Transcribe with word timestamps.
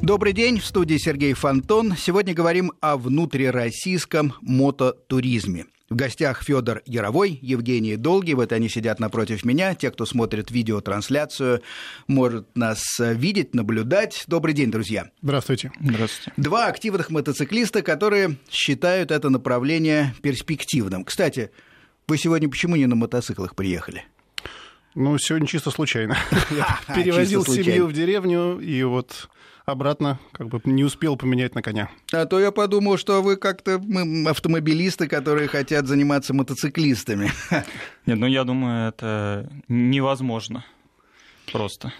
Добрый 0.00 0.32
день, 0.32 0.60
в 0.60 0.64
студии 0.64 0.96
Сергей 0.96 1.34
Фонтон. 1.34 1.94
Сегодня 1.94 2.32
говорим 2.32 2.72
о 2.80 2.96
внутрироссийском 2.96 4.32
мототуризме. 4.40 5.66
В 5.90 5.94
гостях 5.94 6.42
Федор 6.42 6.80
Яровой, 6.86 7.38
Евгений 7.42 7.96
Долгий. 7.96 8.32
Вот 8.32 8.52
они 8.52 8.70
сидят 8.70 8.98
напротив 8.98 9.44
меня. 9.44 9.74
Те, 9.74 9.90
кто 9.90 10.06
смотрит 10.06 10.50
видеотрансляцию, 10.50 11.60
может 12.08 12.46
нас 12.56 12.82
видеть, 12.98 13.54
наблюдать. 13.54 14.24
Добрый 14.26 14.54
день, 14.54 14.70
друзья. 14.70 15.10
Здравствуйте. 15.20 15.70
Здравствуйте. 15.80 16.32
Два 16.38 16.66
активных 16.68 17.10
мотоциклиста, 17.10 17.82
которые 17.82 18.38
считают 18.50 19.10
это 19.10 19.28
направление 19.28 20.14
перспективным. 20.22 21.04
Кстати, 21.04 21.50
вы 22.08 22.16
сегодня 22.16 22.48
почему 22.48 22.76
не 22.76 22.86
на 22.86 22.96
мотоциклах 22.96 23.54
приехали? 23.54 24.06
Ну, 24.96 25.18
сегодня 25.18 25.46
чисто 25.46 25.70
случайно. 25.70 26.16
Я 26.50 26.78
перевозил 26.94 27.44
семью 27.44 27.86
в 27.86 27.92
деревню, 27.92 28.58
и 28.58 28.82
вот 28.82 29.28
обратно 29.66 30.18
как 30.32 30.48
бы 30.48 30.58
не 30.64 30.84
успел 30.84 31.16
поменять 31.18 31.54
на 31.54 31.60
коня. 31.60 31.90
А 32.12 32.24
то 32.24 32.40
я 32.40 32.50
подумал, 32.50 32.96
что 32.96 33.20
вы 33.20 33.36
как-то 33.36 33.78
мы 33.78 34.30
автомобилисты, 34.30 35.06
которые 35.06 35.48
хотят 35.48 35.86
заниматься 35.86 36.32
мотоциклистами. 36.32 37.30
Нет, 38.06 38.18
ну 38.18 38.26
я 38.26 38.44
думаю, 38.44 38.88
это 38.88 39.50
невозможно 39.68 40.64
просто. 41.52 41.92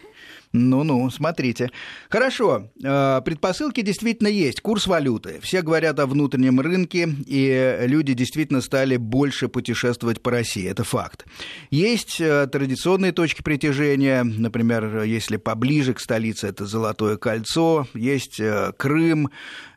Ну-ну, 0.56 1.10
смотрите. 1.10 1.70
Хорошо, 2.08 2.70
э, 2.82 3.20
предпосылки 3.24 3.82
действительно 3.82 4.28
есть. 4.28 4.62
Курс 4.62 4.86
валюты. 4.86 5.38
Все 5.42 5.60
говорят 5.60 6.00
о 6.00 6.06
внутреннем 6.06 6.60
рынке, 6.60 7.08
и 7.26 7.76
люди 7.82 8.14
действительно 8.14 8.62
стали 8.62 8.96
больше 8.96 9.48
путешествовать 9.48 10.22
по 10.22 10.30
России. 10.30 10.66
Это 10.66 10.82
факт. 10.82 11.26
Есть 11.70 12.20
э, 12.20 12.46
традиционные 12.46 13.12
точки 13.12 13.42
притяжения. 13.42 14.24
Например, 14.24 15.02
если 15.02 15.36
поближе 15.36 15.92
к 15.92 16.00
столице, 16.00 16.48
это 16.48 16.64
Золотое 16.64 17.18
кольцо, 17.18 17.86
есть 17.92 18.40
э, 18.40 18.72
Крым, 18.78 19.30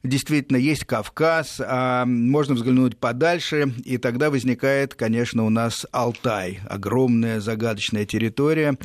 действительно 0.03 0.57
есть 0.57 0.85
Кавказ, 0.85 1.61
а 1.65 2.05
можно 2.05 2.55
взглянуть 2.55 2.97
подальше, 2.97 3.73
и 3.83 3.97
тогда 3.97 4.29
возникает, 4.29 4.95
конечно, 4.95 5.45
у 5.45 5.49
нас 5.49 5.85
Алтай, 5.91 6.59
огромная 6.69 7.41
загадочная 7.41 8.05
территория, 8.05 8.77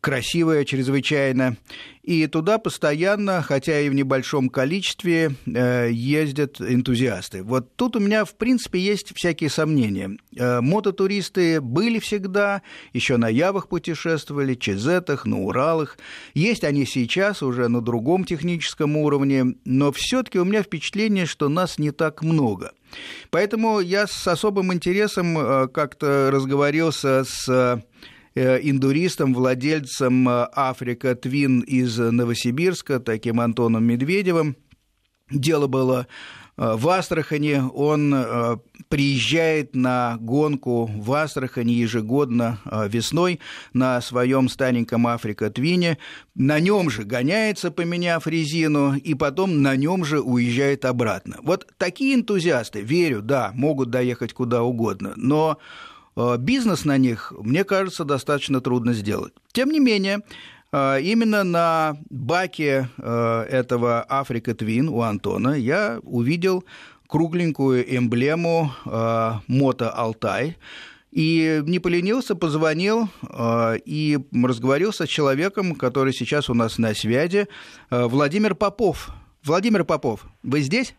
красивая 0.00 0.64
чрезвычайно. 0.64 1.56
И 2.02 2.26
туда 2.26 2.56
постоянно, 2.58 3.42
хотя 3.42 3.80
и 3.80 3.90
в 3.90 3.94
небольшом 3.94 4.48
количестве, 4.48 5.32
э, 5.46 5.90
ездят 5.92 6.58
энтузиасты. 6.58 7.42
Вот 7.42 7.76
тут 7.76 7.96
у 7.96 8.00
меня, 8.00 8.24
в 8.24 8.34
принципе, 8.34 8.78
есть 8.78 9.12
всякие 9.14 9.50
сомнения. 9.50 10.16
Э, 10.34 10.62
мототуристы 10.62 11.60
были 11.60 11.98
всегда, 11.98 12.62
еще 12.94 13.18
на 13.18 13.28
Явах 13.28 13.68
путешествовали, 13.68 14.54
Чезетах, 14.54 15.26
на 15.26 15.40
Уралах. 15.40 15.98
Есть 16.32 16.64
они 16.64 16.86
сейчас 16.86 17.42
уже 17.42 17.68
на 17.68 17.82
другом 17.82 18.24
техническом 18.24 18.96
уровне, 18.96 19.56
но 19.66 19.92
все-таки 19.92 20.38
у 20.38 20.44
меня 20.44 20.62
впечатление, 20.62 21.26
что 21.26 21.50
нас 21.50 21.78
не 21.78 21.90
так 21.90 22.22
много. 22.22 22.72
Поэтому 23.28 23.80
я 23.80 24.06
с 24.06 24.26
особым 24.26 24.72
интересом 24.72 25.36
э, 25.38 25.68
как-то 25.68 26.30
разговорился 26.32 27.24
с 27.24 27.82
индуристом, 28.38 29.34
владельцем 29.34 30.28
э, 30.28 30.48
Африка 30.52 31.14
Твин 31.14 31.60
из 31.60 31.98
Новосибирска, 31.98 33.00
таким 33.00 33.40
Антоном 33.40 33.84
Медведевым. 33.84 34.56
Дело 35.30 35.66
было 35.66 36.06
э, 36.56 36.74
в 36.76 36.88
Астрахани. 36.88 37.62
Он 37.74 38.60
приезжает 38.88 39.74
на 39.74 40.16
гонку 40.20 40.86
в 40.86 41.12
Астрахани 41.12 41.72
ежегодно 41.72 42.60
весной 42.88 43.40
на 43.72 44.00
своем 44.00 44.48
стареньком 44.48 45.06
Африка 45.06 45.50
Твине. 45.50 45.98
На 46.34 46.60
нем 46.60 46.88
же 46.88 47.04
гоняется, 47.04 47.70
поменяв 47.70 48.26
резину, 48.26 48.94
и 48.94 49.14
потом 49.14 49.62
на 49.62 49.76
нем 49.76 50.04
же 50.04 50.20
уезжает 50.20 50.84
обратно. 50.84 51.36
Вот 51.42 51.66
такие 51.76 52.14
энтузиасты, 52.14 52.80
верю, 52.80 53.20
да, 53.20 53.50
могут 53.54 53.90
доехать 53.90 54.32
куда 54.32 54.62
угодно, 54.62 55.12
но 55.16 55.58
Э, 55.58 55.87
бизнес 56.38 56.84
на 56.84 56.98
них, 56.98 57.32
мне 57.38 57.64
кажется, 57.64 58.04
достаточно 58.04 58.60
трудно 58.60 58.92
сделать. 58.92 59.32
Тем 59.52 59.70
не 59.70 59.80
менее, 59.80 60.22
э, 60.72 61.00
именно 61.02 61.44
на 61.44 61.96
баке 62.10 62.88
э, 62.96 63.46
этого 63.48 64.04
Африка 64.08 64.54
Твин 64.54 64.88
у 64.88 65.02
Антона 65.02 65.54
я 65.54 66.00
увидел 66.02 66.64
кругленькую 67.06 67.96
эмблему 67.96 68.72
Мото 68.84 69.90
Алтай. 69.90 70.56
И 71.10 71.62
не 71.64 71.78
поленился, 71.78 72.34
позвонил 72.34 73.08
и 73.32 74.18
разговорился 74.30 75.06
с 75.06 75.08
человеком, 75.08 75.74
который 75.74 76.12
сейчас 76.12 76.50
у 76.50 76.54
нас 76.54 76.76
на 76.76 76.94
связи, 76.94 77.48
Владимир 77.90 78.54
Попов. 78.54 79.08
Владимир 79.42 79.84
Попов, 79.84 80.26
вы 80.42 80.60
здесь? 80.60 80.94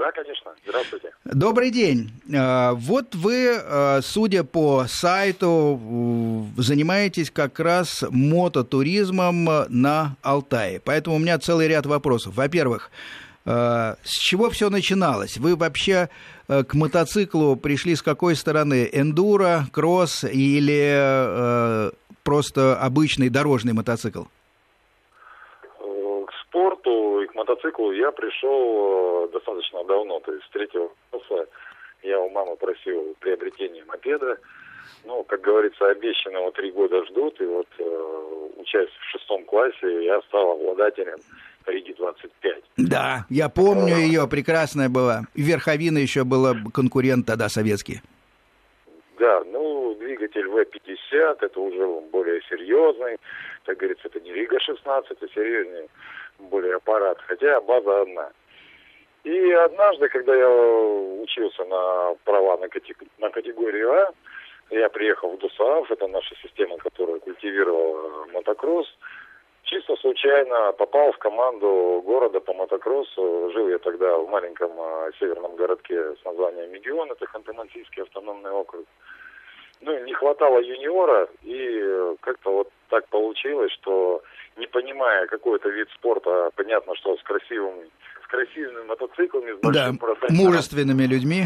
Да, 0.00 0.10
конечно. 0.12 0.52
Здравствуйте. 0.64 1.12
Добрый 1.26 1.70
день. 1.70 2.10
А, 2.34 2.72
вот 2.72 3.14
вы, 3.14 3.50
а, 3.54 4.00
судя 4.00 4.44
по 4.44 4.86
сайту, 4.88 5.78
занимаетесь 6.56 7.30
как 7.30 7.60
раз 7.60 8.02
мототуризмом 8.08 9.44
на 9.68 10.16
Алтае. 10.22 10.80
Поэтому 10.82 11.16
у 11.16 11.18
меня 11.18 11.38
целый 11.38 11.68
ряд 11.68 11.84
вопросов. 11.84 12.34
Во-первых, 12.34 12.90
а, 13.44 13.96
с 14.02 14.18
чего 14.18 14.48
все 14.48 14.70
начиналось? 14.70 15.36
Вы 15.36 15.54
вообще 15.54 16.08
к 16.48 16.72
мотоциклу 16.72 17.56
пришли 17.56 17.94
с 17.94 18.00
какой 18.00 18.36
стороны? 18.36 18.88
Эндуро, 18.90 19.66
кросс 19.70 20.24
или 20.24 21.92
просто 22.24 22.74
обычный 22.80 23.28
дорожный 23.28 23.74
мотоцикл? 23.74 24.24
спорту 26.50 26.90
и 26.90 27.09
к 27.30 27.34
мотоциклу 27.34 27.92
я 27.92 28.10
пришел 28.10 29.24
э, 29.24 29.32
достаточно 29.32 29.84
давно, 29.84 30.20
то 30.20 30.32
есть 30.32 30.44
с 30.46 30.50
третьего 30.50 30.90
класса 31.10 31.48
я 32.02 32.18
у 32.20 32.28
мамы 32.30 32.56
просил 32.56 33.14
приобретение 33.20 33.84
мопеда. 33.84 34.38
Ну, 35.04 35.22
как 35.24 35.40
говорится, 35.40 35.88
обещанного 35.88 36.52
три 36.52 36.72
года 36.72 37.04
ждут, 37.06 37.40
и 37.40 37.44
вот 37.44 37.68
э, 37.78 38.48
учась 38.56 38.90
в 38.90 39.04
шестом 39.12 39.44
классе, 39.44 40.04
я 40.04 40.20
стал 40.22 40.52
обладателем 40.52 41.18
Риги 41.66 41.94
25. 41.96 42.64
Да, 42.76 43.26
я 43.30 43.48
помню 43.48 43.94
а, 43.94 43.98
ее, 43.98 44.28
прекрасная 44.28 44.88
была. 44.88 45.22
Верховина 45.34 45.98
еще 45.98 46.24
была 46.24 46.54
конкурент 46.74 47.26
тогда 47.26 47.48
советский. 47.48 48.00
Да, 49.18 49.42
ну, 49.46 49.94
двигатель 50.00 50.48
В-50, 50.48 51.38
это 51.40 51.60
уже 51.60 51.86
более 52.10 52.40
серьезный. 52.48 53.18
Как 53.64 53.78
говорится, 53.78 54.08
это 54.08 54.20
не 54.20 54.32
Рига 54.32 54.58
16, 54.58 55.10
это 55.10 55.28
серьезнее 55.32 55.88
более 56.48 56.76
аппарат, 56.76 57.18
хотя 57.26 57.60
база 57.60 58.02
одна. 58.02 58.30
И 59.24 59.52
однажды, 59.52 60.08
когда 60.08 60.34
я 60.34 60.48
учился 60.48 61.64
на 61.64 62.14
права 62.24 62.56
на, 62.56 62.68
категорию, 62.68 63.10
на 63.18 63.30
категорию 63.30 63.92
А, 63.92 64.12
я 64.70 64.88
приехал 64.88 65.30
в 65.30 65.38
ДУСААФ, 65.38 65.90
это 65.90 66.06
наша 66.08 66.34
система, 66.42 66.78
которая 66.78 67.18
культивировала 67.18 68.26
мотокросс, 68.32 68.86
чисто 69.64 69.96
случайно 69.96 70.72
попал 70.72 71.12
в 71.12 71.18
команду 71.18 72.02
города 72.04 72.40
по 72.40 72.54
мотокроссу. 72.54 73.50
Жил 73.52 73.68
я 73.68 73.78
тогда 73.78 74.16
в 74.16 74.28
маленьком 74.28 74.72
а, 74.78 75.10
северном 75.18 75.54
городке 75.56 76.14
с 76.16 76.24
названием 76.24 76.70
Мегион, 76.72 77.12
это 77.12 77.26
Ханты-Мансийский 77.26 78.02
автономный 78.02 78.52
округ. 78.52 78.86
Ну, 79.80 80.04
не 80.04 80.12
хватало 80.12 80.60
юниора, 80.60 81.28
и 81.42 82.16
как-то 82.20 82.52
вот 82.52 82.70
так 82.90 83.08
получилось, 83.08 83.72
что 83.72 84.22
не 84.56 84.66
понимая 84.66 85.26
какой-то 85.26 85.70
вид 85.70 85.88
спорта, 85.94 86.50
понятно, 86.54 86.94
что 86.96 87.16
с 87.16 87.22
красивыми, 87.22 87.88
с 88.22 88.26
красивыми 88.26 88.84
мотоциклами, 88.84 89.52
с 89.52 89.60
большим 89.60 89.98
да, 89.98 90.16
мужественными 90.28 91.04
людьми. 91.04 91.44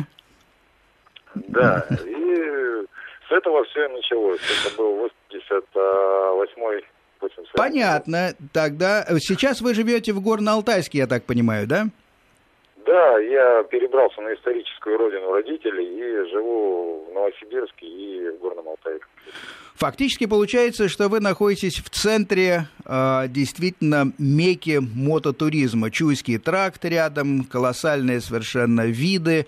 Да, 1.35 1.87
и 2.07 2.85
с 3.29 3.33
этого 3.33 3.65
все 3.65 3.89
началось. 3.89 4.41
Это 4.67 4.77
был 4.77 5.07
88-й 5.07 6.85
Понятно. 7.57 8.35
Тогда 8.53 9.05
сейчас 9.19 9.61
вы 9.61 9.75
живете 9.75 10.13
в 10.13 10.21
Горно-Алтайске, 10.21 10.99
я 10.99 11.07
так 11.07 11.25
понимаю, 11.25 11.67
да? 11.67 11.87
Да, 12.87 13.19
я 13.19 13.63
перебрался 13.65 14.21
на 14.21 14.35
историческую 14.35 14.99
родину 14.99 15.33
родителей 15.33 15.87
и 15.87 16.31
живу 16.31 17.07
в 17.09 17.15
Новосибирске 17.15 17.87
и 17.87 18.29
в 18.31 18.39
Горном 18.41 18.69
Алтае. 18.69 18.99
Фактически 19.77 20.27
получается, 20.27 20.89
что 20.89 21.09
вы 21.09 21.21
находитесь 21.21 21.79
в 21.79 21.89
центре 21.91 22.69
э, 22.85 23.25
действительно 23.29 24.13
меки 24.19 24.81
мототуризма. 24.81 25.91
Чуйский 25.91 26.39
тракт 26.39 26.85
рядом, 26.85 27.45
колоссальные 27.45 28.21
совершенно 28.21 28.87
виды, 28.87 29.47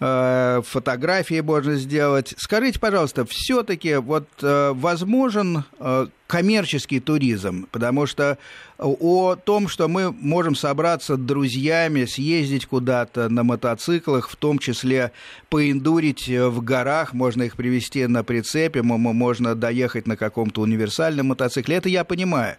э, 0.00 0.60
фотографии 0.64 1.40
можно 1.40 1.74
сделать. 1.74 2.34
Скажите, 2.38 2.80
пожалуйста, 2.80 3.24
все-таки 3.28 3.96
вот 3.96 4.26
э, 4.42 4.72
возможен 4.72 5.64
э, 5.78 6.06
коммерческий 6.28 7.00
туризм, 7.00 7.66
потому 7.72 8.06
что 8.06 8.38
о 8.76 9.34
том, 9.34 9.66
что 9.66 9.88
мы 9.88 10.12
можем 10.12 10.54
собраться 10.54 11.16
друзьями, 11.16 12.04
съездить 12.04 12.66
куда-то 12.66 13.30
на 13.30 13.42
мотоциклах, 13.42 14.28
в 14.28 14.36
том 14.36 14.58
числе 14.58 15.10
поиндурить 15.48 16.28
в 16.28 16.62
горах, 16.62 17.14
можно 17.14 17.44
их 17.44 17.56
привезти 17.56 18.06
на 18.06 18.22
прицепе, 18.22 18.82
можно 18.82 19.54
доехать 19.54 20.06
на 20.06 20.16
каком-то 20.16 20.60
универсальном 20.60 21.28
мотоцикле, 21.28 21.76
это 21.76 21.88
я 21.88 22.04
понимаю. 22.04 22.56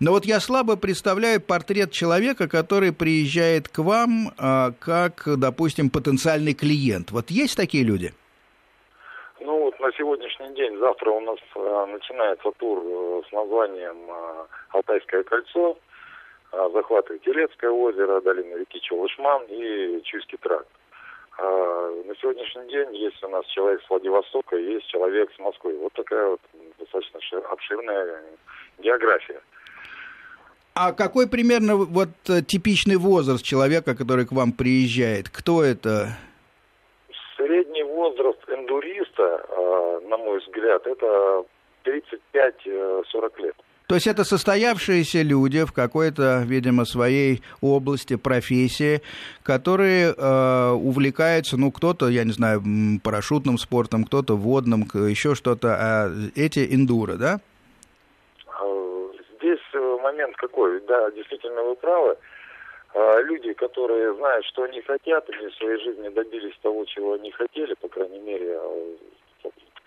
Но 0.00 0.12
вот 0.12 0.24
я 0.24 0.40
слабо 0.40 0.76
представляю 0.76 1.42
портрет 1.42 1.92
человека, 1.92 2.48
который 2.48 2.90
приезжает 2.90 3.68
к 3.68 3.78
вам 3.80 4.32
а, 4.38 4.72
как, 4.78 5.28
допустим, 5.36 5.90
потенциальный 5.90 6.54
клиент. 6.54 7.10
Вот 7.12 7.30
есть 7.30 7.54
такие 7.54 7.84
люди? 7.84 8.14
На 9.80 9.90
сегодняшний 9.92 10.54
день, 10.54 10.76
завтра 10.78 11.10
у 11.10 11.20
нас 11.20 11.38
э, 11.54 11.86
начинается 11.90 12.50
тур 12.58 12.82
э, 12.84 13.22
с 13.26 13.32
названием 13.32 13.96
э, 14.10 14.46
«Алтайское 14.72 15.22
кольцо», 15.22 15.78
захватывает 16.52 17.26
Елецкое 17.26 17.70
озеро, 17.70 18.20
долину 18.20 18.58
реки 18.58 18.78
Чулышман 18.80 19.44
и 19.48 20.02
Чуйский 20.02 20.36
тракт. 20.36 20.68
А 21.38 22.02
на 22.04 22.14
сегодняшний 22.16 22.68
день 22.68 22.94
есть 22.96 23.22
у 23.24 23.28
нас 23.28 23.46
человек 23.46 23.80
с 23.82 23.88
Владивостока, 23.88 24.56
есть 24.56 24.86
человек 24.88 25.30
с 25.34 25.38
Москвы. 25.38 25.78
Вот 25.78 25.92
такая 25.94 26.26
вот 26.26 26.40
достаточно 26.78 27.38
обширная 27.50 28.22
география. 28.80 29.40
А 30.74 30.92
какой 30.92 31.28
примерно 31.28 31.76
вот 31.76 32.08
типичный 32.48 32.96
возраст 32.96 33.44
человека, 33.44 33.94
который 33.94 34.26
к 34.26 34.32
вам 34.32 34.52
приезжает? 34.52 35.30
Кто 35.30 35.62
это? 35.62 36.18
Средний 37.36 37.84
возраст 37.84 38.39
на 40.10 40.18
мой 40.18 40.38
взгляд, 40.40 40.86
это 40.86 41.44
35-40 41.84 43.42
лет. 43.42 43.54
То 43.88 43.96
есть 43.96 44.06
это 44.06 44.22
состоявшиеся 44.22 45.22
люди 45.22 45.64
в 45.64 45.72
какой-то, 45.72 46.42
видимо, 46.46 46.84
своей 46.84 47.42
области, 47.60 48.16
профессии, 48.16 49.00
которые 49.42 50.14
э, 50.16 50.70
увлекаются, 50.70 51.56
ну, 51.56 51.72
кто-то, 51.72 52.06
я 52.08 52.22
не 52.22 52.30
знаю, 52.30 52.60
парашютным 53.02 53.58
спортом, 53.58 54.04
кто-то 54.04 54.36
водным, 54.36 54.82
еще 54.82 55.34
что-то, 55.34 55.74
а 55.74 56.08
эти 56.36 56.60
эндуро, 56.72 57.14
да? 57.14 57.40
А, 58.46 58.62
здесь 59.38 59.66
э, 59.74 59.98
момент 60.02 60.36
какой, 60.36 60.80
да, 60.82 61.10
действительно 61.10 61.62
вы 61.64 61.74
правы. 61.74 62.16
А, 62.94 63.20
люди, 63.22 63.52
которые 63.54 64.14
знают, 64.14 64.44
что 64.46 64.62
они 64.62 64.80
хотят, 64.82 65.28
они 65.30 65.48
в 65.48 65.54
своей 65.56 65.82
жизни 65.82 66.08
добились 66.10 66.54
того, 66.62 66.84
чего 66.84 67.14
они 67.14 67.32
хотели, 67.32 67.74
по 67.74 67.88
крайней 67.88 68.20
мере, 68.20 68.52
э, 68.52 68.96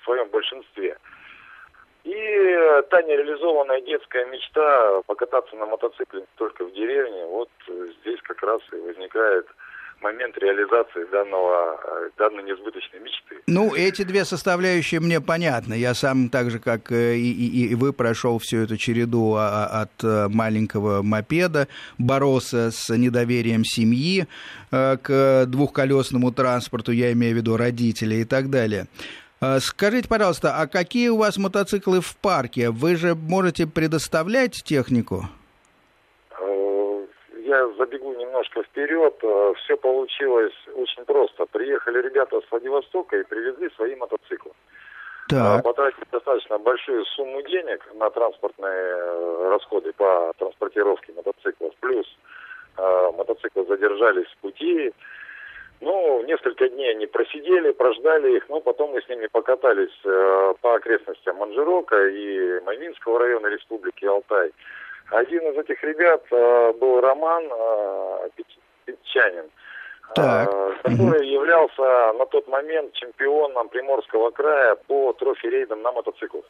в 0.04 0.06
своем 0.06 0.30
большинстве. 0.30 0.98
И 2.04 2.14
та 2.90 3.02
нереализованная 3.02 3.82
детская 3.82 4.26
мечта 4.26 5.02
покататься 5.08 5.56
на 5.56 5.66
мотоцикле 5.66 6.26
только 6.36 6.66
в 6.66 6.74
деревне, 6.74 7.26
вот 7.26 7.50
здесь 8.02 8.20
как 8.24 8.44
раз 8.44 8.62
и 8.74 8.76
возникает 8.76 9.48
момент 10.04 10.38
реализации 10.38 11.10
данного, 11.12 11.80
э, 11.84 12.10
данной 12.18 12.44
несбыточной 12.44 13.00
мечты. 13.00 13.42
Ну, 13.48 13.74
эти 13.74 14.04
две 14.04 14.26
составляющие 14.26 15.00
мне 15.00 15.22
понятны. 15.22 15.76
Я 15.76 15.94
сам, 15.94 16.30
так 16.30 16.52
же, 16.52 16.60
как 16.60 16.92
и, 16.92 17.16
и, 17.16 17.68
и 17.72 17.76
вы, 17.76 17.94
прошел 17.94 18.38
всю 18.38 18.58
эту 18.58 18.78
череду 18.78 19.36
а, 19.36 19.66
а, 19.66 19.82
от 19.84 20.04
э, 20.04 20.28
маленького 20.28 21.02
мопеда, 21.02 21.68
боролся 21.98 22.72
с 22.72 22.96
недоверием 22.96 23.64
семьи 23.64 24.28
э, 24.72 24.98
к 24.98 25.46
двухколесному 25.48 26.32
транспорту, 26.32 26.92
я 26.92 27.14
имею 27.14 27.34
в 27.34 27.38
виду 27.38 27.58
родителей 27.58 28.22
и 28.22 28.26
так 28.26 28.50
далее. 28.50 28.88
Скажите, 29.60 30.08
пожалуйста, 30.08 30.56
а 30.58 30.68
какие 30.68 31.10
у 31.10 31.18
вас 31.18 31.38
мотоциклы 31.38 32.02
в 32.02 32.16
парке? 32.18 32.70
Вы 32.70 32.96
же 32.96 33.16
можете 33.16 33.68
предоставлять 33.68 34.64
технику? 34.64 35.26
я 37.54 37.68
забегу 37.78 38.14
немножко 38.14 38.64
вперед. 38.64 39.16
Э, 39.22 39.54
Все 39.58 39.78
получилось 39.78 40.54
очень 40.76 41.06
просто. 41.06 41.46
Приехали 41.46 42.02
ребята 42.02 42.42
с 42.42 42.52
Владивостока 42.52 43.18
и 43.18 43.24
привезли 43.24 43.70
свои 43.76 43.96
мотоциклы. 43.96 44.52
Так. 45.30 45.60
Э, 45.60 45.64
потратили 45.64 46.06
достаточно 46.12 46.58
большую 46.58 47.06
сумму 47.06 47.42
денег 47.44 47.82
на 47.96 48.10
транспортные 48.10 48.84
э, 48.96 49.50
расходы 49.50 49.94
по 49.94 50.34
транспортировке 50.38 51.14
мотоциклов. 51.14 51.74
Плюс 51.80 52.08
мотоциклы 52.76 53.66
задержались 53.68 54.26
в 54.26 54.38
пути. 54.38 54.92
Ну, 55.84 56.24
несколько 56.24 56.70
дней 56.70 56.92
они 56.92 57.08
просидели, 57.08 57.72
прождали 57.72 58.38
их, 58.38 58.48
но 58.48 58.62
потом 58.62 58.92
мы 58.92 59.02
с 59.02 59.10
ними 59.10 59.28
покатались 59.28 59.92
по 60.62 60.76
окрестностям 60.76 61.36
Манжирока 61.38 62.08
и 62.08 62.62
Майминского 62.62 63.20
района 63.20 63.48
Республики 63.48 64.06
Алтай. 64.06 64.52
Один 65.10 65.42
из 65.52 65.58
этих 65.58 65.84
ребят 65.84 66.24
э, 66.32 66.74
был 66.80 67.02
Роман 67.02 67.44
э, 67.52 68.30
Петчанин, 68.86 69.46
так. 70.16 70.50
Э, 70.52 70.74
который 70.84 71.20
угу. 71.20 71.42
являлся 71.42 72.14
на 72.18 72.26
тот 72.28 72.48
момент 72.48 72.94
чемпионом 72.94 73.68
Приморского 73.70 74.32
края 74.32 74.76
по 74.88 75.14
трофи-рейдам 75.14 75.82
на 75.82 75.92
мотоциклах. 75.92 76.46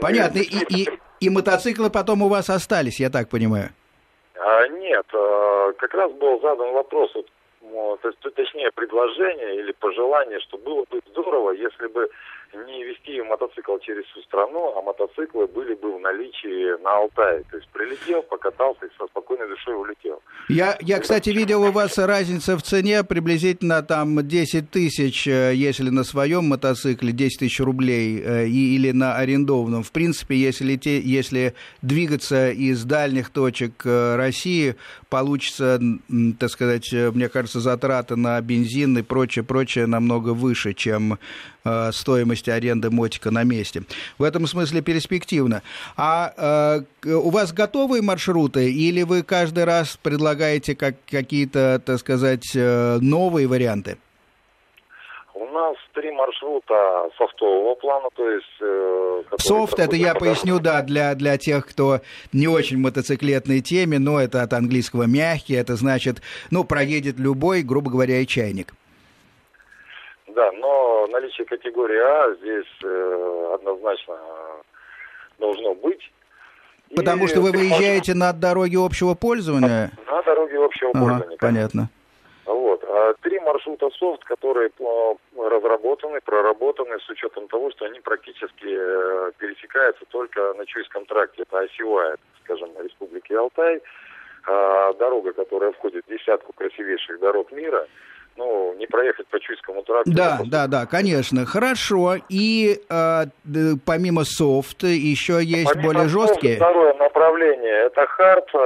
Понятно. 0.00 0.38
И, 0.38 0.82
и, 0.82 0.88
и 1.20 1.30
мотоциклы 1.30 1.90
потом 1.90 2.22
у 2.22 2.28
вас 2.28 2.50
остались, 2.50 3.00
я 3.00 3.10
так 3.10 3.28
понимаю? 3.30 3.70
А, 4.38 4.68
нет, 4.68 5.06
как 5.78 5.94
раз 5.94 6.12
был 6.12 6.40
задан 6.40 6.72
вопрос, 6.72 7.10
то 8.02 8.08
есть, 8.08 8.20
точнее, 8.34 8.70
предложение 8.74 9.56
или 9.56 9.72
пожелание, 9.72 10.40
что 10.40 10.58
было 10.58 10.84
бы 10.90 11.00
здорово, 11.10 11.52
если 11.52 11.86
бы 11.86 12.08
не 12.68 12.84
вести 12.84 13.20
мотоцикл 13.22 13.78
через 13.78 14.04
всю 14.06 14.20
страну, 14.22 14.74
а 14.76 14.82
мотоциклы 14.82 15.46
были 15.46 15.74
бы 15.74 15.96
в 15.96 16.00
наличии 16.00 16.80
на 16.82 16.98
Алтае. 16.98 17.44
То 17.50 17.56
есть 17.56 17.68
прилетел, 17.70 18.22
покатался 18.22 18.86
и 18.86 18.90
со 18.98 19.06
спокойной 19.06 19.48
душой 19.48 19.74
улетел. 19.74 20.20
Я, 20.48 20.78
я 20.80 20.98
кстати, 20.98 21.30
видел 21.30 21.62
у 21.62 21.72
вас 21.72 21.98
разница 21.98 22.56
в 22.56 22.62
цене 22.62 23.04
приблизительно 23.04 23.82
там 23.82 24.26
10 24.26 24.70
тысяч, 24.70 25.26
э, 25.26 25.52
если 25.54 25.90
на 25.90 26.04
своем 26.04 26.46
мотоцикле 26.46 27.12
10 27.12 27.40
тысяч 27.40 27.60
рублей 27.60 28.22
э, 28.24 28.46
или 28.46 28.92
на 28.92 29.16
арендованном. 29.16 29.82
В 29.82 29.92
принципе, 29.92 30.36
если, 30.36 30.76
те, 30.76 31.00
если 31.00 31.54
двигаться 31.82 32.50
из 32.50 32.84
дальних 32.84 33.30
точек 33.30 33.82
э, 33.84 34.16
России, 34.16 34.76
получится, 35.10 35.80
так 36.38 36.50
сказать, 36.50 36.92
мне 36.92 37.28
кажется, 37.28 37.60
затраты 37.60 38.16
на 38.16 38.40
бензин 38.40 38.96
и 38.98 39.02
прочее, 39.02 39.44
прочее 39.44 39.86
намного 39.86 40.30
выше, 40.30 40.74
чем 40.74 41.18
стоимость 41.92 42.48
аренды 42.58 42.90
мотика 42.90 43.30
на 43.30 43.44
месте. 43.44 43.82
В 44.18 44.22
этом 44.22 44.46
смысле 44.46 44.82
перспективно. 44.82 45.62
А 45.96 46.84
э, 47.04 47.10
у 47.10 47.30
вас 47.30 47.52
готовые 47.52 48.02
маршруты 48.02 48.70
или 48.70 49.02
вы 49.02 49.22
каждый 49.22 49.64
раз 49.64 49.96
предлагаете 49.96 50.76
как, 50.76 50.96
какие-то, 51.10 51.80
так 51.84 51.98
сказать, 51.98 52.52
э, 52.54 52.98
новые 53.00 53.46
варианты? 53.46 53.96
У 55.34 55.46
нас 55.46 55.76
три 55.94 56.10
маршрута 56.12 57.08
софтового 57.16 57.74
плана, 57.76 58.08
то 58.14 58.28
есть... 58.28 58.46
Э, 58.60 59.22
Софт, 59.38 59.78
это 59.78 59.96
я 59.96 60.14
поясню, 60.14 60.58
да, 60.60 60.82
для, 60.82 61.14
для 61.14 61.38
тех, 61.38 61.66
кто 61.66 62.00
не 62.32 62.48
очень 62.48 62.76
в 62.76 62.80
мотоциклетной 62.80 63.60
теме, 63.60 63.98
но 63.98 64.20
это 64.20 64.42
от 64.42 64.52
английского 64.52 65.04
мягкий, 65.04 65.54
это 65.54 65.76
значит, 65.76 66.22
ну, 66.50 66.64
проедет 66.64 67.18
любой, 67.18 67.62
грубо 67.62 67.90
говоря, 67.90 68.20
и 68.20 68.26
чайник. 68.26 68.74
Да, 70.38 70.52
но 70.52 71.08
наличие 71.08 71.44
категории 71.46 71.98
А 71.98 72.32
здесь 72.36 72.84
э, 72.84 73.54
однозначно 73.54 74.16
должно 75.36 75.74
быть. 75.74 76.12
Потому 76.94 77.24
и 77.24 77.26
что 77.26 77.40
вы 77.40 77.50
выезжаете 77.50 78.14
на 78.14 78.32
дороге 78.32 78.78
общего 78.78 79.14
пользования? 79.14 79.90
На, 80.06 80.12
на 80.12 80.22
дороге 80.22 80.64
общего 80.64 80.90
ага, 80.94 81.00
пользования. 81.00 81.38
Понятно. 81.38 81.90
Вот. 82.46 82.84
А 82.84 83.14
три 83.20 83.40
маршрута 83.40 83.90
софт, 83.98 84.22
которые 84.22 84.70
разработаны, 85.36 86.20
проработаны 86.20 87.00
с 87.00 87.10
учетом 87.10 87.48
того, 87.48 87.72
что 87.72 87.86
они 87.86 87.98
практически 87.98 88.68
э, 88.68 89.32
пересекаются 89.38 90.04
только 90.08 90.54
на 90.54 90.64
Чуйском 90.66 91.04
тракте. 91.06 91.42
Это 91.42 91.58
осевая, 91.58 92.16
скажем, 92.44 92.70
Республики 92.80 93.32
Алтай. 93.32 93.82
А 94.46 94.92
дорога, 94.92 95.32
которая 95.32 95.72
входит 95.72 96.04
в 96.06 96.08
десятку 96.08 96.52
красивейших 96.52 97.18
дорог 97.18 97.50
мира– 97.50 97.88
ну, 98.38 98.72
проехать 98.98 99.26
по 99.28 99.38
Чуйскому 99.38 99.82
тракту. 99.82 100.10
Да, 100.12 100.40
да, 100.44 100.66
да, 100.66 100.86
конечно. 100.86 101.46
Хорошо. 101.46 102.16
И 102.28 102.80
э, 102.90 103.24
помимо 103.86 104.24
софт 104.24 104.82
еще 104.82 105.38
есть 105.42 105.72
помимо 105.72 105.88
более 105.88 106.08
жесткие? 106.08 106.56
Второе 106.56 106.94
направление– 106.94 107.86
это 107.86 108.06
хард, 108.06 108.48
э, 108.54 108.58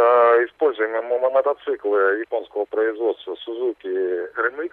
используемые 0.46 1.02
мотоциклы 1.02 2.20
японского 2.20 2.64
производства 2.64 3.36
Suzuki 3.46 4.26
RMX. 4.36 4.70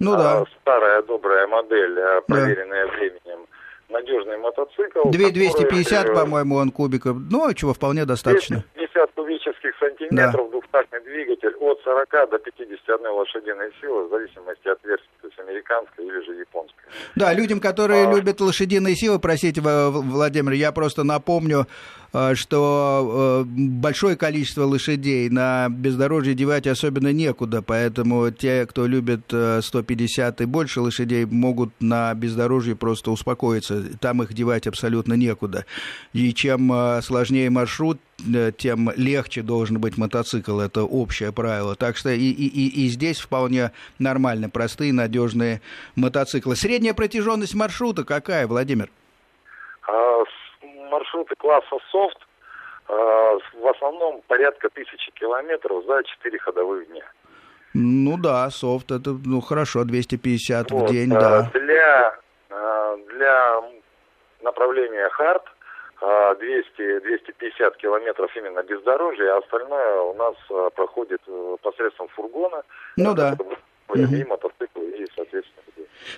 Ну 0.00 0.16
да. 0.16 0.42
Э, 0.42 0.44
старая 0.60 1.02
добрая 1.02 1.46
модель, 1.46 1.96
э, 1.96 2.20
проверенная 2.26 2.86
да. 2.86 2.92
временем. 2.92 3.46
Надежный 3.88 4.38
мотоцикл. 4.38 5.10
250, 5.10 5.98
который... 5.98 6.14
по-моему, 6.14 6.56
он 6.56 6.70
кубиков. 6.70 7.16
Ну, 7.30 7.46
а 7.46 7.54
чего, 7.54 7.74
вполне 7.74 8.04
достаточно. 8.04 8.64
250 8.74 9.12
кубических 9.14 9.72
сантиметров, 9.78 10.46
да. 10.46 10.50
двухтактный 10.50 11.00
двигатель 11.02 11.54
от 11.60 11.80
40 11.82 12.30
до 12.30 12.38
51 12.38 13.06
лошадиной 13.06 13.70
силы, 13.80 14.06
в 14.06 14.10
зависимости 14.10 14.68
от 14.68 14.82
версии. 14.84 15.04
То 15.20 15.28
есть 15.28 15.38
американская 15.38 16.06
или 16.06 16.24
же 16.24 16.32
японская. 16.32 16.86
Да, 17.14 17.32
людям, 17.32 17.60
которые 17.60 18.06
а... 18.06 18.12
любят 18.14 18.40
лошадиные 18.40 18.94
силы, 18.94 19.18
простите, 19.18 19.60
Владимир, 19.60 20.52
я 20.52 20.72
просто 20.72 21.04
напомню, 21.04 21.66
что 22.34 23.44
э, 23.44 23.44
большое 23.44 24.16
количество 24.16 24.64
лошадей 24.64 25.28
на 25.28 25.68
бездорожье 25.68 26.34
девать 26.34 26.68
особенно 26.68 27.12
некуда, 27.12 27.60
поэтому 27.60 28.30
те, 28.30 28.66
кто 28.66 28.86
любит 28.86 29.32
150 29.32 30.40
э, 30.40 30.44
и 30.44 30.46
больше 30.46 30.80
лошадей, 30.80 31.24
могут 31.24 31.70
на 31.80 32.14
бездорожье 32.14 32.76
просто 32.76 33.10
успокоиться, 33.10 33.82
там 33.98 34.22
их 34.22 34.32
девать 34.32 34.68
абсолютно 34.68 35.14
некуда. 35.14 35.66
И 36.12 36.32
чем 36.32 37.00
сложнее 37.02 37.50
маршрут, 37.50 37.98
тем 38.58 38.92
легче 38.94 39.42
должен 39.42 39.80
быть 39.80 39.98
мотоцикл, 39.98 40.60
это 40.60 40.84
общее 40.84 41.32
правило. 41.32 41.74
Так 41.74 41.96
что 41.96 42.10
и, 42.10 42.30
и, 42.30 42.86
и 42.86 42.88
здесь 42.88 43.18
вполне 43.18 43.72
нормально, 43.98 44.48
простые, 44.48 44.92
надежные 44.92 45.60
мотоциклы. 45.96 46.54
Средняя 46.54 46.94
протяженность 46.94 47.54
маршрута 47.54 48.04
какая, 48.04 48.46
Владимир? 48.46 48.88
Маршруты 50.94 51.34
класса 51.34 51.76
софт 51.90 52.18
э, 52.88 52.92
в 52.92 53.66
основном 53.66 54.22
порядка 54.28 54.68
тысячи 54.70 55.10
километров 55.12 55.84
за 55.86 56.04
4 56.04 56.38
ходовых 56.38 56.86
дня. 56.86 57.04
Ну 57.74 58.16
да, 58.16 58.48
софт 58.50 58.92
это 58.92 59.10
ну 59.26 59.40
хорошо, 59.40 59.82
250 59.82 60.70
вот, 60.70 60.88
в 60.88 60.92
день, 60.92 61.12
э, 61.12 61.18
да. 61.18 61.50
Для, 61.52 62.14
э, 62.50 62.96
для 63.12 63.62
направления 64.42 65.08
хард 65.08 65.42
200-250 66.00 67.76
километров 67.78 68.30
именно 68.36 68.62
бездорожье, 68.62 69.32
а 69.32 69.38
остальное 69.38 70.00
у 70.00 70.14
нас 70.14 70.34
проходит 70.76 71.22
посредством 71.62 72.08
фургона. 72.08 72.62
Ну 72.96 73.14
да. 73.14 73.36
Угу. 73.88 73.98
И 73.98 74.24
мотоциклы, 74.24 74.90
и, 74.90 75.06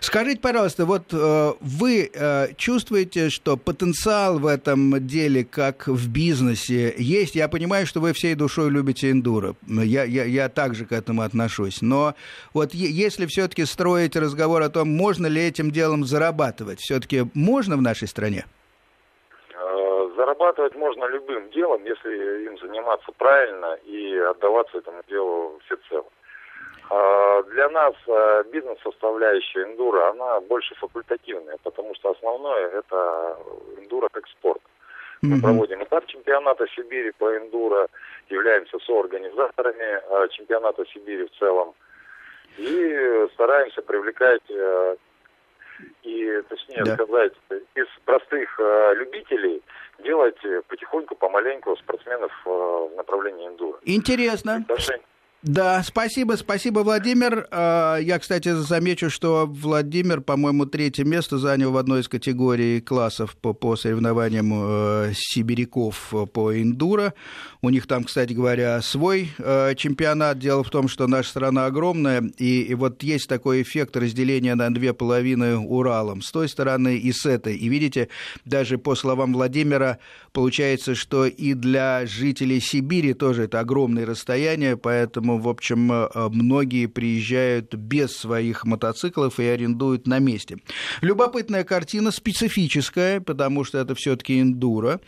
Скажите, 0.00 0.40
пожалуйста, 0.40 0.84
вот 0.84 1.12
э, 1.12 1.52
вы 1.60 2.10
э, 2.12 2.54
чувствуете, 2.56 3.30
что 3.30 3.56
потенциал 3.56 4.38
в 4.38 4.46
этом 4.46 5.06
деле, 5.06 5.44
как 5.44 5.86
в 5.86 6.12
бизнесе, 6.12 6.94
есть? 6.96 7.34
Я 7.34 7.48
понимаю, 7.48 7.86
что 7.86 8.00
вы 8.00 8.12
всей 8.12 8.34
душой 8.34 8.70
любите 8.70 9.10
эндуро. 9.10 9.54
Я, 9.66 10.04
я, 10.04 10.24
я 10.24 10.48
также 10.48 10.86
к 10.86 10.92
этому 10.92 11.22
отношусь. 11.22 11.82
Но 11.82 12.14
вот 12.52 12.74
если 12.74 13.26
все-таки 13.26 13.64
строить 13.64 14.16
разговор 14.16 14.62
о 14.62 14.70
том, 14.70 14.88
можно 14.88 15.26
ли 15.26 15.40
этим 15.46 15.70
делом 15.70 16.04
зарабатывать, 16.04 16.80
все-таки 16.80 17.24
можно 17.34 17.76
в 17.76 17.82
нашей 17.82 18.08
стране? 18.08 18.44
Э, 19.54 20.10
зарабатывать 20.16 20.74
можно 20.74 21.06
любым 21.06 21.50
делом, 21.50 21.84
если 21.84 22.46
им 22.46 22.58
заниматься 22.58 23.12
правильно 23.18 23.74
и 23.84 24.16
отдаваться 24.18 24.78
этому 24.78 25.02
делу 25.08 25.58
всецело. 25.66 26.06
А, 26.88 27.42
для 27.42 27.68
нас 27.70 27.94
а, 28.08 28.44
бизнес-составляющая 28.44 29.64
эндуро, 29.64 30.10
она 30.10 30.40
больше 30.40 30.74
факультативная, 30.76 31.56
потому 31.62 31.94
что 31.96 32.10
основное 32.10 32.68
это 32.68 33.38
эндуро 33.78 34.08
как 34.12 34.26
спорт. 34.28 34.60
Мы 35.22 35.40
проводим 35.40 35.82
этап 35.82 36.06
чемпионата 36.06 36.66
Сибири 36.68 37.10
по 37.18 37.36
эндуро, 37.36 37.88
являемся 38.28 38.78
соорганизаторами 38.78 40.00
а, 40.10 40.28
чемпионата 40.28 40.84
Сибири 40.86 41.24
в 41.24 41.38
целом 41.38 41.74
и 42.58 43.26
стараемся 43.34 43.82
привлекать 43.82 44.42
и, 46.02 46.42
точнее 46.48 46.84
да. 46.84 46.94
сказать, 46.94 47.32
из 47.74 47.86
простых 48.04 48.58
любителей 48.94 49.62
делать 49.98 50.38
потихоньку, 50.68 51.16
помаленьку 51.16 51.76
спортсменов 51.76 52.32
в 52.44 52.92
направлении 52.96 53.48
эндуро. 53.48 53.78
Интересно. 53.82 54.64
Отношение 54.68 55.04
да, 55.46 55.80
спасибо, 55.84 56.32
спасибо, 56.32 56.80
Владимир. 56.80 57.46
А, 57.52 57.98
я, 57.98 58.18
кстати, 58.18 58.52
замечу, 58.52 59.10
что 59.10 59.46
Владимир, 59.46 60.20
по-моему, 60.20 60.66
третье 60.66 61.04
место 61.04 61.38
занял 61.38 61.70
в 61.70 61.76
одной 61.76 62.00
из 62.00 62.08
категорий 62.08 62.80
классов 62.80 63.36
по, 63.36 63.52
по 63.52 63.76
соревнованиям 63.76 64.52
э, 64.52 65.12
сибиряков 65.14 66.12
по 66.32 66.60
эндуро. 66.60 67.14
У 67.62 67.70
них 67.70 67.86
там, 67.86 68.02
кстати 68.02 68.32
говоря, 68.32 68.82
свой 68.82 69.30
э, 69.38 69.76
чемпионат. 69.76 70.40
Дело 70.40 70.64
в 70.64 70.70
том, 70.70 70.88
что 70.88 71.06
наша 71.06 71.30
страна 71.30 71.66
огромная, 71.66 72.28
и, 72.38 72.62
и 72.62 72.74
вот 72.74 73.04
есть 73.04 73.28
такой 73.28 73.62
эффект 73.62 73.96
разделения 73.96 74.56
на 74.56 74.74
две 74.74 74.94
половины 74.94 75.58
Уралом, 75.58 76.22
с 76.22 76.32
той 76.32 76.48
стороны 76.48 76.96
и 76.96 77.12
с 77.12 77.24
этой. 77.24 77.56
И 77.56 77.68
видите, 77.68 78.08
даже 78.44 78.78
по 78.78 78.96
словам 78.96 79.32
Владимира, 79.32 79.98
получается, 80.32 80.96
что 80.96 81.24
и 81.24 81.54
для 81.54 82.04
жителей 82.04 82.60
Сибири 82.60 83.14
тоже 83.14 83.44
это 83.44 83.60
огромное 83.60 84.06
расстояние, 84.06 84.76
поэтому 84.76 85.35
в 85.38 85.48
общем, 85.48 85.90
э, 85.92 86.08
многие 86.30 86.86
приезжают 86.86 87.74
без 87.74 88.16
своих 88.16 88.64
мотоциклов 88.64 89.38
и 89.40 89.44
арендуют 89.44 90.06
на 90.06 90.18
месте. 90.18 90.58
Любопытная 91.00 91.64
картина, 91.64 92.10
специфическая, 92.10 93.20
потому 93.20 93.64
что 93.64 93.78
это 93.78 93.94
все-таки 93.94 94.40
эндуро. 94.40 95.00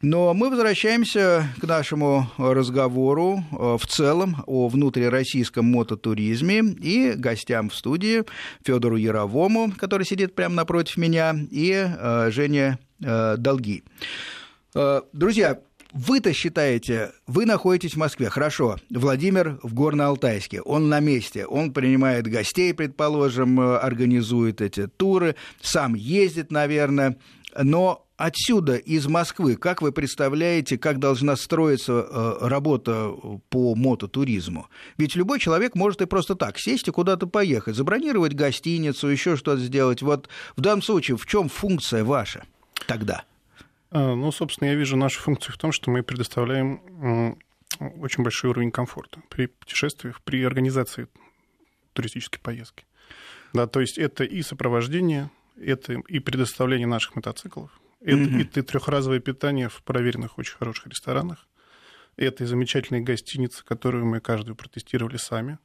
Но 0.00 0.34
мы 0.34 0.50
возвращаемся 0.50 1.46
к 1.60 1.64
нашему 1.64 2.28
разговору 2.36 3.44
э, 3.52 3.76
в 3.80 3.86
целом 3.86 4.42
о 4.46 4.68
внутрироссийском 4.68 5.64
мототуризме 5.66 6.60
и 6.80 7.12
гостям 7.16 7.70
в 7.70 7.74
студии 7.74 8.24
Федору 8.64 8.96
Яровому, 8.96 9.72
который 9.76 10.04
сидит 10.06 10.34
прямо 10.34 10.54
напротив 10.56 10.96
меня, 10.96 11.36
и 11.50 11.72
э, 11.72 12.30
Жене 12.30 12.78
Долги. 13.00 13.82
Друзья, 15.12 15.58
вы-то 15.92 16.32
считаете, 16.32 17.12
вы 17.26 17.46
находитесь 17.46 17.94
в 17.94 17.98
Москве, 17.98 18.30
хорошо, 18.30 18.78
Владимир 18.90 19.58
в 19.62 19.74
Горно-Алтайске, 19.74 20.60
он 20.60 20.88
на 20.88 21.00
месте, 21.00 21.46
он 21.46 21.72
принимает 21.72 22.26
гостей, 22.26 22.72
предположим, 22.72 23.60
организует 23.60 24.60
эти 24.60 24.86
туры, 24.86 25.36
сам 25.60 25.94
ездит, 25.94 26.50
наверное, 26.50 27.18
но 27.60 28.06
отсюда, 28.16 28.76
из 28.76 29.06
Москвы, 29.06 29.56
как 29.56 29.82
вы 29.82 29.92
представляете, 29.92 30.78
как 30.78 30.98
должна 30.98 31.36
строиться 31.36 32.06
э, 32.08 32.38
работа 32.46 33.10
по 33.50 33.74
мототуризму? 33.74 34.68
Ведь 34.96 35.16
любой 35.16 35.38
человек 35.40 35.74
может 35.74 36.00
и 36.02 36.06
просто 36.06 36.34
так 36.34 36.58
сесть 36.58 36.88
и 36.88 36.92
куда-то 36.92 37.26
поехать, 37.26 37.76
забронировать 37.76 38.34
гостиницу, 38.34 39.08
еще 39.08 39.36
что-то 39.36 39.60
сделать. 39.60 40.02
Вот 40.02 40.28
в 40.56 40.60
данном 40.60 40.82
случае 40.82 41.16
в 41.16 41.26
чем 41.26 41.48
функция 41.48 42.04
ваша 42.04 42.44
тогда? 42.86 43.24
А, 43.92 44.14
ну, 44.14 44.32
собственно, 44.32 44.68
я 44.68 44.74
вижу 44.74 44.96
нашу 44.96 45.20
функцию 45.20 45.54
в 45.54 45.58
том, 45.58 45.70
что 45.70 45.90
мы 45.90 46.02
предоставляем 46.02 47.38
очень 47.78 48.24
большой 48.24 48.50
уровень 48.50 48.70
комфорта 48.70 49.20
при 49.28 49.46
путешествиях, 49.46 50.22
при 50.22 50.42
организации 50.42 51.08
туристической 51.92 52.40
поездки. 52.40 52.86
Да, 53.52 53.66
то 53.66 53.80
есть 53.80 53.98
это 53.98 54.24
и 54.24 54.40
сопровождение, 54.40 55.30
это 55.60 55.92
и 55.92 56.18
предоставление 56.20 56.86
наших 56.86 57.16
мотоциклов, 57.16 57.78
это, 58.00 58.22
mm-hmm. 58.22 58.40
это 58.40 58.60
и 58.60 58.62
трехразовое 58.62 59.20
питание 59.20 59.68
в 59.68 59.82
проверенных 59.82 60.38
очень 60.38 60.56
хороших 60.56 60.86
ресторанах, 60.86 61.46
это 62.16 62.44
и 62.44 62.46
замечательные 62.46 63.02
гостиницы, 63.02 63.62
которые 63.62 64.04
мы 64.04 64.20
каждую 64.20 64.56
протестировали 64.56 65.18
сами. 65.18 65.58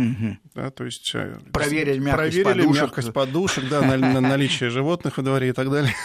Угу. 0.00 0.38
Да, 0.54 0.70
то 0.70 0.84
есть 0.84 1.10
э, 1.14 1.38
проверили 1.52 1.98
мягкость 1.98 2.42
проверили 2.42 2.62
подушек, 2.62 2.82
мягкость 2.82 3.12
подушек 3.12 3.68
да, 3.68 3.82
на, 3.82 3.96
на 3.96 4.20
наличие 4.20 4.70
животных 4.70 5.16
во 5.16 5.22
дворе 5.22 5.50
и 5.50 5.52
так 5.52 5.70
далее. 5.70 5.94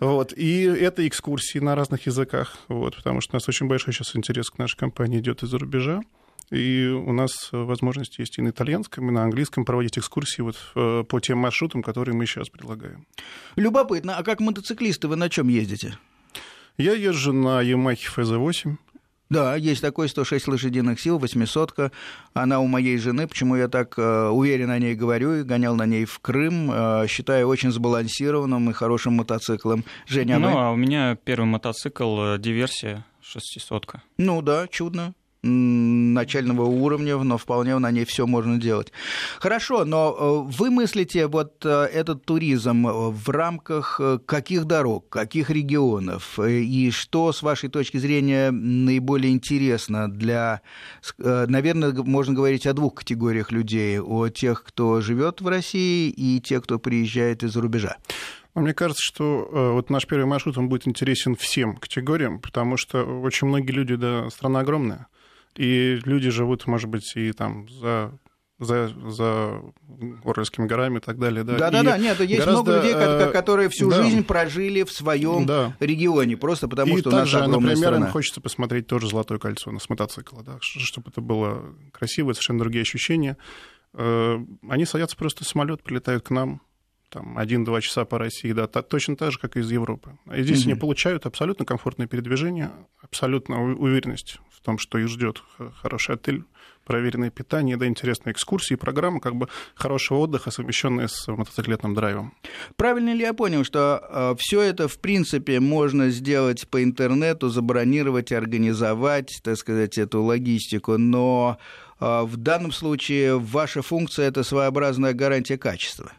Вот. 0.00 0.32
И 0.32 0.62
это 0.62 1.06
экскурсии 1.06 1.60
на 1.60 1.76
разных 1.76 2.06
языках, 2.06 2.56
вот, 2.66 2.96
потому 2.96 3.20
что 3.20 3.34
у 3.34 3.36
нас 3.36 3.48
очень 3.48 3.68
большой 3.68 3.94
сейчас 3.94 4.16
интерес 4.16 4.50
к 4.50 4.58
нашей 4.58 4.76
компании 4.76 5.20
идет 5.20 5.44
из-за 5.44 5.58
рубежа. 5.58 6.00
И 6.50 6.86
у 6.86 7.12
нас 7.12 7.48
возможность 7.52 8.18
есть 8.18 8.38
и 8.38 8.42
на 8.42 8.50
итальянском, 8.50 9.08
и 9.08 9.12
на 9.12 9.22
английском 9.22 9.64
проводить 9.64 9.96
экскурсии 9.96 10.42
вот 10.42 10.56
э, 10.74 11.04
по 11.08 11.20
тем 11.20 11.38
маршрутам, 11.38 11.82
которые 11.82 12.14
мы 12.14 12.26
сейчас 12.26 12.50
предлагаем. 12.50 13.06
Любопытно. 13.56 14.18
А 14.18 14.22
как 14.22 14.40
мотоциклисты 14.40 15.08
вы 15.08 15.16
на 15.16 15.30
чем 15.30 15.48
ездите? 15.48 15.96
Я 16.76 16.92
езжу 16.92 17.32
на 17.32 17.62
Yamaha 17.62 17.96
FZ8. 18.16 18.76
Да, 19.32 19.56
есть 19.56 19.80
такой 19.80 20.08
106 20.10 20.46
лошадиных 20.46 21.00
сил, 21.00 21.18
800-ка. 21.18 21.90
Она 22.34 22.60
у 22.60 22.66
моей 22.66 22.98
жены, 22.98 23.26
почему 23.26 23.56
я 23.56 23.68
так 23.68 23.94
э, 23.98 24.28
уверенно 24.28 24.74
о 24.74 24.78
ней 24.78 24.94
говорю, 24.94 25.34
и 25.36 25.42
гонял 25.42 25.74
на 25.74 25.86
ней 25.86 26.04
в 26.04 26.18
Крым. 26.18 26.70
Э, 26.70 27.06
считаю 27.08 27.48
очень 27.48 27.72
сбалансированным 27.72 28.68
и 28.68 28.72
хорошим 28.74 29.14
мотоциклом. 29.14 29.84
Женя, 30.06 30.36
а 30.36 30.38
Ну, 30.38 30.46
вы? 30.48 30.52
а 30.60 30.70
у 30.70 30.76
меня 30.76 31.16
первый 31.16 31.46
мотоцикл 31.46 32.34
э, 32.34 32.38
«Диверсия» 32.38 33.06
600-ка. 33.22 34.02
Ну 34.18 34.42
да, 34.42 34.68
чудно 34.68 35.14
начального 35.42 36.64
уровня, 36.64 37.16
но 37.18 37.36
вполне 37.36 37.76
на 37.78 37.90
ней 37.90 38.04
все 38.04 38.26
можно 38.26 38.58
делать. 38.58 38.92
Хорошо, 39.40 39.84
но 39.84 40.46
э, 40.48 40.56
вы 40.56 40.70
мыслите 40.70 41.26
вот 41.26 41.64
э, 41.64 41.68
этот 41.92 42.24
туризм 42.24 42.86
в 42.86 43.28
рамках 43.28 44.00
э, 44.00 44.18
каких 44.24 44.66
дорог, 44.66 45.08
каких 45.08 45.50
регионов, 45.50 46.38
и 46.38 46.90
что, 46.92 47.32
с 47.32 47.42
вашей 47.42 47.68
точки 47.68 47.96
зрения, 47.96 48.52
наиболее 48.52 49.32
интересно 49.32 50.10
для, 50.10 50.60
наверное, 51.18 51.92
можно 51.92 52.34
говорить 52.34 52.66
о 52.66 52.72
двух 52.72 52.94
категориях 52.96 53.50
людей, 53.50 54.00
о 54.00 54.28
тех, 54.28 54.62
кто 54.62 55.00
живет 55.00 55.40
в 55.40 55.48
России, 55.48 56.10
и 56.10 56.40
тех, 56.40 56.62
кто 56.62 56.78
приезжает 56.78 57.42
из-за 57.42 57.60
рубежа? 57.60 57.96
Мне 58.54 58.74
кажется, 58.74 59.02
что 59.02 59.48
вот 59.50 59.88
наш 59.88 60.06
первый 60.06 60.26
маршрут 60.26 60.58
он 60.58 60.68
будет 60.68 60.86
интересен 60.86 61.34
всем 61.36 61.74
категориям, 61.76 62.38
потому 62.38 62.76
что 62.76 63.02
очень 63.02 63.48
многие 63.48 63.72
люди, 63.72 63.96
да, 63.96 64.28
страна 64.28 64.60
огромная, 64.60 65.06
и 65.56 66.00
люди 66.04 66.30
живут, 66.30 66.66
может 66.66 66.88
быть, 66.88 67.12
и 67.16 67.32
там 67.32 67.68
за 67.68 68.12
за, 68.62 68.92
за 69.10 69.60
Уральскими 70.24 70.66
горами 70.66 70.98
и 70.98 71.00
так 71.00 71.18
далее. 71.18 71.44
Да, 71.44 71.70
да, 71.70 71.82
да, 71.82 71.98
нет, 71.98 72.18
есть 72.20 72.38
гораздо, 72.38 72.62
много 72.62 72.76
людей, 72.76 72.94
э, 72.94 73.30
которые 73.32 73.68
всю 73.68 73.90
да, 73.90 74.02
жизнь 74.02 74.24
прожили 74.24 74.84
в 74.84 74.92
своем 74.92 75.46
да. 75.46 75.76
регионе, 75.80 76.36
просто 76.36 76.68
потому 76.68 76.96
и 76.96 77.00
что 77.00 77.10
у 77.10 77.12
нас 77.12 77.34
огромная 77.34 77.70
например, 77.70 77.76
страна. 77.88 78.06
им 78.06 78.12
хочется 78.12 78.40
посмотреть 78.40 78.86
тоже 78.86 79.08
«Золотое 79.08 79.38
кольцо» 79.38 79.76
с 79.76 79.88
мотоцикла, 79.88 80.42
да, 80.42 80.58
чтобы 80.60 81.10
это 81.10 81.20
было 81.20 81.74
красивое, 81.92 82.34
совершенно 82.34 82.60
другие 82.60 82.82
ощущения. 82.82 83.36
Э, 83.94 84.38
они 84.68 84.84
садятся 84.84 85.16
просто 85.16 85.44
в 85.44 85.48
самолет, 85.48 85.82
прилетают 85.82 86.24
к 86.24 86.30
нам, 86.30 86.62
там, 87.12 87.36
один-два 87.36 87.80
часа 87.80 88.04
по 88.04 88.18
России, 88.18 88.52
да, 88.52 88.66
точно 88.66 89.16
так 89.16 89.32
же, 89.32 89.38
как 89.38 89.56
и 89.56 89.60
из 89.60 89.70
Европы. 89.70 90.18
И 90.34 90.42
здесь 90.42 90.62
mm-hmm. 90.62 90.70
они 90.70 90.74
получают 90.80 91.26
абсолютно 91.26 91.64
комфортное 91.64 92.06
передвижение, 92.06 92.70
абсолютно 93.02 93.62
уверенность 93.62 94.38
в 94.50 94.60
том, 94.62 94.78
что 94.78 94.98
их 94.98 95.08
ждет 95.08 95.42
хороший 95.82 96.14
отель, 96.14 96.44
проверенное 96.84 97.30
питание, 97.30 97.76
да, 97.76 97.86
интересные 97.86 98.32
экскурсии, 98.32 98.76
программа 98.76 99.20
как 99.20 99.36
бы 99.36 99.48
хорошего 99.74 100.18
отдыха, 100.18 100.50
совмещенная 100.50 101.08
с 101.08 101.28
мотоциклетным 101.28 101.94
драйвом. 101.94 102.34
Правильно 102.76 103.12
ли 103.12 103.20
я 103.20 103.34
понял, 103.34 103.62
что 103.62 104.02
э, 104.08 104.34
все 104.38 104.62
это, 104.62 104.88
в 104.88 104.98
принципе, 104.98 105.60
можно 105.60 106.08
сделать 106.08 106.66
по 106.68 106.82
интернету, 106.82 107.50
забронировать, 107.50 108.32
организовать, 108.32 109.40
так 109.42 109.56
сказать, 109.56 109.98
эту 109.98 110.22
логистику, 110.22 110.96
но 110.96 111.58
э, 112.00 112.22
в 112.22 112.36
данном 112.38 112.72
случае 112.72 113.38
ваша 113.38 113.82
функция– 113.82 114.28
это 114.28 114.42
своеобразная 114.42 115.12
гарантия 115.12 115.58
качества? 115.58 116.12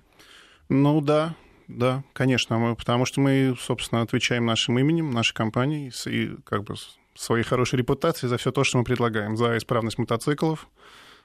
Ну 0.75 1.01
да, 1.01 1.35
да, 1.67 2.03
конечно, 2.13 2.57
мы, 2.57 2.75
потому 2.75 3.05
что 3.05 3.21
мы, 3.21 3.55
собственно, 3.59 4.01
отвечаем 4.01 4.47
нашим 4.47 4.79
именем, 4.79 5.11
нашей 5.11 5.35
компанией 5.35 5.91
и 6.07 6.35
как 6.45 6.63
бы 6.63 6.73
своей 7.13 7.43
хорошей 7.43 7.77
репутацией 7.77 8.27
за 8.27 8.37
все 8.37 8.51
то, 8.51 8.63
что 8.63 8.79
мы 8.79 8.83
предлагаем, 8.83 9.37
за 9.37 9.55
исправность 9.55 9.99
мотоциклов, 9.99 10.67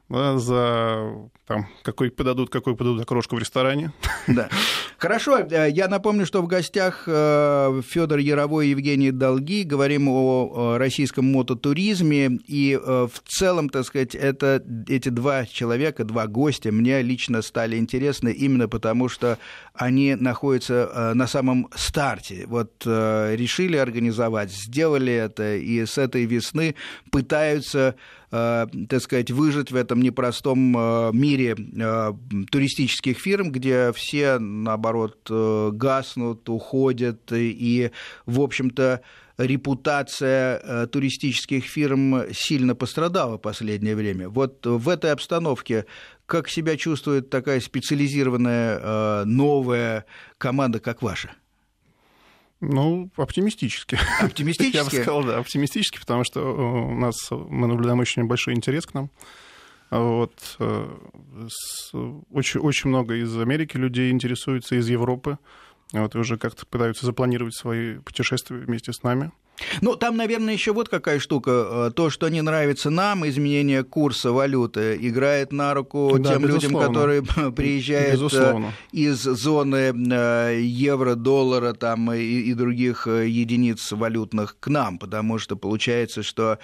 да, 0.09 0.39
за 0.39 1.29
там, 1.47 1.67
какой 1.83 2.11
подадут, 2.11 2.51
какую 2.51 2.77
подадут 2.77 3.03
окрошку 3.03 3.37
в 3.37 3.39
ресторане. 3.39 3.93
Да. 4.27 4.49
Хорошо, 4.99 5.39
э, 5.39 5.71
я 5.71 5.89
напомню, 5.89 6.27
что 6.27 6.43
в 6.43 6.47
гостях 6.47 7.05
э, 7.07 7.83
Федор 7.87 8.19
Яровой 8.19 8.67
и 8.67 8.71
Евгений 8.71 9.11
Долги. 9.11 9.65
Говорим 9.65 10.09
о 10.09 10.77
российском 10.79 11.33
мототуризме. 11.33 12.39
И 12.47 12.79
э, 12.79 13.09
в 13.11 13.29
целом, 13.29 13.69
так 13.69 13.85
сказать, 13.85 14.15
это, 14.15 14.63
эти 14.89 15.09
два 15.09 15.47
человека, 15.47 16.05
два 16.05 16.27
гостя 16.27 16.73
мне 16.73 17.01
лично 17.01 17.43
стали 17.43 17.77
интересны 17.77 18.31
именно 18.31 18.69
потому, 18.69 19.09
что 19.09 19.39
они 19.73 20.15
находятся 20.15 21.13
на 21.15 21.27
самом 21.27 21.69
старте. 21.75 22.45
Вот 22.47 22.85
решили 22.85 23.77
организовать, 23.77 24.51
сделали 24.51 25.13
это, 25.13 25.57
и 25.57 25.87
с 25.87 25.97
этой 25.97 26.25
весны 26.25 26.75
пытаются 27.11 27.95
так 28.31 29.01
сказать, 29.01 29.31
выжить 29.31 29.71
в 29.71 29.77
этом 29.77 30.03
непростом 30.03 30.77
э, 30.77 31.11
мире 31.13 31.57
э, 31.57 32.13
туристических 32.51 33.19
фирм, 33.19 33.51
где 33.51 33.93
все, 33.93 34.39
наоборот, 34.39 35.31
гаснут, 35.31 36.49
уходят, 36.49 37.33
и, 37.33 37.91
в 38.27 38.41
общем-то, 38.41 39.01
репутация 39.39 40.87
туристических 40.89 41.65
фирм 41.65 42.25
сильно 42.33 42.75
пострадала 42.75 43.39
в 43.39 43.41
последнее 43.41 43.95
время. 43.95 44.29
Вот 44.29 44.67
в 44.67 44.89
этой 44.89 45.13
обстановке 45.13 45.87
как 46.27 46.49
себя 46.49 46.77
чувствует 46.77 47.31
такая 47.31 47.61
специализированная 47.61 49.25
новая 49.25 50.05
команда, 50.39 50.81
как 50.81 51.03
ваша? 51.03 51.31
Ну, 52.61 53.11
оптимистически. 53.17 53.99
Оптимистически? 54.21 54.77
Я 54.77 54.85
бы 54.85 54.91
сказал, 54.91 55.25
да, 55.25 55.39
оптимистически, 55.39 55.99
потому 55.99 56.25
что 56.25 56.41
у 56.41 56.95
нас 56.95 57.15
мы 57.31 57.69
наблюдаем 57.69 58.01
очень 58.01 58.25
большой 58.25 58.55
интерес 58.55 58.85
к 58.87 58.95
нам. 58.95 59.11
Вот. 59.91 60.57
Э, 60.59 60.89
очень, 62.31 62.61
очень 62.61 62.91
много 62.91 63.15
из 63.15 63.39
Америки 63.39 63.77
людей 63.77 64.11
интересуются, 64.11 64.75
из 64.75 64.89
Европы. 64.89 65.39
Вот, 65.93 66.15
и 66.15 66.19
уже 66.19 66.37
как-то 66.37 66.67
пытаются 66.67 67.07
запланировать 67.07 67.57
свои 67.57 67.99
путешествия 67.99 68.59
вместе 68.59 68.93
с 68.93 69.03
нами. 69.03 69.33
Ну, 69.81 69.97
там, 69.97 70.17
наверное, 70.17 70.55
еще 70.55 70.73
вот 70.73 70.89
какая 70.89 71.19
штука. 71.19 71.51
Э, 71.51 71.91
то, 71.95 72.11
что 72.11 72.29
не 72.29 72.43
нравится 72.43 72.91
нам, 72.91 73.27
изменение 73.27 73.85
курса 73.85 74.33
валюты, 74.33 74.97
играет 75.01 75.53
на 75.53 75.75
руку 75.75 76.17
да, 76.19 76.35
тем 76.35 76.47
людям, 76.47 76.75
которые 76.77 77.23
приезжают 77.57 78.11
э, 78.11 78.13
безусловно. 78.13 78.73
из 78.93 79.19
зоны 79.23 79.93
э, 79.95 80.61
евро, 80.63 81.15
доллара 81.15 81.73
там, 81.73 82.13
и, 82.13 82.21
и 82.21 82.55
других 82.55 83.07
единиц 83.07 83.93
валютных 83.93 84.57
к 84.61 84.69
нам, 84.69 84.99
потому 84.99 85.39
что 85.39 85.57
получается, 85.57 86.23
что 86.23 86.59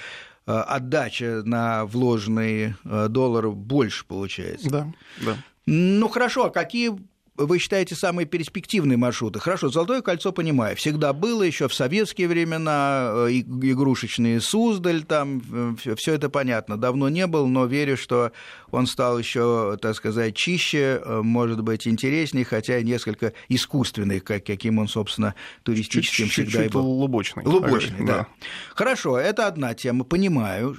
отдача 0.46 1.42
на 1.44 1.86
вложенный 1.86 2.74
доллар 2.84 3.50
больше 3.50 4.04
получается. 4.04 4.68
Да, 4.68 4.92
да. 5.24 5.36
Ну 5.64 6.08
хорошо, 6.08 6.46
а 6.46 6.50
какие 6.50 6.92
вы 7.36 7.58
считаете 7.58 7.94
самые 7.94 8.26
перспективные 8.26 8.96
маршруты? 8.96 9.40
Хорошо, 9.40 9.68
Золотое 9.68 10.02
кольцо 10.02 10.32
понимаю. 10.32 10.76
Всегда 10.76 11.12
было 11.12 11.42
еще 11.42 11.68
в 11.68 11.74
советские 11.74 12.28
времена, 12.28 13.26
э, 13.28 13.40
игрушечные 13.40 14.40
Суздаль, 14.40 15.02
там 15.02 15.42
э, 15.84 15.94
все 15.96 16.14
это 16.14 16.30
понятно. 16.30 16.76
Давно 16.76 17.08
не 17.08 17.26
был, 17.26 17.48
но 17.48 17.66
верю, 17.66 17.96
что 17.96 18.32
он 18.70 18.86
стал 18.86 19.18
еще, 19.18 19.76
так 19.82 19.96
сказать, 19.96 20.36
чище, 20.36 21.02
э, 21.04 21.22
может 21.22 21.62
быть, 21.62 21.88
интереснее, 21.88 22.44
хотя 22.44 22.78
и 22.78 22.84
несколько 22.84 23.32
искусственный, 23.48 24.20
как, 24.20 24.44
каким 24.44 24.78
он, 24.78 24.86
собственно, 24.86 25.34
туристическим 25.64 26.26
чуть, 26.26 26.32
всегда 26.32 26.64
чуть, 26.64 26.70
и 26.70 26.72
был. 26.72 26.86
Лубочный. 26.86 27.44
Лубочный, 27.44 28.06
да. 28.06 28.18
да. 28.18 28.26
Хорошо, 28.74 29.18
это 29.18 29.48
одна 29.48 29.74
тема, 29.74 30.04
понимаю. 30.04 30.74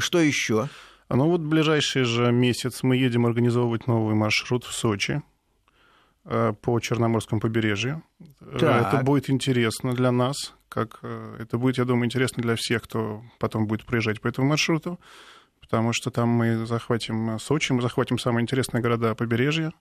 Что 0.00 0.20
еще? 0.20 0.68
Ну 1.08 1.30
вот 1.30 1.40
в 1.40 1.48
ближайший 1.48 2.02
же 2.02 2.32
месяц 2.32 2.82
мы 2.82 2.96
едем 2.96 3.26
организовывать 3.26 3.86
новый 3.86 4.14
маршрут 4.14 4.64
в 4.64 4.72
Сочи. 4.72 5.22
Э, 6.28 6.52
по 6.60 6.80
Черноморскому 6.80 7.40
побережью. 7.40 8.02
Э, 8.40 8.58
так. 8.58 8.94
Это 8.94 9.04
будет 9.04 9.30
интересно 9.30 9.94
для 9.94 10.10
нас, 10.10 10.54
как 10.68 10.98
э, 11.02 11.36
это 11.38 11.56
будет, 11.56 11.78
я 11.78 11.84
думаю, 11.84 12.06
интересно 12.06 12.42
для 12.42 12.56
всех, 12.56 12.82
кто 12.82 13.22
потом 13.38 13.68
будет 13.68 13.84
проезжать 13.84 14.20
по 14.20 14.26
этому 14.26 14.48
маршруту, 14.48 14.98
потому 15.60 15.92
что 15.92 16.10
там 16.10 16.28
мы 16.28 16.66
захватим 16.66 17.38
Сочи, 17.38 17.72
мы 17.72 17.80
захватим 17.80 18.18
самые 18.18 18.42
интересные 18.42 18.82
города 18.82 19.14
побережья, 19.14 19.72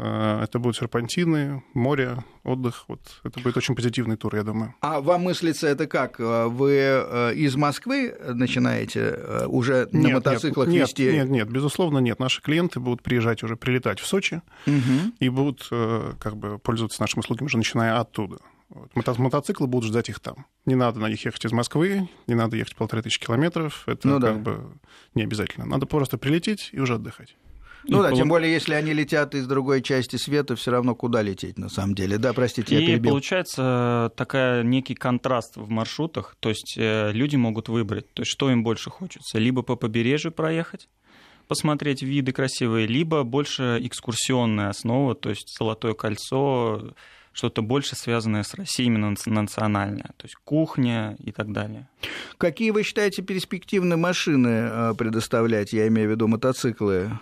это 0.00 0.58
будут 0.58 0.76
серпантины, 0.76 1.62
море, 1.74 2.24
отдых. 2.44 2.84
Вот 2.88 3.00
это 3.24 3.40
будет 3.40 3.56
очень 3.56 3.74
позитивный 3.74 4.16
тур, 4.16 4.34
я 4.36 4.42
думаю. 4.42 4.74
А 4.80 5.00
вам 5.00 5.22
мыслится 5.22 5.68
это 5.68 5.86
как? 5.86 6.18
Э, 6.20 6.46
вы 6.46 6.72
э, 6.72 7.34
из 7.34 7.56
Москвы 7.56 8.16
начинаете 8.34 9.44
уже 9.46 9.88
на 9.92 9.98
нет, 9.98 10.14
мотоциклах 10.14 10.68
нет, 10.68 10.88
вести? 10.88 11.12
Нет, 11.12 11.28
нет, 11.28 11.50
безусловно, 11.50 11.98
нет. 11.98 12.18
Наши 12.18 12.40
клиенты 12.42 12.80
будут 12.80 13.02
приезжать 13.02 13.42
уже, 13.42 13.56
прилетать 13.56 14.00
в 14.00 14.06
Сочи 14.06 14.42
угу. 14.66 15.12
и 15.18 15.28
будут 15.28 15.68
как 15.68 16.36
бы 16.36 16.58
пользоваться 16.58 17.00
нашими 17.00 17.20
услугами 17.20 17.46
уже 17.46 17.58
начиная 17.58 18.00
оттуда. 18.00 18.38
Вот. 18.70 18.92
Мото- 18.94 19.20
мотоциклы 19.20 19.66
будут 19.66 19.88
ждать 19.88 20.08
их 20.08 20.20
там. 20.20 20.46
Не 20.64 20.76
надо 20.76 21.00
на 21.00 21.08
них 21.08 21.24
ехать 21.24 21.44
из 21.44 21.52
Москвы, 21.52 22.08
не 22.28 22.34
надо 22.34 22.56
ехать 22.56 22.76
полторы 22.76 23.02
тысячи 23.02 23.20
километров. 23.20 23.82
Это 23.86 24.06
ну, 24.06 24.20
как 24.20 24.42
да. 24.42 24.50
бы 24.52 24.78
не 25.14 25.24
обязательно. 25.24 25.66
Надо 25.66 25.86
просто 25.86 26.18
прилететь 26.18 26.70
и 26.72 26.78
уже 26.78 26.94
отдыхать. 26.94 27.36
Ну 27.84 28.00
и 28.00 28.02
да, 28.02 28.08
пол... 28.10 28.18
тем 28.18 28.28
более, 28.28 28.52
если 28.52 28.74
они 28.74 28.92
летят 28.92 29.34
из 29.34 29.46
другой 29.46 29.82
части 29.82 30.16
света, 30.16 30.56
все 30.56 30.70
равно 30.70 30.94
куда 30.94 31.22
лететь 31.22 31.58
на 31.58 31.68
самом 31.68 31.94
деле. 31.94 32.18
Да, 32.18 32.32
простите, 32.32 32.74
я 32.74 32.80
и 32.82 32.86
перебил. 32.86 33.12
получается 33.12 34.12
такая 34.16 34.62
некий 34.62 34.94
контраст 34.94 35.56
в 35.56 35.68
маршрутах, 35.68 36.36
то 36.40 36.48
есть 36.48 36.74
э, 36.76 37.12
люди 37.12 37.36
могут 37.36 37.68
выбрать, 37.68 38.12
то 38.12 38.22
есть 38.22 38.30
что 38.32 38.50
им 38.50 38.62
больше 38.62 38.90
хочется, 38.90 39.38
либо 39.38 39.62
по 39.62 39.76
побережью 39.76 40.32
проехать, 40.32 40.88
посмотреть 41.48 42.02
виды 42.02 42.32
красивые, 42.32 42.86
либо 42.86 43.24
больше 43.24 43.78
экскурсионная 43.82 44.68
основа, 44.68 45.14
то 45.14 45.30
есть 45.30 45.56
Золотое 45.58 45.94
кольцо, 45.94 46.94
что-то 47.32 47.62
больше 47.62 47.96
связанное 47.96 48.42
с 48.42 48.54
Россией, 48.54 48.88
именно 48.88 49.14
национальное, 49.26 50.10
то 50.16 50.24
есть 50.24 50.36
кухня 50.44 51.16
и 51.20 51.32
так 51.32 51.52
далее. 51.52 51.88
Какие 52.38 52.70
вы 52.70 52.82
считаете 52.82 53.22
перспективные 53.22 53.96
машины 53.96 54.48
э, 54.48 54.94
предоставлять, 54.96 55.72
я 55.72 55.86
имею 55.88 56.08
в 56.08 56.10
виду 56.12 56.26
мотоциклы? 56.28 57.18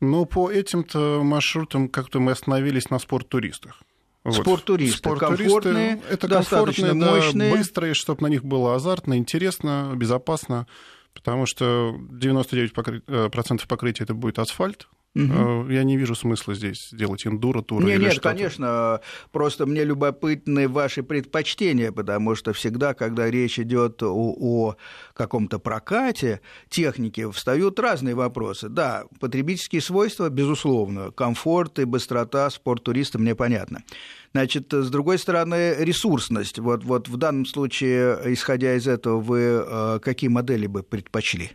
Ну, 0.00 0.26
по 0.26 0.50
этим-то 0.50 1.22
маршрутам 1.22 1.88
как-то 1.88 2.20
мы 2.20 2.32
остановились 2.32 2.90
на 2.90 2.98
спорт-туристах. 2.98 3.82
Вот. 4.24 4.36
Спорт-туристы, 4.36 4.98
Спорт-туристы 4.98 5.44
комфортные, 5.44 6.02
это 6.10 6.28
достаточно 6.28 6.88
комфортные, 6.88 7.22
мощные. 7.22 7.50
Да, 7.50 7.58
быстрые, 7.58 7.94
чтобы 7.94 8.22
на 8.22 8.26
них 8.28 8.42
было 8.42 8.74
азартно, 8.74 9.18
интересно, 9.18 9.92
безопасно, 9.94 10.66
потому 11.12 11.44
что 11.44 11.94
99% 12.10 13.04
э, 13.06 13.66
покрытия 13.68 14.04
это 14.04 14.14
будет 14.14 14.38
асфальт, 14.38 14.88
Угу. 15.14 15.68
Я 15.68 15.84
не 15.84 15.96
вижу 15.96 16.16
смысла 16.16 16.54
здесь 16.54 16.88
делать 16.92 17.24
эндуро 17.24 17.62
туры. 17.62 17.84
Нет, 17.84 18.00
нет, 18.00 18.20
конечно. 18.20 19.00
Просто 19.30 19.64
мне 19.64 19.84
любопытны 19.84 20.68
ваши 20.68 21.04
предпочтения, 21.04 21.92
потому 21.92 22.34
что 22.34 22.52
всегда, 22.52 22.94
когда 22.94 23.30
речь 23.30 23.60
идет 23.60 24.02
о, 24.02 24.34
о 24.36 24.76
каком-то 25.14 25.60
прокате 25.60 26.40
техники, 26.68 27.30
встают 27.30 27.78
разные 27.78 28.16
вопросы. 28.16 28.68
Да, 28.68 29.04
потребительские 29.20 29.82
свойства, 29.82 30.28
безусловно, 30.30 31.12
комфорт 31.12 31.78
и 31.78 31.84
быстрота 31.84 32.50
спорт-туриста 32.50 33.20
мне 33.20 33.36
понятно. 33.36 33.84
Значит, 34.32 34.72
с 34.72 34.90
другой 34.90 35.18
стороны, 35.18 35.76
ресурсность. 35.78 36.58
Вот, 36.58 36.82
вот 36.82 37.08
в 37.08 37.16
данном 37.16 37.46
случае, 37.46 38.18
исходя 38.24 38.74
из 38.74 38.88
этого, 38.88 39.20
вы 39.20 39.64
э, 39.64 40.00
какие 40.02 40.28
модели 40.28 40.66
бы 40.66 40.82
предпочли? 40.82 41.52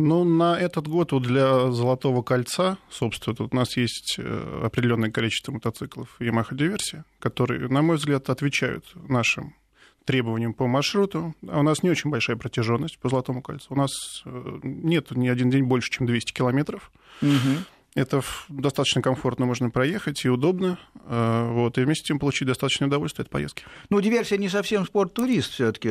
Ну, 0.00 0.24
на 0.24 0.58
этот 0.58 0.88
год 0.88 1.12
вот 1.12 1.24
для 1.24 1.70
Золотого 1.70 2.22
кольца, 2.22 2.78
собственно, 2.88 3.36
тут 3.36 3.52
у 3.52 3.56
нас 3.56 3.76
есть 3.76 4.16
э, 4.18 4.62
определенное 4.64 5.10
количество 5.10 5.52
мотоциклов 5.52 6.16
Yamaha 6.18 6.54
Диверсия, 6.54 7.04
которые, 7.18 7.68
на 7.68 7.82
мой 7.82 7.96
взгляд, 7.96 8.30
отвечают 8.30 8.86
нашим 8.94 9.54
требованиям 10.06 10.54
по 10.54 10.66
маршруту. 10.66 11.34
А 11.46 11.60
у 11.60 11.62
нас 11.62 11.82
не 11.82 11.90
очень 11.90 12.08
большая 12.08 12.38
протяженность 12.38 12.98
по 12.98 13.10
Золотому 13.10 13.42
кольцу. 13.42 13.66
У 13.68 13.76
нас 13.76 13.92
э, 14.24 14.60
нет 14.62 15.10
ни 15.10 15.28
один 15.28 15.50
день 15.50 15.64
больше, 15.64 15.90
чем 15.90 16.06
200 16.06 16.32
километров. 16.32 16.90
Угу. 17.20 17.30
Это 17.96 18.22
достаточно 18.48 19.02
комфортно 19.02 19.46
можно 19.46 19.68
проехать 19.70 20.24
и 20.24 20.28
удобно. 20.28 20.78
Э, 21.06 21.50
вот, 21.50 21.76
и 21.76 21.82
вместе 21.82 22.04
с 22.04 22.06
тем 22.06 22.20
получить 22.20 22.46
достаточное 22.46 22.86
удовольствие 22.86 23.24
от 23.24 23.30
поездки. 23.30 23.64
Ну, 23.88 24.00
диверсия 24.00 24.38
не 24.38 24.48
совсем 24.48 24.86
спорт-турист 24.86 25.52
все-таки. 25.52 25.90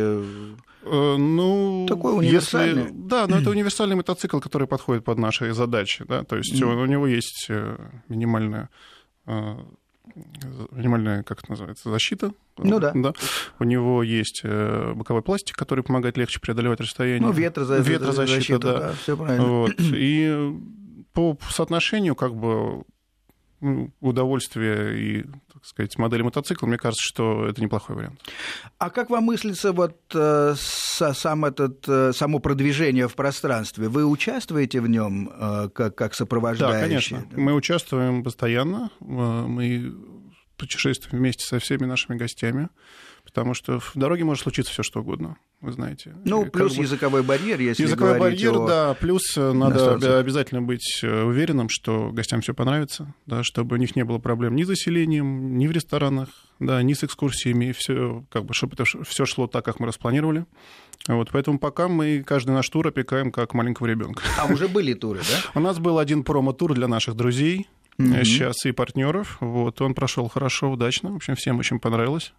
Ну, 0.86 1.86
Такой 1.90 2.18
универсальный. 2.18 2.84
Если, 2.84 2.96
да, 2.96 3.28
но 3.28 3.40
это 3.40 3.50
универсальный 3.52 3.98
мотоцикл, 3.98 4.40
который 4.40 4.68
подходит 4.68 5.04
под 5.04 5.18
наши 5.18 5.54
задачи. 5.54 6.06
Да? 6.08 6.24
То 6.24 6.38
есть 6.38 6.54
mm. 6.54 6.84
у 6.84 6.86
него 6.86 7.06
есть 7.06 7.48
э, 7.50 7.78
минимальная 8.08 8.70
минимальная, 10.72 11.22
как 11.22 11.40
это 11.40 11.52
называется, 11.52 11.92
защита. 11.92 12.32
Ну 12.58 12.80
да. 12.80 12.92
да. 12.96 13.14
У 13.60 13.64
него 13.64 14.02
есть 14.02 14.44
боковой 14.44 15.22
пластик, 15.22 15.56
который 15.56 15.84
помогает 15.84 16.18
легче 16.18 16.40
преодолевать 16.40 16.82
расстояние. 16.82 17.22
Ну, 17.22 17.32
ветрозащита, 17.32 17.92
ветрозащита 17.92 18.60
да. 18.60 18.80
да, 18.80 18.94
все 18.94 19.16
правильно. 19.16 19.46
Вот. 19.46 19.76
И 19.80 20.52
по 21.36 21.52
соотношению 21.52 22.16
как 22.16 22.36
бы 22.36 22.84
ну, 23.62 23.92
удовольствия 24.00 24.98
и, 24.98 25.24
так 25.54 25.66
сказать, 25.66 25.98
модели 25.98 26.22
мотоцикла, 26.22 26.68
мне 26.68 26.78
кажется, 26.78 27.04
что 27.04 27.46
это 27.46 27.62
неплохой 27.62 27.96
вариант. 27.96 28.22
А 28.78 28.90
как 28.90 29.10
вам 29.10 29.26
мыслится 29.26 29.74
вот 29.74 29.98
э, 30.14 30.56
сам 30.58 31.46
этот, 31.46 31.84
э, 31.88 32.14
само 32.14 32.40
продвижение 32.40 33.08
в 33.08 33.16
пространстве? 33.16 33.90
Вы 33.90 34.06
участвуете 34.06 34.80
в 34.80 34.88
нем 34.88 35.30
э, 35.30 35.70
как, 35.74 35.96
как 35.96 36.16
сопровождающий? 36.16 36.80
Да, 36.80 36.88
конечно. 36.88 37.28
Да? 37.32 37.42
Мы 37.42 37.54
участвуем 37.54 38.24
постоянно. 38.24 38.92
Э, 39.02 39.04
мы 39.04 39.94
путешествуем 40.58 41.20
вместе 41.20 41.46
со 41.46 41.60
всеми 41.60 41.86
нашими 41.86 42.18
гостями, 42.18 42.70
потому 43.30 43.54
что 43.54 43.80
в 43.80 43.92
дороге 43.96 44.24
может 44.24 44.44
случиться 44.44 44.72
все 44.72 44.84
что 44.84 45.02
угодно 45.02 45.38
вы 45.62 45.74
знаете. 45.74 46.16
Ну, 46.24 46.46
плюс 46.46 46.76
бы... 46.76 46.84
языковой 46.84 47.22
барьер, 47.22 47.60
если 47.60 47.84
Языковой 47.84 48.18
барьер, 48.18 48.56
о... 48.56 48.68
да, 48.68 48.94
плюс 48.94 49.22
э, 49.36 49.52
надо 49.52 50.20
обязательно 50.20 50.62
быть 50.62 51.02
э, 51.04 51.24
уверенным, 51.24 51.68
что 51.70 52.12
гостям 52.12 52.42
все 52.42 52.54
понравится, 52.54 53.14
да, 53.26 53.44
чтобы 53.44 53.76
у 53.76 53.80
них 53.80 53.96
не 53.96 54.04
было 54.04 54.20
проблем 54.20 54.56
ни 54.56 54.64
с 54.64 54.68
заселением, 54.68 55.58
ни 55.58 55.68
в 55.68 55.72
ресторанах, 55.72 56.30
да, 56.60 56.82
ни 56.82 56.94
с 56.94 57.04
экскурсиями, 57.04 57.74
все, 57.78 58.24
как 58.30 58.46
бы, 58.46 58.54
чтобы 58.54 58.76
это 58.76 58.86
все 58.86 59.26
шло 59.26 59.48
так, 59.48 59.66
как 59.66 59.80
мы 59.80 59.88
распланировали. 59.88 60.46
Вот, 61.08 61.30
поэтому 61.32 61.60
пока 61.60 61.88
мы 61.88 62.24
каждый 62.26 62.52
наш 62.52 62.70
тур 62.70 62.88
опекаем 62.88 63.32
как 63.32 63.54
маленького 63.54 63.88
ребенка. 63.88 64.24
А 64.38 64.52
уже 64.52 64.68
были 64.68 64.94
туры, 64.94 65.20
да? 65.20 65.52
У 65.60 65.62
нас 65.62 65.80
был 65.80 66.00
один 66.00 66.24
промо-тур 66.24 66.74
для 66.74 66.88
наших 66.88 67.16
друзей, 67.16 67.68
mm-hmm. 67.98 68.24
сейчас 68.24 68.66
и 68.66 68.72
партнеров. 68.72 69.38
Вот, 69.42 69.82
он 69.82 69.94
прошел 69.94 70.28
хорошо, 70.30 70.72
удачно. 70.72 71.12
В 71.12 71.16
общем, 71.16 71.36
всем 71.36 71.60
очень 71.60 71.80
понравилось. 71.80 72.34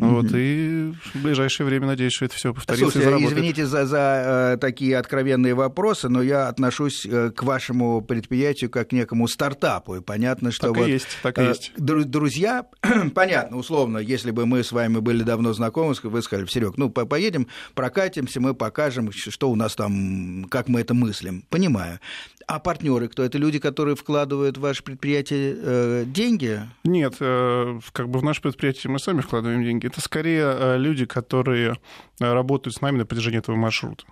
Вот, 0.00 0.26
и 0.34 0.92
в 1.14 1.22
ближайшее 1.22 1.66
время, 1.66 1.86
надеюсь, 1.86 2.12
что 2.12 2.24
это 2.24 2.34
все 2.34 2.54
повторится 2.54 2.90
Слушайте, 2.90 3.26
извините 3.26 3.66
за, 3.66 3.86
за 3.86 4.52
э, 4.54 4.56
такие 4.58 4.96
откровенные 4.96 5.54
вопросы, 5.54 6.08
но 6.08 6.22
я 6.22 6.48
отношусь 6.48 7.06
э, 7.06 7.30
к 7.30 7.42
вашему 7.42 8.00
предприятию 8.00 8.70
как 8.70 8.90
к 8.90 8.92
некому 8.92 9.28
стартапу, 9.28 9.96
и 9.96 10.00
понятно, 10.00 10.50
что 10.50 10.68
так 10.68 10.76
вот... 10.76 10.88
И 10.88 10.92
есть, 10.92 11.18
так 11.22 11.38
и 11.38 11.42
э, 11.42 11.48
есть. 11.48 11.72
Друзья, 11.76 12.66
понятно, 13.14 13.58
условно, 13.58 13.98
если 13.98 14.30
бы 14.30 14.46
мы 14.46 14.64
с 14.64 14.72
вами 14.72 14.98
были 14.98 15.22
давно 15.22 15.52
знакомы, 15.52 15.94
вы 16.02 16.22
сказали, 16.22 16.46
Серег, 16.46 16.76
ну, 16.76 16.90
поедем, 16.90 17.46
прокатимся, 17.74 18.40
мы 18.40 18.54
покажем, 18.54 19.10
что 19.12 19.50
у 19.50 19.56
нас 19.56 19.76
там, 19.76 20.46
как 20.50 20.68
мы 20.68 20.80
это 20.80 20.94
мыслим. 20.94 21.44
Понимаю. 21.50 22.00
А 22.50 22.58
партнеры 22.58 23.06
кто? 23.06 23.22
Это 23.22 23.38
люди, 23.38 23.60
которые 23.60 23.94
вкладывают 23.94 24.58
в 24.58 24.60
ваше 24.60 24.82
предприятие 24.82 25.56
э, 25.56 26.04
деньги? 26.04 26.60
Нет, 26.82 27.14
э, 27.20 27.78
как 27.92 28.08
бы 28.08 28.18
в 28.18 28.24
наше 28.24 28.42
предприятие 28.42 28.90
мы 28.90 28.98
сами 28.98 29.20
вкладываем 29.20 29.62
деньги. 29.62 29.86
Это 29.90 30.00
скорее 30.00 30.44
э, 30.44 30.78
люди, 30.78 31.04
которые 31.04 31.76
э, 32.20 32.32
работают 32.32 32.76
с 32.76 32.80
нами 32.80 32.98
на 32.98 33.06
протяжении 33.06 33.40
этого 33.40 33.56
маршрута. 33.56 34.04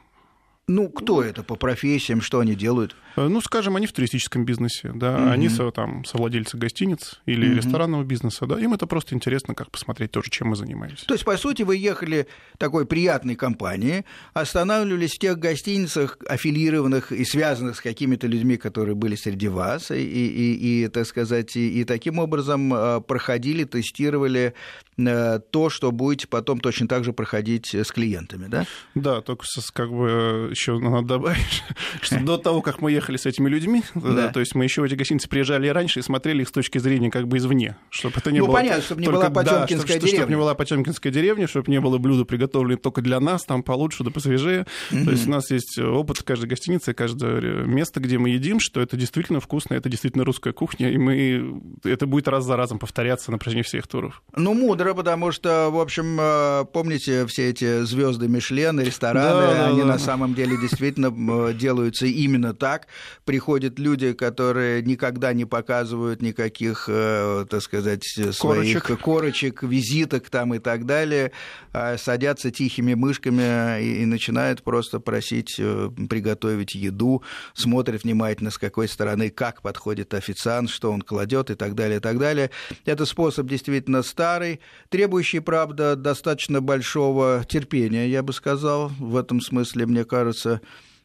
Ну, 0.69 0.91
кто 0.91 1.23
это 1.23 1.43
по 1.43 1.57
профессиям, 1.57 2.21
что 2.21 2.41
они 2.41 2.55
делают? 2.55 2.95
Э, 3.17 3.27
ну, 3.27 3.41
скажем, 3.41 3.77
они 3.77 3.87
в 3.87 3.93
туристическом 3.93 4.45
бизнесе, 4.45 4.93
да, 4.95 5.17
угу. 5.17 5.31
они 5.31 5.49
там, 5.75 6.05
совладельцы 6.05 6.59
гостиниц 6.59 7.21
или 7.25 7.49
угу. 7.49 7.57
ресторанного 7.57 8.05
бизнеса, 8.05 8.47
да, 8.47 8.61
им 8.61 8.75
это 8.75 8.87
просто 8.87 9.15
интересно, 9.15 9.55
как 9.55 9.71
посмотреть 9.71 10.11
тоже, 10.11 10.29
чем 10.31 10.49
мы 10.49 10.57
занимаемся. 10.57 11.07
То 11.07 11.15
есть, 11.15 11.25
по 11.25 11.37
сути, 11.39 11.63
вы 11.63 11.77
ехали 11.77 12.29
такой 12.59 12.85
приятной 12.85 13.35
компании, 13.35 14.05
останавливались 14.35 15.15
в 15.15 15.19
тех 15.19 15.39
гостиницах, 15.39 16.19
аффилированных 16.29 17.13
и 17.13 17.25
связанных 17.25 17.77
с 17.77 17.81
какими-то 17.81 18.27
людьми, 18.27 18.59
которые 18.59 18.95
были 18.95 19.17
среди 19.17 19.49
вас, 19.49 19.91
и, 19.91 19.95
и, 19.97 20.85
и 20.85 20.89
так 20.89 21.07
сказать, 21.07 21.57
и, 21.57 21.81
и 21.81 21.85
таким 21.85 22.19
образом 22.19 22.75
э, 22.75 23.01
проходили, 23.01 23.65
тестировали 23.65 24.53
э, 24.99 25.41
то, 25.51 25.71
что 25.71 25.93
будете 25.93 26.29
потом 26.29 26.61
точно 26.61 26.87
так 26.89 27.05
же 27.05 27.15
проходить 27.15 27.75
с 27.75 27.91
клиентами, 27.91 28.49
да? 28.49 28.67
Да, 28.95 29.23
только 29.23 29.47
как 29.73 29.91
бы 29.91 30.53
еще 30.59 30.79
надо 30.79 31.07
добавить, 31.07 31.63
что 32.01 32.21
до 32.21 32.37
того, 32.37 32.63
как 32.63 32.81
мы 32.81 32.91
ехали 32.91 33.17
с 33.17 33.27
этими 33.27 33.49
людьми, 33.49 33.83
да. 33.95 34.29
то 34.29 34.41
есть 34.41 34.55
мы 34.55 34.65
еще 34.65 34.83
в 34.83 34.85
эти 34.85 34.95
гостиницы 34.95 35.29
приезжали 35.29 35.69
раньше 35.69 36.01
и 36.01 36.03
смотрели 36.03 36.43
их 36.43 36.49
с 36.49 36.53
точки 36.53 36.79
зрения 36.79 37.11
как 37.11 37.29
бы 37.29 37.39
извне, 37.39 37.77
чтобы 37.91 38.17
это 38.19 38.33
не 38.33 38.41
ну, 38.41 38.47
было... 38.47 38.55
понятно, 38.55 38.83
чтобы 38.83 39.01
не 39.01 39.07
только, 39.07 39.31
была 39.31 39.45
Потемкинская 39.45 39.97
да, 39.97 40.01
деревня. 40.01 40.19
Чтобы 40.19 40.31
не 40.31 40.37
была 40.37 40.55
Потемкинская 40.55 41.13
деревня, 41.13 41.49
чтобы 41.49 41.71
не 41.71 41.81
было 41.81 41.99
блюда, 41.99 42.25
приготовленные 42.25 42.77
только 42.77 43.01
для 43.01 43.21
нас, 43.21 43.45
там 43.45 43.63
получше, 43.63 44.05
да 44.05 44.11
посвежее. 44.11 44.67
Mm-hmm. 44.91 45.05
То 45.05 45.11
есть 45.11 45.27
у 45.27 45.31
нас 45.31 45.51
есть 45.51 45.79
опыт 45.79 46.23
каждой 46.23 46.49
гостинице, 46.49 46.93
каждое 46.93 47.65
место, 47.65 48.01
где 48.01 48.19
мы 48.19 48.31
едим, 48.31 48.59
что 48.61 48.81
это 48.81 48.97
действительно 48.97 49.41
вкусно, 49.41 49.75
это 49.75 49.89
действительно 49.89 50.25
русская 50.25 50.53
кухня, 50.53 50.91
и 50.91 50.99
мы... 50.99 51.61
это 51.85 52.07
будет 52.07 52.29
раз 52.29 52.45
за 52.45 52.57
разом 52.57 52.79
повторяться 52.79 53.31
на 53.31 53.39
протяжении 53.39 53.63
всех 53.63 53.87
туров. 53.87 54.23
Ну, 54.35 54.55
мудро, 54.55 54.95
потому 54.95 55.31
что, 55.31 55.71
в 55.71 55.79
общем, 55.79 56.19
э, 56.21 56.65
помните 56.73 57.27
все 57.27 57.51
эти 57.51 57.83
звезды 57.83 58.29
Мишлен, 58.29 58.81
рестораны, 58.81 59.55
да, 59.55 59.67
они 59.69 59.81
да, 59.81 59.87
на 59.87 59.99
самом 59.99 60.35
деле 60.35 60.48
деле 60.49 60.61
действительно 60.61 61.53
делаются 61.53 62.07
именно 62.07 62.55
так. 62.55 62.87
Приходят 63.25 63.79
люди, 63.79 64.13
которые 64.13 64.83
никогда 64.83 65.33
не 65.33 65.45
показывают 65.45 66.23
никаких, 66.23 66.87
э, 66.89 67.47
так 67.49 67.63
сказать, 67.63 68.05
своих 68.05 68.83
корочек, 68.83 69.01
корочек 69.01 69.63
визиток 69.63 70.31
там 70.31 70.55
и 70.55 70.59
так 70.59 70.87
далее, 70.87 71.33
а 71.73 71.97
садятся 71.99 72.51
тихими 72.51 72.95
мышками 72.95 73.83
и, 73.83 74.05
начинают 74.09 74.63
просто 74.63 75.01
просить 75.01 75.57
э, 75.59 75.91
приготовить 76.09 76.75
еду, 76.75 77.23
смотрят 77.55 78.05
внимательно, 78.05 78.51
с 78.51 78.59
какой 78.59 78.89
стороны, 78.89 79.31
как 79.31 79.63
подходит 79.63 80.15
официант, 80.15 80.71
что 80.71 80.91
он 80.91 81.03
кладет 81.03 81.51
и 81.51 81.55
так 81.55 81.75
далее, 81.75 81.99
и 81.99 82.01
так 82.01 82.19
далее. 82.19 82.51
Это 82.85 83.05
способ 83.05 83.47
действительно 83.47 84.03
старый, 84.03 84.61
требующий, 84.89 85.41
правда, 85.41 85.95
достаточно 85.95 86.61
большого 86.61 87.45
терпения, 87.49 88.09
я 88.09 88.23
бы 88.23 88.33
сказал. 88.33 88.89
В 88.99 89.17
этом 89.17 89.41
смысле, 89.41 89.87
мне 89.87 90.05
кажется, 90.05 90.38
кажется, 90.39 90.61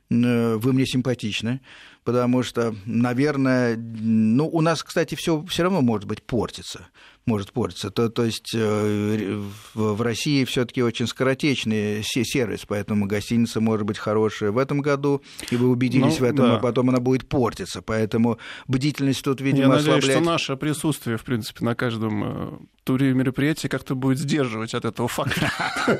э, 0.10 0.56
вы 0.56 0.74
мне 0.74 0.86
симпатичны, 0.86 1.62
потому 2.04 2.44
что, 2.44 2.76
наверное, 2.86 3.76
ну, 3.78 4.48
у 4.48 4.62
нас, 4.62 4.84
кстати, 4.84 5.16
все 5.16 5.44
все 5.46 5.64
равно 5.64 5.82
может 5.82 6.08
быть 6.08 6.24
портится 6.24 6.88
может 7.26 7.54
портиться. 7.54 7.90
То, 7.90 8.10
то 8.10 8.26
есть 8.26 8.52
э, 8.54 9.42
в 9.74 10.02
России 10.02 10.44
все-таки 10.44 10.84
очень 10.84 11.08
скоротечный 11.08 12.04
сервис, 12.04 12.66
поэтому 12.68 13.06
гостиница 13.06 13.62
может 13.62 13.86
быть 13.86 13.98
хорошая 13.98 14.52
в 14.52 14.58
этом 14.58 14.82
году, 14.82 15.22
и 15.50 15.56
вы 15.56 15.70
убедились 15.70 16.20
ну, 16.20 16.26
в 16.26 16.30
этом, 16.30 16.46
да. 16.46 16.56
а 16.58 16.60
потом 16.60 16.90
она 16.90 17.00
будет 17.00 17.28
портиться. 17.28 17.82
Поэтому 17.82 18.40
бдительность 18.68 19.24
тут, 19.24 19.42
видимо, 19.42 19.74
Я 19.74 19.80
ослабляет. 19.80 20.04
надеюсь, 20.04 20.18
что 20.18 20.32
наше 20.32 20.58
присутствие, 20.58 21.18
в 21.18 21.24
принципе, 21.24 21.64
на 21.64 21.76
каждом 21.76 22.24
э, 22.24 22.58
туре 22.84 23.14
мероприятия 23.14 23.70
как-то 23.70 23.96
будет 23.96 24.20
сдерживать 24.20 24.74
от 24.74 24.84
этого 24.84 25.08
факта 25.08 25.52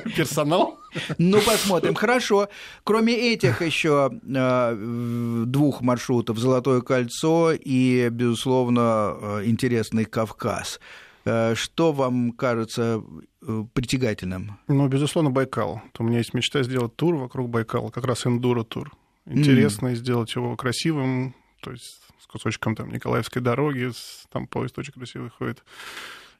персонал. 0.16 0.78
Ну, 1.16 1.40
посмотрим. 1.40 1.94
Хорошо. 1.94 2.48
Кроме 2.84 3.14
этих 3.14 3.62
еще 3.62 4.10
э, 4.12 5.44
двух 5.46 5.80
маршрутов 5.80 6.38
«Золотое 6.38 6.82
кольцо» 6.82 7.52
и, 7.52 8.08
безусловно, 8.10 9.40
интересный 9.44 10.04
Кавказ. 10.04 10.80
Э, 11.24 11.54
что 11.54 11.92
вам 11.92 12.32
кажется 12.32 13.02
э, 13.42 13.64
притягательным? 13.72 14.58
Ну, 14.68 14.88
безусловно, 14.88 15.30
Байкал. 15.30 15.82
У 15.98 16.04
меня 16.04 16.18
есть 16.18 16.34
мечта 16.34 16.62
сделать 16.62 16.96
тур 16.96 17.16
вокруг 17.16 17.48
Байкала, 17.48 17.90
как 17.90 18.04
раз 18.04 18.26
эндуро-тур. 18.26 18.92
Интересно 19.26 19.88
mm. 19.88 19.94
сделать 19.94 20.34
его 20.34 20.54
красивым, 20.56 21.34
то 21.60 21.70
есть 21.72 22.02
с 22.20 22.26
кусочком 22.26 22.76
там 22.76 22.92
Николаевской 22.92 23.40
дороги, 23.40 23.90
там 24.30 24.46
поезд 24.46 24.78
очень 24.78 24.92
красивый 24.92 25.30
ходит. 25.30 25.64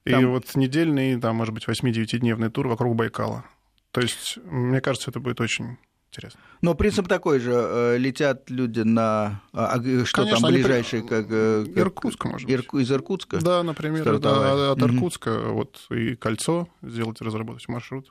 И 0.04 0.10
там... 0.10 0.30
вот 0.30 0.54
недельный, 0.54 1.18
там, 1.18 1.36
может 1.36 1.54
быть, 1.54 1.66
8-9-дневный 1.66 2.50
тур 2.50 2.68
вокруг 2.68 2.94
Байкала. 2.94 3.44
То 3.90 4.02
есть, 4.02 4.38
мне 4.44 4.82
кажется, 4.82 5.10
это 5.10 5.20
будет 5.20 5.40
очень 5.40 5.78
интересно. 6.14 6.40
Но 6.62 6.74
принцип 6.74 7.08
такой 7.08 7.40
же. 7.40 7.52
Э, 7.52 7.96
летят 7.98 8.48
люди 8.50 8.80
на... 8.80 9.42
А, 9.52 9.74
а 9.74 10.04
что 10.04 10.22
Конечно, 10.22 10.40
там 10.40 10.52
ближайшие? 10.52 11.02
При... 11.02 11.08
Как, 11.08 11.26
э, 11.30 11.64
как... 11.66 11.76
Иркутска, 11.76 12.28
может 12.28 12.48
быть. 12.48 12.74
Из 12.74 12.92
Иркутска? 12.92 13.40
Да, 13.40 13.62
например. 13.62 14.18
Да, 14.18 14.72
от 14.72 14.82
Иркутска. 14.82 15.48
Угу. 15.48 15.54
Вот 15.54 15.86
и 15.90 16.14
кольцо 16.14 16.68
сделать, 16.82 17.20
разработать 17.20 17.68
маршрут. 17.68 18.10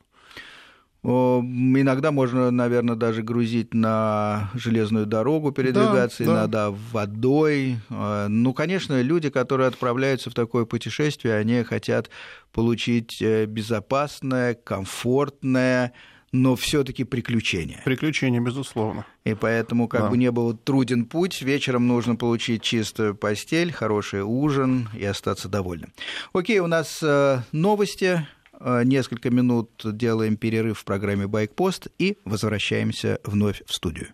Иногда 1.06 2.14
можно, 2.14 2.50
наверное, 2.50 2.96
даже 2.96 3.24
грузить 3.24 3.74
на 3.74 4.50
железную 4.54 5.06
дорогу, 5.06 5.52
передвигаться, 5.52 6.24
да, 6.24 6.32
иногда 6.32 6.70
да. 6.70 6.78
водой. 6.94 7.78
Э, 7.90 8.28
ну, 8.30 8.54
конечно, 8.54 9.02
люди, 9.02 9.30
которые 9.30 9.68
отправляются 9.68 10.30
в 10.30 10.34
такое 10.34 10.64
путешествие, 10.64 11.36
они 11.36 11.64
хотят 11.64 12.10
получить 12.54 13.22
э, 13.22 13.46
безопасное, 13.48 14.54
комфортное, 14.54 15.92
но 16.34 16.56
все-таки 16.56 17.06
приключения. 17.06 17.82
Приключения, 17.86 18.42
безусловно. 18.42 19.06
И 19.24 19.36
поэтому, 19.36 19.88
как 19.88 20.02
да. 20.02 20.10
бы 20.10 20.18
не 20.18 20.32
был 20.32 20.58
труден 20.58 21.06
путь, 21.06 21.42
вечером 21.42 21.88
нужно 21.88 22.16
получить 22.16 22.64
чистую 22.64 23.16
постель, 23.16 23.72
хороший 23.72 24.24
ужин 24.24 24.90
и 24.98 25.06
остаться 25.06 25.48
довольным. 25.48 25.94
Окей, 26.34 26.60
у 26.60 26.68
нас 26.68 27.02
э, 27.02 27.40
новости. 27.52 28.28
Э, 28.60 28.82
несколько 28.84 29.30
минут 29.30 29.70
делаем 29.84 30.36
перерыв 30.36 30.80
в 30.80 30.86
программе 30.86 31.28
«Байкпост» 31.28 31.88
и 32.00 32.18
возвращаемся 32.26 33.20
вновь 33.24 33.62
в 33.66 33.74
студию. 33.74 34.10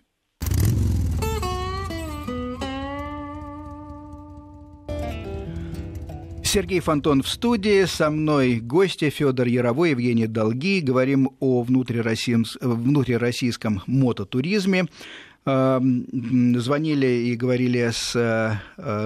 Сергей 6.50 6.80
Фонтон 6.80 7.22
в 7.22 7.28
студии, 7.28 7.84
со 7.84 8.10
мной 8.10 8.58
гости 8.58 9.08
Федор 9.08 9.46
Яровой, 9.46 9.90
Евгений 9.90 10.26
Долги. 10.26 10.80
Говорим 10.80 11.30
о 11.38 11.62
внутрироссийском 11.62 13.82
мототуризме. 13.86 14.86
Э, 15.46 15.80
звонили 16.56 17.06
и 17.06 17.36
говорили 17.36 17.90
с 17.92 18.16
э, 18.16 18.56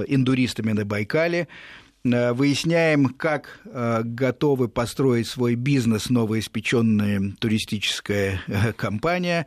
индуристами 0.08 0.72
на 0.72 0.86
Байкале. 0.86 1.48
Э, 2.02 2.32
выясняем, 2.32 3.10
как 3.10 3.60
э, 3.66 4.00
готовы 4.04 4.68
построить 4.68 5.26
свой 5.26 5.54
бизнес 5.54 6.08
новоиспеченная 6.08 7.34
туристическая 7.38 8.40
компания. 8.76 9.44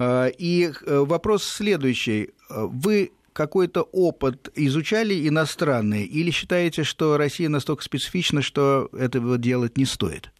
И 0.00 0.70
вопрос 0.86 1.44
следующий. 1.44 2.30
Вы 2.48 3.10
какой-то 3.32 3.82
опыт 3.82 4.50
изучали 4.54 5.28
иностранный 5.28 6.04
или 6.04 6.30
считаете, 6.30 6.84
что 6.84 7.16
Россия 7.16 7.48
настолько 7.48 7.82
специфична, 7.82 8.42
что 8.42 8.88
этого 8.92 9.38
делать 9.38 9.76
не 9.76 9.84
стоит? 9.84 10.30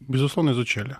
Безусловно, 0.00 0.50
изучали. 0.50 0.96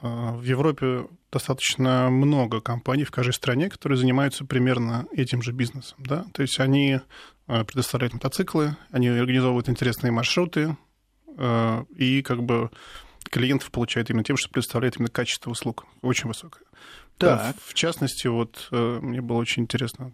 В 0.00 0.42
Европе 0.42 1.06
достаточно 1.32 2.10
много 2.10 2.60
компаний 2.60 3.04
в 3.04 3.10
каждой 3.10 3.32
стране, 3.32 3.68
которые 3.68 3.98
занимаются 3.98 4.44
примерно 4.44 5.06
этим 5.12 5.42
же 5.42 5.52
бизнесом. 5.52 5.98
Да? 5.98 6.26
То 6.32 6.42
есть 6.42 6.60
они 6.60 7.00
Э, 7.48 7.64
предоставляют 7.64 8.12
мотоциклы, 8.12 8.76
они 8.90 9.08
организовывают 9.08 9.68
интересные 9.68 10.10
маршруты, 10.10 10.76
э, 11.36 11.84
и 11.96 12.22
как 12.22 12.42
бы 12.42 12.70
клиентов 13.30 13.70
получают 13.70 14.10
именно 14.10 14.24
тем, 14.24 14.36
что 14.36 14.48
предоставляют 14.48 14.96
именно 14.96 15.10
качество 15.10 15.50
услуг 15.50 15.86
очень 16.02 16.28
высокое. 16.28 16.64
Так. 17.18 17.38
Да, 17.38 17.54
в 17.64 17.74
частности, 17.74 18.26
вот 18.26 18.68
э, 18.72 18.98
мне 19.00 19.20
было 19.20 19.36
очень 19.36 19.62
интересно 19.62 20.12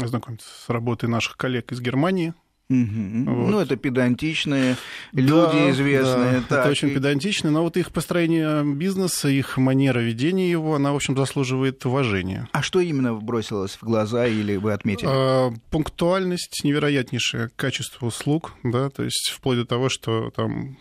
ознакомиться 0.00 0.48
с 0.48 0.68
работой 0.68 1.08
наших 1.08 1.36
коллег 1.36 1.72
из 1.72 1.80
Германии, 1.80 2.34
Угу. 2.70 3.24
Вот. 3.26 3.50
Ну, 3.50 3.60
это 3.60 3.74
педантичные 3.74 4.76
люди 5.12 5.30
да, 5.32 5.70
известные. 5.70 6.34
Да, 6.34 6.40
так, 6.48 6.60
это 6.60 6.70
очень 6.70 6.90
педантичные, 6.90 7.50
но 7.50 7.64
вот 7.64 7.76
их 7.76 7.90
построение 7.90 8.62
бизнеса, 8.64 9.28
их 9.28 9.58
манера 9.58 9.98
ведения 9.98 10.48
его, 10.48 10.76
она, 10.76 10.92
в 10.92 10.96
общем, 10.96 11.16
заслуживает 11.16 11.84
уважения. 11.84 12.48
А 12.52 12.62
что 12.62 12.78
именно 12.78 13.12
бросилось 13.14 13.72
в 13.72 13.82
глаза 13.82 14.24
или 14.28 14.54
вы 14.54 14.72
отметили? 14.72 15.08
А, 15.10 15.52
пунктуальность, 15.70 16.60
невероятнейшее 16.62 17.50
качество 17.56 18.06
услуг, 18.06 18.52
да, 18.62 18.88
то 18.88 19.02
есть 19.02 19.32
вплоть 19.34 19.58
до 19.58 19.64
того, 19.64 19.88
что 19.88 20.30
там 20.30 20.78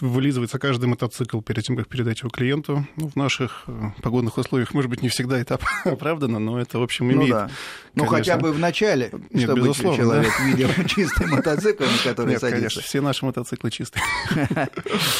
вылизывается 0.00 0.58
каждый 0.58 0.86
мотоцикл 0.86 1.40
перед 1.40 1.64
тем, 1.64 1.76
как 1.76 1.88
передать 1.88 2.20
его 2.20 2.30
клиенту. 2.30 2.86
Ну, 2.96 3.08
в 3.08 3.16
наших 3.16 3.64
э, 3.66 3.90
погодных 4.02 4.38
условиях, 4.38 4.74
может 4.74 4.90
быть, 4.90 5.02
не 5.02 5.08
всегда 5.08 5.38
это 5.38 5.58
оправдано, 5.84 6.38
но 6.38 6.60
это, 6.60 6.78
в 6.78 6.82
общем, 6.82 7.08
ну 7.08 7.14
имеет... 7.14 7.30
Ну, 7.30 7.34
да. 7.34 7.50
ну 7.94 8.04
хотя 8.06 8.36
бы 8.36 8.52
в 8.52 8.58
начале, 8.58 9.10
Нет, 9.30 9.44
чтобы 9.44 9.60
безусловно, 9.60 9.96
человек 9.96 10.32
да? 10.38 10.44
видел 10.44 10.68
чистый 10.88 11.26
мотоцикл, 11.26 11.84
на 11.84 12.10
который 12.10 12.30
Нет, 12.30 12.40
садится. 12.40 12.60
Конечно, 12.60 12.82
все 12.82 13.00
наши 13.00 13.24
мотоциклы 13.24 13.70
чистые. 13.70 14.02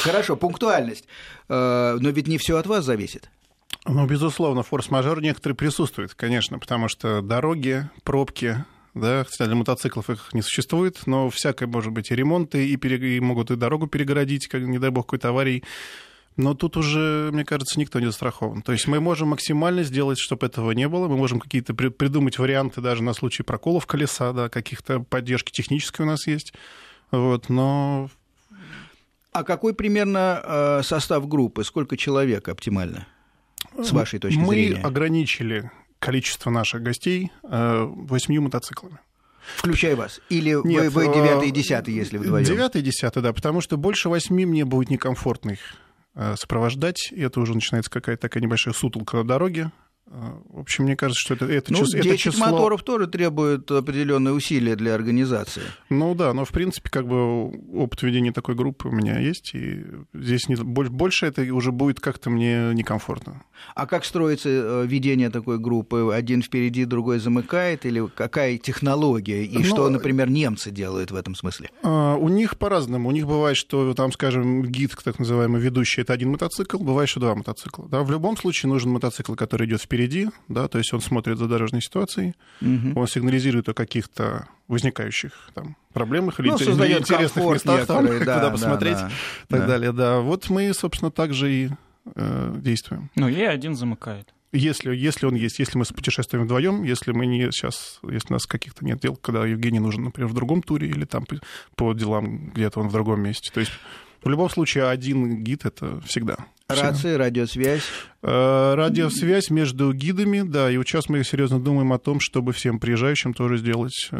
Хорошо, 0.02 0.36
пунктуальность. 0.36 1.06
Э, 1.48 1.96
но 2.00 2.10
ведь 2.10 2.28
не 2.28 2.38
все 2.38 2.56
от 2.56 2.66
вас 2.66 2.84
зависит. 2.84 3.30
Ну, 3.84 4.06
безусловно, 4.06 4.62
форс-мажор 4.62 5.22
некоторые 5.22 5.56
присутствует, 5.56 6.14
конечно, 6.14 6.58
потому 6.58 6.88
что 6.88 7.22
дороги, 7.22 7.88
пробки, 8.04 8.64
да, 9.00 9.24
хотя 9.24 9.46
для 9.46 9.54
мотоциклов 9.54 10.10
их 10.10 10.28
не 10.32 10.42
существует, 10.42 11.06
но 11.06 11.30
всякое 11.30 11.66
может 11.66 11.92
быть 11.92 12.10
и 12.10 12.14
ремонты, 12.14 12.66
и, 12.66 12.76
пере... 12.76 13.16
и 13.16 13.20
могут 13.20 13.50
и 13.50 13.56
дорогу 13.56 13.86
перегородить, 13.86 14.48
как, 14.48 14.62
не 14.62 14.78
дай 14.78 14.90
бог, 14.90 15.06
какой-то 15.06 15.28
аварии. 15.28 15.62
Но 16.36 16.54
тут 16.54 16.76
уже, 16.76 17.30
мне 17.32 17.44
кажется, 17.44 17.80
никто 17.80 17.98
не 17.98 18.06
застрахован. 18.06 18.62
То 18.62 18.70
есть 18.70 18.86
мы 18.86 19.00
можем 19.00 19.28
максимально 19.28 19.82
сделать, 19.82 20.18
чтобы 20.18 20.46
этого 20.46 20.70
не 20.70 20.88
было. 20.88 21.08
Мы 21.08 21.16
можем 21.16 21.40
какие-то 21.40 21.74
при... 21.74 21.88
придумать 21.88 22.38
варианты 22.38 22.80
даже 22.80 23.02
на 23.02 23.12
случай 23.12 23.42
проколов 23.42 23.86
колеса, 23.86 24.32
да, 24.32 24.48
каких-то 24.48 25.00
поддержки 25.00 25.50
технической 25.50 26.06
у 26.06 26.08
нас 26.08 26.26
есть. 26.28 26.52
Вот, 27.10 27.48
но... 27.48 28.08
А 29.32 29.42
какой 29.42 29.74
примерно 29.74 30.40
э, 30.42 30.82
состав 30.84 31.26
группы? 31.28 31.64
Сколько 31.64 31.96
человек 31.96 32.48
оптимально? 32.48 33.06
С 33.76 33.92
вашей 33.92 34.18
точки 34.18 34.38
мы 34.38 34.54
зрения? 34.54 34.76
Мы 34.76 34.82
ограничили 34.82 35.70
количество 35.98 36.50
наших 36.50 36.82
гостей 36.82 37.32
э, 37.42 37.84
восьмью 37.84 38.42
мотоциклами. 38.42 38.98
Включая 39.56 39.96
вас? 39.96 40.20
Или 40.28 40.50
Нет, 40.66 40.92
вы, 40.92 41.06
вы 41.06 41.14
девятый 41.14 41.48
и 41.48 41.50
десятый, 41.50 41.94
если 41.94 42.18
вдвоем? 42.18 42.44
Девятый 42.44 42.82
и 42.82 42.84
десятый, 42.84 43.22
да, 43.22 43.32
потому 43.32 43.60
что 43.60 43.76
больше 43.76 44.08
восьми 44.08 44.44
мне 44.44 44.64
будет 44.64 44.90
некомфортно 44.90 45.52
их 45.52 45.60
э, 46.14 46.34
сопровождать, 46.36 47.10
и 47.12 47.20
это 47.20 47.40
уже 47.40 47.54
начинается 47.54 47.90
какая-то 47.90 48.22
такая 48.22 48.42
небольшая 48.42 48.74
сутолка 48.74 49.18
на 49.18 49.24
дороге, 49.24 49.72
в 50.10 50.60
общем, 50.60 50.84
мне 50.84 50.96
кажется, 50.96 51.20
что 51.20 51.34
это, 51.34 51.44
это, 51.46 51.72
ну, 51.72 51.78
чис, 51.78 51.90
10 51.90 52.06
это 52.06 52.16
число... 52.16 52.46
моторов 52.46 52.82
тоже 52.82 53.06
требует 53.06 53.70
определенные 53.70 54.32
усилия 54.32 54.74
для 54.74 54.94
организации. 54.94 55.62
Ну 55.90 56.14
да, 56.14 56.32
но 56.32 56.44
в 56.44 56.50
принципе, 56.50 56.88
как 56.90 57.06
бы 57.06 57.48
опыт 57.74 58.02
ведения 58.02 58.32
такой 58.32 58.54
группы 58.54 58.88
у 58.88 58.92
меня 58.92 59.18
есть, 59.18 59.54
и 59.54 59.84
здесь 60.14 60.48
не, 60.48 60.56
больше 60.56 61.26
это 61.26 61.42
уже 61.52 61.72
будет 61.72 62.00
как-то 62.00 62.30
мне 62.30 62.72
некомфортно. 62.72 63.44
А 63.74 63.86
как 63.86 64.04
строится 64.04 64.48
э, 64.48 64.86
ведение 64.86 65.30
такой 65.30 65.58
группы? 65.58 66.10
Один 66.14 66.42
впереди, 66.42 66.84
другой 66.84 67.18
замыкает? 67.18 67.84
Или 67.84 68.06
какая 68.06 68.56
технология? 68.56 69.44
И 69.44 69.58
ну, 69.58 69.64
что, 69.64 69.88
например, 69.90 70.30
немцы 70.30 70.70
делают 70.70 71.10
в 71.10 71.16
этом 71.16 71.34
смысле? 71.34 71.70
А, 71.82 72.14
у 72.14 72.28
них 72.28 72.56
по-разному. 72.56 73.08
У 73.08 73.12
них 73.12 73.26
бывает, 73.26 73.56
что 73.56 73.92
там, 73.94 74.12
скажем, 74.12 74.62
гид, 74.62 74.96
так 75.04 75.18
называемый 75.18 75.60
ведущий, 75.60 76.00
это 76.00 76.12
один 76.12 76.30
мотоцикл, 76.30 76.78
бывает, 76.78 77.08
что 77.08 77.20
два 77.20 77.34
мотоцикла. 77.34 77.88
Да? 77.88 78.02
В 78.02 78.10
любом 78.10 78.36
случае 78.36 78.70
нужен 78.70 78.90
мотоцикл, 78.90 79.34
который 79.34 79.66
идет 79.66 79.82
впереди 79.82 79.97
впереди, 79.98 80.28
да, 80.48 80.68
то 80.68 80.78
есть 80.78 80.92
он 80.94 81.00
смотрит 81.00 81.38
за 81.38 81.48
дорожной 81.48 81.82
ситуацией, 81.82 82.34
угу. 82.60 83.00
он 83.00 83.08
сигнализирует 83.08 83.68
о 83.68 83.74
каких-то 83.74 84.46
возникающих 84.68 85.32
там 85.54 85.76
проблемах 85.92 86.38
или, 86.38 86.48
ну, 86.50 86.56
интересных 86.56 87.44
местах, 87.44 87.86
там, 87.86 88.06
да, 88.24 88.34
куда 88.36 88.50
посмотреть 88.50 88.96
да, 88.96 89.02
да, 89.02 89.08
и 89.08 89.48
так 89.48 89.60
да. 89.60 89.66
далее. 89.66 89.92
Да, 89.92 90.20
вот 90.20 90.50
мы, 90.50 90.72
собственно, 90.72 91.10
так 91.10 91.34
же 91.34 91.52
и 91.52 91.70
э, 92.14 92.54
действуем. 92.58 93.10
Ну, 93.16 93.28
и 93.28 93.42
один 93.42 93.74
замыкает. 93.74 94.32
Если, 94.52 94.94
если 94.94 95.26
он 95.26 95.34
есть, 95.34 95.58
если 95.58 95.76
мы 95.76 95.84
путешествуем 95.84 96.44
вдвоем, 96.44 96.84
если 96.84 97.12
мы 97.12 97.26
не 97.26 97.50
сейчас, 97.50 97.98
если 98.08 98.28
у 98.30 98.32
нас 98.34 98.46
каких-то 98.46 98.84
нет 98.84 99.00
дел, 99.00 99.16
когда 99.16 99.44
Евгений 99.44 99.80
нужен, 99.80 100.04
например, 100.04 100.28
в 100.28 100.34
другом 100.34 100.62
туре 100.62 100.88
или 100.88 101.04
там 101.06 101.26
по 101.74 101.92
делам 101.92 102.50
где-то 102.50 102.80
он 102.80 102.88
в 102.88 102.92
другом 102.92 103.20
месте. 103.20 103.50
То 103.52 103.60
есть 103.60 103.72
в 104.22 104.28
любом 104.28 104.48
случае 104.48 104.88
один 104.88 105.42
гид 105.42 105.66
это 105.66 106.00
всегда. 106.02 106.36
Рации, 106.68 107.14
радиосвязь? 107.14 107.84
Э, 108.22 108.74
радиосвязь 108.74 109.48
между 109.48 109.90
гидами, 109.94 110.42
да, 110.42 110.70
и 110.70 110.76
вот 110.76 110.86
сейчас 110.86 111.08
мы 111.08 111.24
серьезно 111.24 111.58
думаем 111.58 111.94
о 111.94 111.98
том, 111.98 112.20
чтобы 112.20 112.52
всем 112.52 112.78
приезжающим 112.78 113.32
тоже 113.32 113.56
сделать 113.56 114.10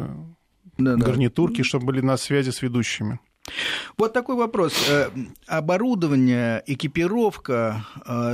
да, 0.79 0.93
э, 0.93 0.97
гарнитурки, 0.97 1.59
да. 1.59 1.65
чтобы 1.65 1.85
были 1.85 2.01
на 2.01 2.17
связи 2.17 2.49
с 2.49 2.63
ведущими. 2.63 3.21
Вот 3.99 4.15
такой 4.15 4.37
вопрос. 4.37 4.73
Э, 4.89 5.11
оборудование, 5.47 6.63
экипировка 6.67 7.85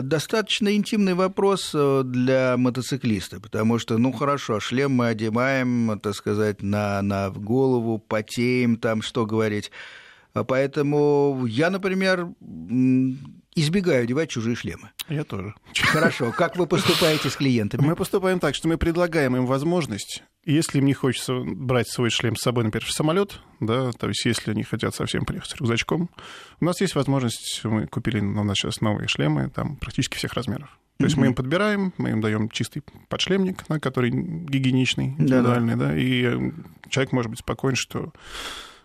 достаточно 0.03 0.77
интимный 0.77 1.15
вопрос 1.15 1.75
для 2.05 2.55
мотоциклиста, 2.57 3.41
потому 3.41 3.81
что, 3.81 3.99
ну 3.99 4.13
хорошо, 4.13 4.61
шлем 4.61 4.93
мы 4.93 5.09
одеваем, 5.09 5.99
так 6.01 6.15
сказать, 6.15 6.63
на, 6.63 7.03
на 7.03 7.31
голову, 7.31 7.99
потеем, 7.99 8.77
там 8.77 9.03
что 9.03 9.27
говорить. 9.27 9.73
Поэтому 10.35 11.47
я, 11.47 11.71
например, 11.71 12.29
избегаю 13.55 14.03
одевать 14.03 14.31
чужие 14.31 14.57
шлемы. 14.57 14.91
Я 15.09 15.25
тоже. 15.25 15.55
Хорошо. 15.75 16.33
Как 16.33 16.57
вы 16.57 16.67
поступаете 16.67 17.31
с 17.31 17.37
клиентами? 17.37 17.83
Мы 17.83 17.95
поступаем 17.97 18.41
так, 18.41 18.55
что 18.55 18.69
мы 18.69 18.77
предлагаем 18.77 19.37
им 19.37 19.47
возможность, 19.47 20.25
если 20.45 20.79
им 20.79 20.85
не 20.85 20.93
хочется 20.93 21.41
брать 21.41 21.89
свой 21.89 22.11
шлем 22.11 22.37
с 22.37 22.43
собой, 22.43 22.65
например, 22.65 22.85
в 22.85 22.93
самолет, 22.93 23.41
да, 23.61 23.93
то 23.93 24.09
есть 24.09 24.25
если 24.27 24.51
они 24.51 24.63
хотят 24.63 24.95
совсем 24.95 25.25
приехать 25.25 25.51
с 25.51 25.57
рюкзачком, 25.57 26.11
у 26.61 26.65
нас 26.65 26.81
есть 26.81 26.95
возможность, 26.95 27.61
мы 27.65 27.87
купили 27.87 28.21
у 28.21 28.45
нас 28.45 28.59
сейчас 28.59 28.81
новые 28.81 29.09
шлемы, 29.09 29.49
там 29.49 29.77
практически 29.77 30.17
всех 30.17 30.35
размеров. 30.35 30.79
То 30.99 31.05
есть 31.05 31.17
mm-hmm. 31.17 31.21
мы 31.21 31.27
им 31.27 31.35
подбираем, 31.35 31.93
мы 31.97 32.11
им 32.11 32.21
даем 32.21 32.49
чистый 32.51 32.83
подшлемник, 33.09 33.65
да, 33.69 33.81
который 33.81 34.11
гигиеничный, 34.11 35.15
индивидуальный, 35.19 35.77
да, 35.77 35.89
да, 35.89 35.97
и 35.97 36.53
человек 36.91 37.13
может 37.13 37.31
быть 37.31 37.41
спокоен, 37.41 37.75
что 37.75 38.13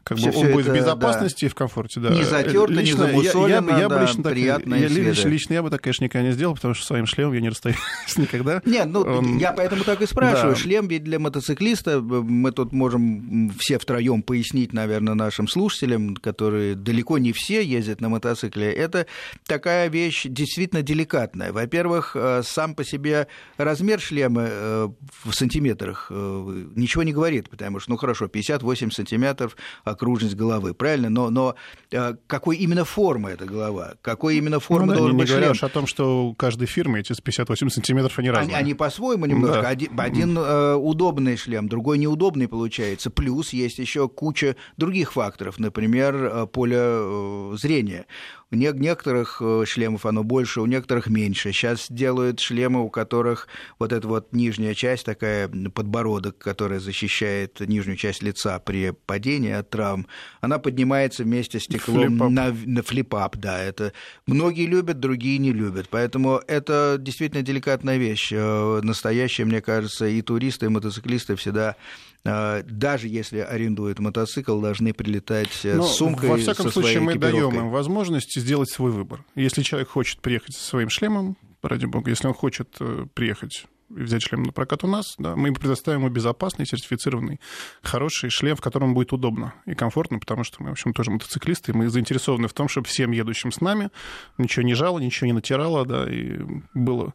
как 0.10 0.18
бы 0.18 0.32
он 0.36 0.52
будет 0.52 0.66
в 0.66 0.74
безопасности 0.74 1.42
да. 1.42 1.48
и 1.48 1.50
в 1.50 1.56
комфорте, 1.56 2.00
да. 2.00 2.10
Не 2.10 2.24
затерто, 2.24 2.82
не 2.82 2.94
замусолено, 2.94 3.70
я, 3.70 3.76
я, 3.76 3.82
я, 3.84 3.90
да, 3.90 4.02
лично 4.02 4.24
приятно 4.24 4.76
я, 4.76 4.88
лично, 4.88 5.28
лично 5.30 5.54
я 5.54 5.62
бы 5.62 5.70
так, 5.70 5.82
конечно, 5.82 6.04
никогда 6.04 6.28
не 6.28 6.34
сделал, 6.34 6.56
потому 6.56 6.74
что 6.74 6.84
своим 6.84 7.06
шлемом 7.06 7.34
я 7.34 7.42
не 7.42 7.50
расстаюсь 7.50 7.78
никогда. 8.18 8.62
Нет, 8.66 8.88
ну, 8.88 9.02
он... 9.02 9.38
я 9.38 9.54
поэтому 9.54 9.84
так 9.84 10.02
и 10.02 10.08
спрашиваю. 10.08 10.56
Да. 10.56 10.60
Шлем 10.60 10.88
ведь 10.88 11.04
для 11.04 11.20
мотоциклиста, 11.20 12.02
мы 12.02 12.52
тут 12.52 12.74
можем 12.74 13.52
все 13.60 13.78
втроем 13.78 14.24
пояснить, 14.24 14.74
наверное, 14.74 15.14
нашим 15.14 15.48
слушателям, 15.48 16.16
которые 16.16 16.74
далеко 16.74 17.20
не 17.20 17.32
все 17.32 17.64
ездят 17.64 18.02
на 18.02 18.10
мотоцикле, 18.10 18.72
это 18.72 19.06
такая 19.46 19.90
вещь 19.90 20.26
действительно 20.26 20.82
деликатная. 20.82 21.54
Во-первых, 21.54 22.16
э, 22.16 22.42
сам 22.44 22.74
по 22.74 22.84
себе 22.84 23.28
размер 23.58 24.00
шлема 24.00 24.48
э, 24.48 24.88
в 25.24 25.34
сантиметрах 25.34 26.08
э, 26.10 26.66
ничего 26.76 27.04
не 27.04 27.14
говорит, 27.14 27.50
потому 27.50 27.80
что, 27.80 27.92
ну 27.92 27.98
хорошо, 27.98 28.28
58 28.28 28.90
сантиметров 28.90 29.56
окружность 30.00 30.36
головы, 30.36 30.74
правильно? 30.74 31.10
Но, 31.10 31.30
но 31.30 31.56
э, 31.92 32.16
какой 32.28 32.58
именно 32.58 32.86
формы 32.86 33.32
эта 33.32 33.46
голова? 33.46 33.96
Какой 34.02 34.38
именно 34.38 34.60
формы 34.60 34.88
ну, 34.88 34.94
да, 34.94 34.98
должен 35.00 35.18
не, 35.18 35.24
быть 35.24 35.30
говоря 35.30 35.52
уж 35.52 35.64
о 35.64 35.70
том, 35.70 35.88
что 35.88 36.28
у 36.28 36.34
каждой 36.34 36.68
фирмы 36.68 37.00
эти 37.00 37.14
58 37.14 37.70
сантиметров, 37.70 38.18
они 38.18 38.30
разные. 38.30 38.56
Они, 38.56 38.64
они 38.64 38.74
по-своему 38.74 39.26
немножко. 39.26 39.62
Да. 39.62 39.68
Один, 39.68 40.00
один 40.00 40.38
э, 40.38 40.76
удобный 40.76 41.36
шлем, 41.36 41.68
другой 41.68 41.98
неудобный 41.98 42.48
получается. 42.48 43.10
Плюс 43.10 43.52
есть 43.52 43.80
еще 43.80 44.08
куча 44.08 44.56
других 44.78 45.14
факторов, 45.14 45.60
например, 45.60 46.16
э, 46.16 46.48
поле 46.48 46.78
э, 46.80 47.56
зрения. 47.60 48.06
У 48.52 48.56
некоторых 48.56 49.42
э, 49.42 49.64
шлемов 49.68 50.08
оно 50.08 50.24
больше, 50.24 50.62
у 50.62 50.66
некоторых 50.66 51.08
меньше. 51.08 51.52
Сейчас 51.52 51.86
делают 51.90 52.40
шлемы, 52.40 52.84
у 52.84 52.90
которых 52.90 53.48
вот 53.78 53.94
эта 53.94 54.08
вот 54.08 54.34
нижняя 54.34 54.74
часть, 54.74 55.06
такая 55.06 55.48
подбородок, 55.48 56.40
которая 56.40 56.80
защищает 56.80 57.60
нижнюю 57.60 57.96
часть 57.96 58.24
лица 58.24 58.58
при 58.58 58.92
падении 58.92 59.52
от 59.52 59.70
травм, 59.70 60.08
она 60.42 60.58
поднимается 60.58 61.24
вместе 61.24 61.60
с 61.60 61.64
стеклом 61.64 62.18
flip 62.18 62.30
на, 62.32 62.52
на 62.52 62.82
flip-up. 62.82 63.38
Да, 63.38 63.62
это 63.62 63.94
многие 64.26 64.66
любят, 64.66 65.00
другие 65.00 65.38
не 65.38 65.54
любят. 65.54 65.88
Поэтому 65.92 66.42
это 66.48 66.98
действительно 67.00 67.44
деликатная 67.44 67.98
вещь. 67.98 68.32
Э, 68.32 68.82
настоящая, 68.82 69.46
мне 69.46 69.62
кажется, 69.62 70.08
и 70.08 70.24
туристы, 70.24 70.66
и 70.66 70.70
мотоциклисты 70.70 71.36
всегда 71.36 71.76
даже 72.24 73.08
если 73.08 73.40
арендуют 73.40 74.00
мотоцикл, 74.00 74.60
должны 74.60 74.94
прилетать 74.94 75.64
э, 75.64 75.76
Но, 75.76 75.84
с 75.84 75.98
сумкой. 75.98 76.30
Во 76.30 76.38
всяком 76.38 76.66
со 76.66 76.72
случае, 76.72 77.00
мы 77.00 77.16
даем 77.16 77.56
им 77.56 77.70
возможность 77.70 78.40
сделать 78.40 78.70
свой 78.70 78.92
выбор. 78.92 79.24
Если 79.36 79.62
человек 79.62 79.90
хочет 79.90 80.22
приехать 80.22 80.56
со 80.56 80.64
своим 80.64 80.90
шлемом, 80.90 81.38
ради 81.62 81.86
бога, 81.86 82.10
если 82.10 82.28
он 82.28 82.34
хочет 82.34 82.76
э, 82.80 83.06
приехать 83.14 83.66
и 83.90 84.02
взять 84.02 84.22
шлем 84.22 84.44
на 84.44 84.52
прокат 84.52 84.84
у 84.84 84.88
нас, 84.88 85.16
да, 85.18 85.36
мы 85.36 85.52
предоставим 85.54 86.02
ему 86.02 86.10
безопасный, 86.10 86.66
сертифицированный, 86.66 87.40
хороший 87.82 88.30
шлем, 88.30 88.56
в 88.56 88.62
котором 88.62 88.94
будет 88.94 89.14
удобно 89.14 89.56
и 89.66 89.74
комфортно, 89.74 90.20
потому 90.20 90.44
что 90.44 90.62
мы, 90.62 90.70
в 90.70 90.72
общем, 90.74 90.94
тоже 90.94 91.12
мотоциклисты, 91.12 91.72
и 91.72 91.76
мы 91.76 91.90
заинтересованы 91.90 92.48
в 92.48 92.54
том, 92.54 92.68
чтобы 92.68 92.88
всем 92.88 93.12
едущим 93.12 93.52
с 93.52 93.62
нами 93.62 93.90
ничего 94.38 94.64
не 94.64 94.76
жало, 94.76 95.00
ничего 95.00 95.28
не 95.28 95.34
натирало, 95.34 95.86
да, 95.86 96.06
и 96.10 96.40
было 96.74 97.14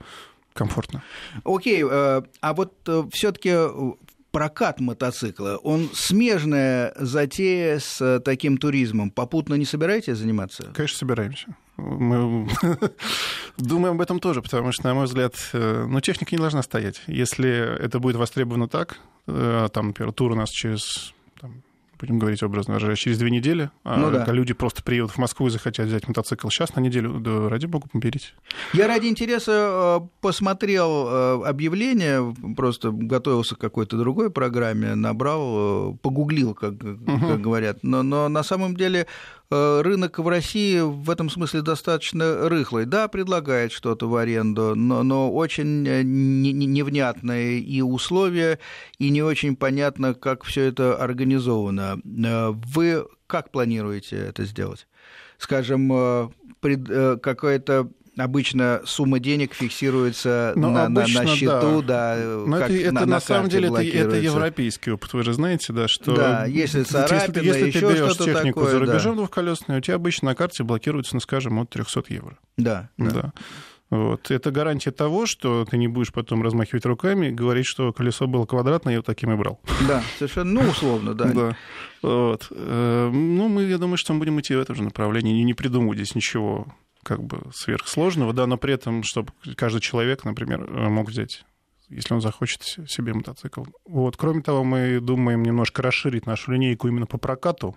комфортно. 0.52 1.02
Окей, 1.44 1.82
okay, 1.82 1.88
э, 1.90 2.22
а 2.40 2.54
вот 2.54 2.74
все-таки 3.12 3.52
прокат 4.34 4.80
мотоцикла, 4.80 5.58
он 5.62 5.88
смежная 5.94 6.92
затея 6.96 7.78
с 7.78 8.20
таким 8.24 8.58
туризмом. 8.58 9.12
Попутно 9.12 9.54
не 9.54 9.64
собираетесь 9.64 10.16
заниматься? 10.16 10.72
Конечно, 10.74 10.98
собираемся. 10.98 11.56
Мы 11.76 12.48
думаем 13.56 13.94
об 13.94 14.00
этом 14.00 14.18
тоже, 14.18 14.42
потому 14.42 14.72
что, 14.72 14.88
на 14.88 14.94
мой 14.94 15.04
взгляд, 15.04 15.34
э, 15.52 15.86
ну, 15.88 16.00
техника 16.00 16.34
не 16.34 16.40
должна 16.40 16.62
стоять. 16.62 17.00
Если 17.06 17.48
это 17.78 18.00
будет 18.00 18.16
востребовано 18.16 18.66
так, 18.66 18.98
э, 19.28 19.68
там, 19.72 19.88
например, 19.88 20.12
тур 20.12 20.32
у 20.32 20.34
нас 20.34 20.50
через 20.50 21.14
будем 21.98 22.18
говорить 22.18 22.42
образно 22.42 22.74
выражаясь, 22.74 22.98
через 22.98 23.18
две 23.18 23.30
недели, 23.30 23.70
а 23.84 23.96
ну, 23.96 24.10
да. 24.10 24.24
люди 24.32 24.54
просто 24.54 24.82
приедут 24.82 25.12
в 25.12 25.18
Москву 25.18 25.46
и 25.46 25.50
захотят 25.50 25.86
взять 25.86 26.06
мотоцикл 26.08 26.48
сейчас 26.48 26.74
на 26.74 26.80
неделю, 26.80 27.20
да 27.20 27.48
ради 27.48 27.66
бога, 27.66 27.88
берите. 27.92 28.28
Я 28.72 28.86
ради 28.86 29.06
интереса 29.06 30.00
э, 30.02 30.08
посмотрел 30.20 31.06
э, 31.08 31.44
объявление, 31.46 32.34
просто 32.56 32.90
готовился 32.90 33.56
к 33.56 33.58
какой-то 33.58 33.96
другой 33.96 34.30
программе, 34.30 34.94
набрал, 34.94 35.92
э, 35.92 35.96
погуглил, 36.02 36.54
как, 36.54 36.74
угу. 36.74 37.18
как 37.20 37.40
говорят, 37.40 37.78
но, 37.82 38.02
но 38.02 38.28
на 38.28 38.42
самом 38.42 38.76
деле 38.76 39.06
рынок 39.50 40.18
в 40.18 40.28
России 40.28 40.80
в 40.80 41.10
этом 41.10 41.30
смысле 41.30 41.62
достаточно 41.62 42.48
рыхлый. 42.48 42.86
Да, 42.86 43.08
предлагает 43.08 43.72
что-то 43.72 44.08
в 44.08 44.16
аренду, 44.16 44.74
но, 44.74 45.02
но 45.02 45.32
очень 45.32 45.86
э, 45.86 46.02
невнятные 46.02 47.60
и 47.60 47.82
условия, 47.82 48.58
и 48.98 49.10
не 49.10 49.22
очень 49.22 49.56
понятно, 49.56 50.14
как 50.14 50.44
все 50.44 50.62
это 50.62 50.96
организовано. 50.96 52.00
Э, 52.04 52.50
вы 52.50 53.06
как 53.26 53.50
планируете 53.50 54.16
это 54.16 54.44
сделать? 54.44 54.86
Скажем, 55.38 56.32
какое-то 56.60 57.90
обычно 58.16 58.82
сумма 58.84 59.18
денег 59.18 59.54
фиксируется 59.54 60.52
ну, 60.56 60.70
на, 60.70 60.86
обычно, 60.86 61.22
на, 61.22 61.26
на 61.28 61.36
счету, 61.36 61.82
да. 61.82 62.16
да 62.16 62.44
Но 62.46 62.58
это, 62.58 62.72
это 62.72 62.92
на, 62.92 63.06
на 63.06 63.20
самом 63.20 63.48
деле 63.48 63.68
это, 63.68 63.82
это 63.82 64.16
европейский 64.16 64.92
опыт, 64.92 65.12
вы 65.12 65.22
же 65.22 65.32
знаете, 65.32 65.72
да, 65.72 65.88
что 65.88 66.14
да, 66.14 66.44
если 66.46 66.82
царапина, 66.82 67.42
если, 67.42 67.66
если 67.66 67.70
ты 67.70 67.80
берешь 67.80 68.16
технику 68.16 68.60
такое, 68.60 68.70
за 68.70 68.78
рубежом 68.80 69.12
да. 69.12 69.18
двухколесную, 69.18 69.78
у 69.78 69.80
тебя 69.80 69.96
обычно 69.96 70.30
на 70.30 70.34
карте 70.34 70.62
блокируется, 70.64 71.14
ну, 71.14 71.20
скажем, 71.20 71.58
от 71.58 71.70
300 71.70 72.04
евро. 72.08 72.38
Да. 72.56 72.90
да. 72.96 73.10
да. 73.10 73.32
Вот. 73.90 74.30
Это 74.30 74.50
гарантия 74.50 74.90
того, 74.90 75.26
что 75.26 75.64
ты 75.64 75.76
не 75.76 75.88
будешь 75.88 76.12
потом 76.12 76.42
размахивать 76.42 76.84
руками 76.84 77.26
и 77.26 77.30
говорить, 77.30 77.66
что 77.66 77.92
колесо 77.92 78.26
было 78.26 78.46
квадратное, 78.46 78.94
я 78.94 78.98
вот 78.98 79.06
таким 79.06 79.32
и 79.32 79.36
брал. 79.36 79.60
Да, 79.86 80.02
совершенно, 80.18 80.62
ну, 80.62 80.68
условно, 80.68 81.14
да. 81.14 81.26
да. 81.26 81.56
Вот. 82.02 82.48
Э, 82.50 83.10
ну, 83.12 83.48
мы, 83.48 83.64
я 83.64 83.78
думаю, 83.78 83.96
что 83.96 84.12
мы 84.12 84.20
будем 84.20 84.40
идти 84.40 84.54
в 84.54 84.58
этом 84.58 84.74
же 84.74 84.82
направлении, 84.82 85.40
не 85.42 85.54
придумывать 85.54 85.98
здесь 85.98 86.14
ничего 86.14 86.66
как 87.04 87.22
бы 87.22 87.42
сверхсложного, 87.52 88.32
да, 88.32 88.46
но 88.46 88.56
при 88.56 88.74
этом, 88.74 89.02
чтобы 89.02 89.32
каждый 89.56 89.80
человек, 89.80 90.24
например, 90.24 90.66
мог 90.68 91.08
взять 91.08 91.44
если 91.90 92.14
он 92.14 92.20
захочет 92.20 92.62
себе 92.62 93.12
мотоцикл. 93.12 93.64
Вот. 93.84 94.16
Кроме 94.16 94.42
того, 94.42 94.64
мы 94.64 95.00
думаем 95.00 95.42
немножко 95.42 95.82
расширить 95.82 96.26
нашу 96.26 96.52
линейку 96.52 96.88
именно 96.88 97.06
по 97.06 97.18
прокату 97.18 97.76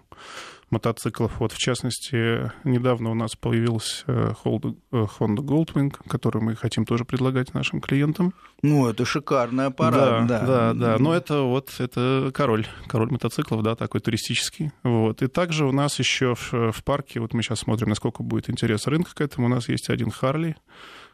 мотоциклов. 0.70 1.40
Вот, 1.40 1.52
в 1.52 1.58
частности, 1.58 2.52
недавно 2.64 3.12
у 3.12 3.14
нас 3.14 3.36
появился 3.36 4.04
э, 4.08 4.34
Honda 4.44 4.76
Goldwing, 4.92 5.94
который 6.08 6.42
мы 6.42 6.56
хотим 6.56 6.86
тоже 6.86 7.06
предлагать 7.06 7.54
нашим 7.54 7.82
клиентам. 7.82 8.34
Ну, 8.62 8.88
это 8.88 9.06
шикарный 9.06 9.68
аппарат, 9.68 10.28
да. 10.28 10.40
Да, 10.40 10.46
да, 10.46 10.74
да. 10.74 10.98
Но 11.00 11.14
это 11.14 11.42
вот 11.42 11.74
это 11.80 12.32
король, 12.34 12.68
король 12.88 13.12
мотоциклов, 13.12 13.64
да, 13.64 13.76
такой 13.76 14.02
туристический. 14.02 14.72
Вот. 14.84 15.22
И 15.22 15.28
также 15.28 15.66
у 15.66 15.72
нас 15.72 16.00
еще 16.00 16.36
в, 16.36 16.72
в 16.72 16.84
парке, 16.84 17.20
вот 17.20 17.34
мы 17.34 17.44
сейчас 17.44 17.60
смотрим, 17.60 17.90
насколько 17.90 18.24
будет 18.24 18.50
интерес 18.50 18.88
рынка 18.88 19.16
к 19.16 19.22
этому, 19.22 19.48
у 19.48 19.50
нас 19.50 19.70
есть 19.70 19.90
один 19.90 20.12
Харли, 20.12 20.56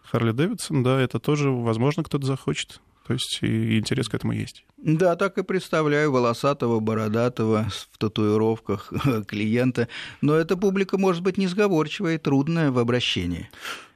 Харли 0.04 0.32
Дэвидсон, 0.32 0.84
да, 0.84 1.00
это 1.00 1.20
тоже, 1.20 1.50
возможно, 1.50 2.04
кто-то 2.04 2.26
захочет. 2.26 2.82
То 3.06 3.14
есть 3.14 3.40
и 3.42 3.80
интерес 3.80 4.08
к 4.08 4.14
этому 4.14 4.34
есть. 4.34 4.66
Да, 4.78 5.16
так 5.16 5.38
и 5.38 5.44
представляю 5.44 6.12
волосатого, 6.12 6.80
бородатого, 6.80 7.68
в 7.92 7.98
татуировках 7.98 8.92
клиента. 9.28 9.88
Но 10.22 10.36
эта 10.36 10.58
публика 10.58 10.98
может 10.98 11.22
быть 11.22 11.38
несговорчивая 11.38 12.16
и 12.16 12.18
трудная 12.18 12.72
в 12.72 12.80
обращении. 12.80 13.50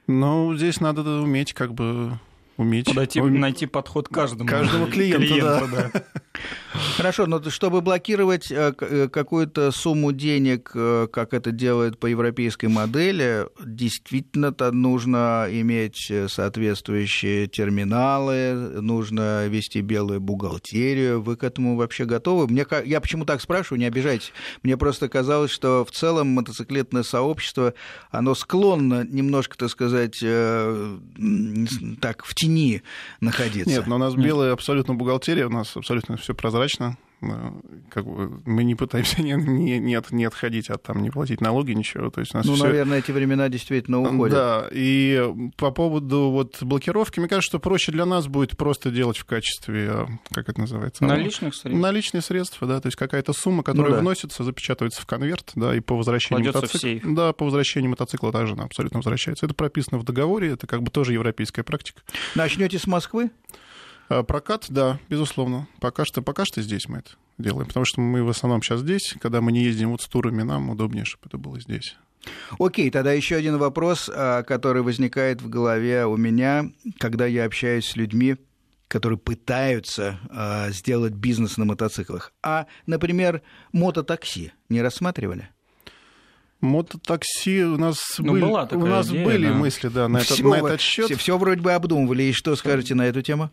Ну, 0.06 0.54
здесь 0.56 0.80
надо 0.80 1.02
уметь 1.02 1.52
как 1.52 1.74
бы 1.74 2.18
уметь... 2.56 2.86
Подойти, 2.86 3.20
уметь... 3.20 3.40
найти 3.40 3.66
подход 3.66 4.08
каждому. 4.08 4.48
Каждому 4.48 4.86
клиенту, 4.86 5.26
клиенту 5.26 5.68
да. 5.72 5.90
да. 5.92 6.04
Хорошо, 6.96 7.26
но 7.26 7.42
чтобы 7.50 7.80
блокировать 7.80 8.50
э, 8.50 8.72
э, 8.80 9.08
какую-то 9.08 9.70
сумму 9.70 10.12
денег, 10.12 10.70
э, 10.74 11.08
как 11.12 11.34
это 11.34 11.50
делают 11.50 11.98
по 11.98 12.06
европейской 12.06 12.66
модели, 12.66 13.46
действительно-то 13.64 14.72
нужно 14.72 15.46
иметь 15.50 16.10
соответствующие 16.28 17.46
терминалы, 17.46 18.80
нужно 18.80 19.46
вести 19.48 19.80
белую 19.80 20.20
бухгалтерию. 20.20 21.20
Вы 21.20 21.36
к 21.36 21.44
этому 21.44 21.76
вообще 21.76 22.04
готовы? 22.04 22.46
Мне, 22.46 22.66
я 22.84 23.00
почему 23.00 23.24
так 23.24 23.40
спрашиваю, 23.40 23.80
не 23.80 23.86
обижайтесь. 23.86 24.32
Мне 24.62 24.76
просто 24.76 25.08
казалось, 25.08 25.50
что 25.50 25.84
в 25.84 25.90
целом 25.90 26.28
мотоциклетное 26.28 27.02
сообщество, 27.02 27.74
оно 28.10 28.34
склонно 28.34 29.04
немножко, 29.04 29.56
так 29.56 29.70
сказать, 29.70 30.18
так, 32.00 32.24
в 32.24 32.34
тени 32.34 32.82
находиться. 33.20 33.70
Нет, 33.70 33.86
но 33.86 33.96
у 33.96 33.98
нас 33.98 34.14
белая 34.14 34.52
абсолютно 34.52 34.94
бухгалтерия, 34.94 35.46
у 35.46 35.50
нас 35.50 35.76
абсолютно 35.76 36.16
все 36.16 36.34
прозрачно. 36.34 36.67
Как 37.90 38.04
бы 38.04 38.40
мы 38.44 38.62
не 38.62 38.76
пытаемся 38.76 39.22
не, 39.22 39.32
не, 39.32 39.78
не, 39.80 40.00
не 40.10 40.24
отходить 40.24 40.70
от 40.70 40.84
там, 40.84 41.02
не 41.02 41.10
платить 41.10 41.40
налоги, 41.40 41.72
ничего. 41.72 42.10
То 42.10 42.20
есть 42.20 42.32
у 42.34 42.38
нас 42.38 42.46
ну, 42.46 42.54
все... 42.54 42.64
наверное, 42.64 42.98
эти 42.98 43.10
времена 43.10 43.48
действительно 43.48 44.00
уходят. 44.00 44.36
Да, 44.36 44.68
и 44.70 45.24
по 45.56 45.72
поводу 45.72 46.30
вот 46.30 46.62
блокировки, 46.62 47.18
мне 47.18 47.28
кажется, 47.28 47.48
что 47.48 47.58
проще 47.58 47.90
для 47.90 48.06
нас 48.06 48.28
будет 48.28 48.56
просто 48.56 48.90
делать 48.90 49.18
в 49.18 49.24
качестве, 49.24 50.06
как 50.30 50.48
это 50.48 50.60
называется? 50.60 51.04
Наличных 51.04 51.54
средств. 51.54 51.80
Наличные 51.80 52.22
средства, 52.22 52.68
да, 52.68 52.80
то 52.80 52.86
есть 52.86 52.96
какая-то 52.96 53.32
сумма, 53.32 53.64
которая 53.64 53.90
ну, 53.90 53.96
да. 53.96 54.02
вносится, 54.02 54.44
запечатывается 54.44 55.02
в 55.02 55.06
конверт, 55.06 55.52
да, 55.56 55.74
и 55.74 55.80
по 55.80 55.96
возвращению 55.96 56.52
мотоцикла... 56.52 57.12
Да, 57.14 57.32
по 57.32 57.46
возвращению 57.46 57.90
мотоцикла 57.90 58.30
также 58.30 58.52
она 58.52 58.64
абсолютно 58.64 58.98
возвращается. 58.98 59.46
Это 59.46 59.54
прописано 59.56 59.98
в 59.98 60.04
договоре, 60.04 60.50
это 60.50 60.68
как 60.68 60.82
бы 60.82 60.90
тоже 60.90 61.14
европейская 61.14 61.64
практика. 61.64 62.02
Начнете 62.36 62.78
с 62.78 62.86
Москвы? 62.86 63.30
А, 64.08 64.22
прокат, 64.22 64.66
да, 64.68 64.98
безусловно. 65.08 65.68
Пока 65.80 66.04
что, 66.04 66.22
пока 66.22 66.44
что 66.44 66.62
здесь 66.62 66.88
мы 66.88 66.98
это 66.98 67.10
делаем, 67.36 67.66
потому 67.66 67.84
что 67.84 68.00
мы 68.00 68.22
в 68.24 68.28
основном 68.28 68.62
сейчас 68.62 68.80
здесь, 68.80 69.14
когда 69.20 69.40
мы 69.40 69.52
не 69.52 69.62
ездим 69.62 69.90
вот 69.90 70.02
с 70.02 70.08
турами, 70.08 70.42
нам 70.42 70.70
удобнее, 70.70 71.04
чтобы 71.04 71.24
это 71.26 71.38
было 71.38 71.60
здесь. 71.60 71.96
Окей, 72.58 72.90
тогда 72.90 73.12
еще 73.12 73.36
один 73.36 73.58
вопрос, 73.58 74.10
а, 74.12 74.42
который 74.42 74.82
возникает 74.82 75.40
в 75.40 75.48
голове 75.48 76.04
у 76.06 76.16
меня, 76.16 76.70
когда 76.98 77.26
я 77.26 77.44
общаюсь 77.44 77.86
с 77.86 77.96
людьми, 77.96 78.36
которые 78.88 79.18
пытаются 79.18 80.18
э, 80.30 80.72
сделать 80.72 81.12
бизнес 81.12 81.58
на 81.58 81.66
мотоциклах. 81.66 82.32
А, 82.42 82.66
например, 82.86 83.42
мототакси 83.72 84.54
не 84.70 84.80
рассматривали? 84.80 85.50
Мототакси 86.60 87.64
у 87.64 87.76
нас, 87.76 87.98
ну, 88.18 88.32
были, 88.32 88.42
была 88.42 88.68
у 88.72 88.86
нас 88.86 89.08
идея, 89.08 89.24
были 89.24 89.46
да. 89.48 89.54
мысли 89.54 89.88
да, 89.88 90.08
на, 90.08 90.16
этот, 90.22 90.40
на 90.40 90.54
этот 90.54 90.80
счет. 90.80 91.04
Все, 91.04 91.16
все 91.16 91.38
вроде 91.38 91.60
бы 91.60 91.72
обдумывали. 91.72 92.24
И 92.24 92.32
что 92.32 92.56
скажете 92.56 92.94
на 92.94 93.06
эту 93.06 93.22
тему? 93.22 93.50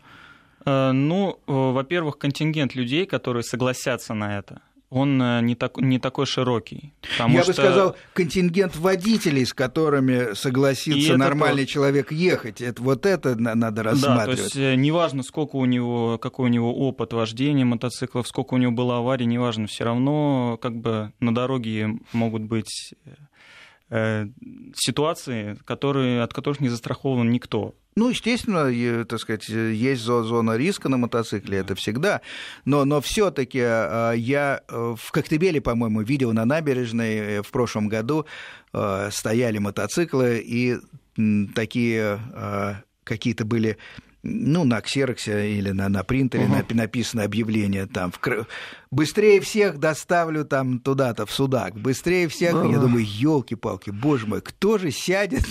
Э, 0.66 0.92
ну, 0.92 1.38
э, 1.46 1.52
во-первых, 1.52 2.18
контингент 2.18 2.74
людей, 2.74 3.06
которые 3.06 3.42
согласятся 3.42 4.14
на 4.14 4.38
это 4.38 4.60
он 4.88 5.20
э, 5.20 5.40
не, 5.42 5.54
так, 5.56 5.78
не 5.78 5.98
такой 5.98 6.26
широкий. 6.26 6.92
Я 7.18 7.42
что... 7.42 7.46
бы 7.46 7.52
сказал, 7.54 7.96
контингент 8.12 8.76
водителей, 8.76 9.44
с 9.44 9.52
которыми 9.52 10.34
согласится 10.34 11.14
и 11.14 11.16
нормальный 11.16 11.64
это... 11.64 11.72
человек 11.72 12.12
ехать, 12.12 12.60
это, 12.60 12.80
вот 12.82 13.04
это 13.04 13.34
надо 13.36 13.82
рассматривать. 13.82 14.38
Да, 14.38 14.50
то 14.50 14.58
есть 14.60 14.80
неважно, 14.80 15.22
сколько 15.22 15.56
у 15.56 15.64
него, 15.64 16.18
какой 16.18 16.46
у 16.46 16.52
него 16.52 16.72
опыт 16.72 17.12
вождения 17.12 17.64
мотоциклов, 17.64 18.28
сколько 18.28 18.54
у 18.54 18.58
него 18.58 18.72
было 18.72 18.98
аварий, 18.98 19.26
неважно, 19.26 19.66
все 19.66 19.84
равно 19.84 20.58
как 20.62 20.76
бы 20.76 21.12
на 21.18 21.34
дороге 21.34 21.98
могут 22.12 22.42
быть 22.42 22.94
э, 23.90 24.28
ситуации, 24.74 25.58
которые, 25.64 26.22
от 26.22 26.32
которых 26.32 26.60
не 26.60 26.68
застрахован 26.68 27.30
никто. 27.30 27.74
Ну, 27.98 28.10
естественно, 28.10 29.04
так 29.06 29.18
сказать, 29.20 29.48
есть 29.48 30.02
зона 30.02 30.58
риска 30.58 30.90
на 30.90 30.98
мотоцикле, 30.98 31.58
это 31.58 31.74
всегда. 31.74 32.20
Но, 32.66 32.84
но 32.84 33.00
все-таки 33.00 33.60
а, 33.62 34.12
я 34.12 34.60
э, 34.68 34.94
в 34.98 35.10
Коктебеле, 35.12 35.62
по-моему, 35.62 36.02
видел 36.02 36.34
на 36.34 36.44
набережной 36.44 37.16
э, 37.16 37.42
в 37.42 37.50
прошлом 37.50 37.88
году 37.88 38.26
э, 38.74 39.08
стояли 39.10 39.56
мотоциклы, 39.56 40.44
и 40.44 40.76
такие 41.54 42.20
какие-то 43.04 43.46
были 43.46 43.78
ну, 44.26 44.64
на 44.64 44.80
ксероксе 44.80 45.52
или 45.52 45.70
на, 45.70 45.88
на 45.88 46.02
принтере 46.02 46.44
uh-huh. 46.44 46.74
написано 46.74 47.24
объявление 47.24 47.86
там 47.86 48.10
в, 48.12 48.46
быстрее 48.90 49.40
всех 49.40 49.78
доставлю 49.78 50.44
там 50.44 50.80
туда-то 50.80 51.26
в 51.26 51.32
Судак, 51.32 51.74
быстрее 51.74 52.28
всех, 52.28 52.54
uh-huh. 52.54 52.72
я 52.72 52.78
думаю, 52.78 53.04
елки-палки, 53.06 53.90
боже 53.90 54.26
мой, 54.26 54.40
кто 54.40 54.78
же 54.78 54.90
сядет? 54.90 55.44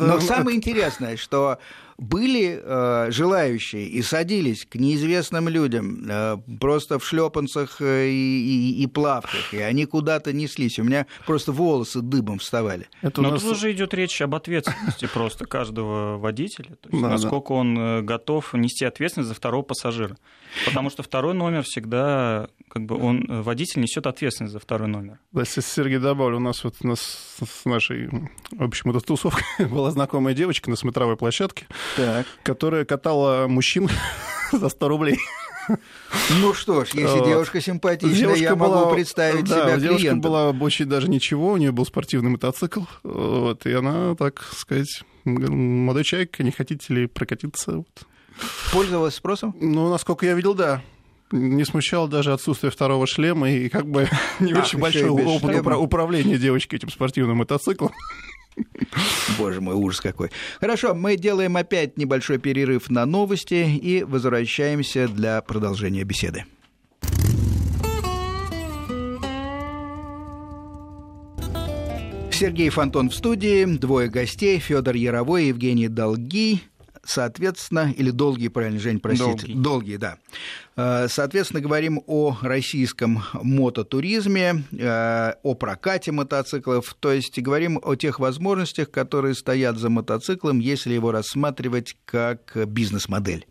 Но 0.00 0.20
самое 0.20 0.56
интересное, 0.56 1.16
что 1.16 1.58
были 2.00 2.58
э, 2.62 3.10
желающие 3.10 3.86
и 3.86 4.00
садились 4.00 4.64
к 4.64 4.76
неизвестным 4.76 5.50
людям 5.50 6.06
э, 6.08 6.38
просто 6.58 6.98
в 6.98 7.04
шлепанцах 7.04 7.82
э, 7.82 8.08
и, 8.08 8.80
и, 8.80 8.82
и 8.82 8.86
плавках, 8.86 9.52
и 9.52 9.58
они 9.58 9.84
куда-то 9.84 10.32
неслись. 10.32 10.78
У 10.78 10.82
меня 10.82 11.06
просто 11.26 11.52
волосы 11.52 12.00
дыбом 12.00 12.38
вставали. 12.38 12.88
Это 13.02 13.20
Но 13.20 13.30
нас... 13.30 13.42
тут 13.42 13.52
уже 13.52 13.70
идет 13.72 13.92
речь 13.92 14.22
об 14.22 14.34
ответственности 14.34 15.06
просто 15.12 15.44
каждого 15.44 16.16
водителя, 16.16 16.76
то 16.80 16.88
есть 16.88 17.02
да, 17.02 17.10
насколько 17.10 17.48
да. 17.50 17.54
он 17.54 17.78
э, 17.78 18.02
готов 18.02 18.54
нести 18.54 18.86
ответственность 18.86 19.28
за 19.28 19.34
второго 19.34 19.62
пассажира. 19.62 20.16
Потому 20.66 20.90
что 20.90 21.02
второй 21.02 21.34
номер 21.34 21.62
всегда, 21.62 22.48
как 22.68 22.84
бы 22.84 22.96
он, 22.96 23.24
э, 23.28 23.42
водитель 23.42 23.80
несет 23.80 24.06
ответственность 24.06 24.52
за 24.52 24.58
второй 24.58 24.88
номер. 24.88 25.18
Да, 25.32 25.44
Сергей 25.44 25.98
добавлю, 25.98 26.36
у 26.36 26.40
нас 26.40 26.64
вот 26.64 26.76
у 26.82 26.86
нас 26.88 27.38
с 27.42 27.64
нашей, 27.64 28.08
в 28.50 28.62
общем, 28.62 28.90
это 28.90 29.00
тусовка 29.00 29.44
была 29.58 29.90
знакомая 29.90 30.34
девочка 30.34 30.70
на 30.70 30.76
смотровой 30.76 31.16
площадке, 31.16 31.66
так. 31.96 32.26
которая 32.42 32.84
катала 32.84 33.46
мужчин 33.48 33.88
за 34.52 34.68
100 34.68 34.88
рублей. 34.88 35.18
Ну 36.40 36.54
что 36.54 36.84
ж, 36.84 36.88
если 36.94 37.18
вот. 37.18 37.28
девушка 37.28 37.60
симпатичная, 37.60 38.18
девушка 38.18 38.42
я 38.42 38.56
была, 38.56 38.80
могу 38.80 38.94
представить 38.94 39.44
да, 39.44 39.62
себя 39.62 39.76
девушка 39.76 39.98
клиентом. 39.98 40.20
была 40.20 40.50
очень 40.50 40.86
даже 40.86 41.08
ничего, 41.08 41.52
у 41.52 41.56
нее 41.56 41.70
был 41.70 41.86
спортивный 41.86 42.30
мотоцикл, 42.30 42.82
вот, 43.04 43.66
и 43.66 43.72
она, 43.72 44.16
так 44.16 44.42
сказать, 44.42 45.04
молодой 45.24 46.02
человек, 46.04 46.38
не 46.40 46.50
хотите 46.50 46.92
ли 46.92 47.06
прокатиться? 47.06 47.78
Вот. 47.78 48.06
Пользовалась 48.72 49.14
спросом? 49.14 49.54
Ну, 49.60 49.90
насколько 49.90 50.26
я 50.26 50.34
видел, 50.34 50.54
да 50.54 50.82
не 51.32 51.64
смущало 51.64 52.08
даже 52.08 52.32
отсутствие 52.32 52.70
второго 52.70 53.06
шлема 53.06 53.50
и 53.50 53.68
как 53.68 53.86
бы 53.86 54.08
не 54.40 54.54
очень 54.54 54.78
большой 54.78 55.08
опыт 55.08 55.64
управления 55.66 56.38
девочкой 56.38 56.78
этим 56.78 56.90
спортивным 56.90 57.38
мотоциклом. 57.38 57.92
Боже 59.38 59.60
мой, 59.60 59.74
ужас 59.74 60.00
какой. 60.00 60.30
Хорошо, 60.60 60.94
мы 60.94 61.16
делаем 61.16 61.56
опять 61.56 61.96
небольшой 61.96 62.38
перерыв 62.38 62.90
на 62.90 63.06
новости 63.06 63.54
и 63.54 64.02
возвращаемся 64.02 65.08
для 65.08 65.40
продолжения 65.40 66.04
беседы. 66.04 66.44
Сергей 72.32 72.70
Фонтон 72.70 73.10
в 73.10 73.14
студии, 73.14 73.66
двое 73.66 74.08
гостей, 74.08 74.58
Федор 74.58 74.94
Яровой 74.94 75.44
и 75.44 75.48
Евгений 75.48 75.88
Долги 75.88 76.62
соответственно, 77.04 77.92
или 77.96 78.10
долгие, 78.10 78.48
правильно, 78.48 78.78
Жень, 78.78 79.00
простите, 79.00 79.46
долгие, 79.46 79.54
долгие 79.54 79.96
да. 79.96 80.16
Э, 80.76 81.08
соответственно, 81.08 81.60
говорим 81.60 82.02
о 82.06 82.36
российском 82.42 83.22
мототуризме, 83.34 84.64
э, 84.72 85.32
о 85.42 85.54
прокате 85.54 86.12
мотоциклов, 86.12 86.94
то 86.98 87.12
есть 87.12 87.38
говорим 87.38 87.80
о 87.82 87.94
тех 87.94 88.20
возможностях, 88.20 88.90
которые 88.90 89.34
стоят 89.34 89.78
за 89.78 89.90
мотоциклом, 89.90 90.58
если 90.58 90.94
его 90.94 91.12
рассматривать 91.12 91.96
как 92.04 92.56
бизнес-модель. 92.66 93.46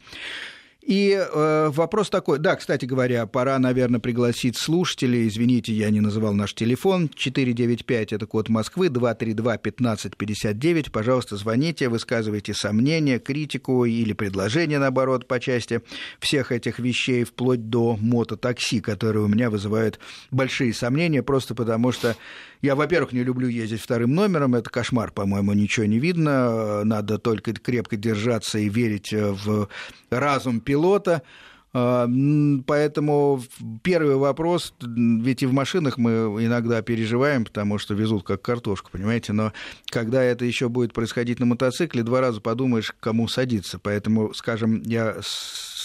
И 0.89 1.11
э, 1.11 1.69
вопрос 1.71 2.09
такой, 2.09 2.39
да, 2.39 2.55
кстати 2.55 2.85
говоря, 2.85 3.27
пора, 3.27 3.59
наверное, 3.59 3.99
пригласить 3.99 4.57
слушателей. 4.57 5.27
Извините, 5.27 5.71
я 5.71 5.91
не 5.91 6.01
называл 6.01 6.33
наш 6.33 6.55
телефон. 6.55 7.11
495– 7.13 8.13
это 8.13 8.25
код 8.25 8.49
Москвы, 8.49 8.87
232-1559. 8.87 10.89
Пожалуйста, 10.89 11.37
звоните, 11.37 11.89
высказывайте 11.89 12.55
сомнения, 12.55 13.19
критику 13.19 13.85
или 13.85 14.13
предложения, 14.13 14.79
наоборот, 14.79 15.27
по 15.27 15.39
части 15.39 15.83
всех 16.17 16.51
этих 16.51 16.79
вещей, 16.79 17.23
вплоть 17.23 17.69
до 17.69 17.95
мототакси, 17.95 18.79
которые 18.79 19.25
у 19.25 19.27
меня 19.27 19.51
вызывают 19.51 19.99
большие 20.31 20.73
сомнения, 20.73 21.21
просто 21.21 21.53
потому 21.53 21.91
что 21.91 22.15
я, 22.61 22.75
во-первых, 22.75 23.13
не 23.13 23.23
люблю 23.23 23.47
ездить 23.47 23.81
вторым 23.81 24.13
номером, 24.13 24.55
это 24.55 24.69
кошмар, 24.69 25.11
по-моему, 25.11 25.53
ничего 25.53 25.85
не 25.85 25.99
видно, 25.99 26.83
надо 26.83 27.17
только 27.17 27.53
крепко 27.53 27.95
держаться 27.95 28.59
и 28.59 28.69
верить 28.69 29.13
в 29.13 29.69
разум 30.09 30.59
пилота. 30.59 31.23
А, 31.71 32.07
поэтому 32.65 33.41
первый 33.83 34.15
вопрос, 34.15 34.73
ведь 34.81 35.43
и 35.43 35.45
в 35.45 35.53
машинах 35.53 35.97
мы 35.97 36.09
иногда 36.43 36.81
переживаем, 36.81 37.45
потому 37.45 37.77
что 37.77 37.93
везут 37.93 38.23
как 38.23 38.41
картошку, 38.41 38.89
понимаете, 38.91 39.33
но 39.33 39.53
когда 39.89 40.23
это 40.23 40.45
еще 40.45 40.67
будет 40.67 40.93
происходить 40.93 41.39
на 41.39 41.45
мотоцикле, 41.45 42.03
два 42.03 42.21
раза 42.21 42.41
подумаешь, 42.41 42.93
кому 42.99 43.27
садиться. 43.27 43.77
Поэтому, 43.77 44.33
скажем, 44.33 44.81
я 44.81 45.17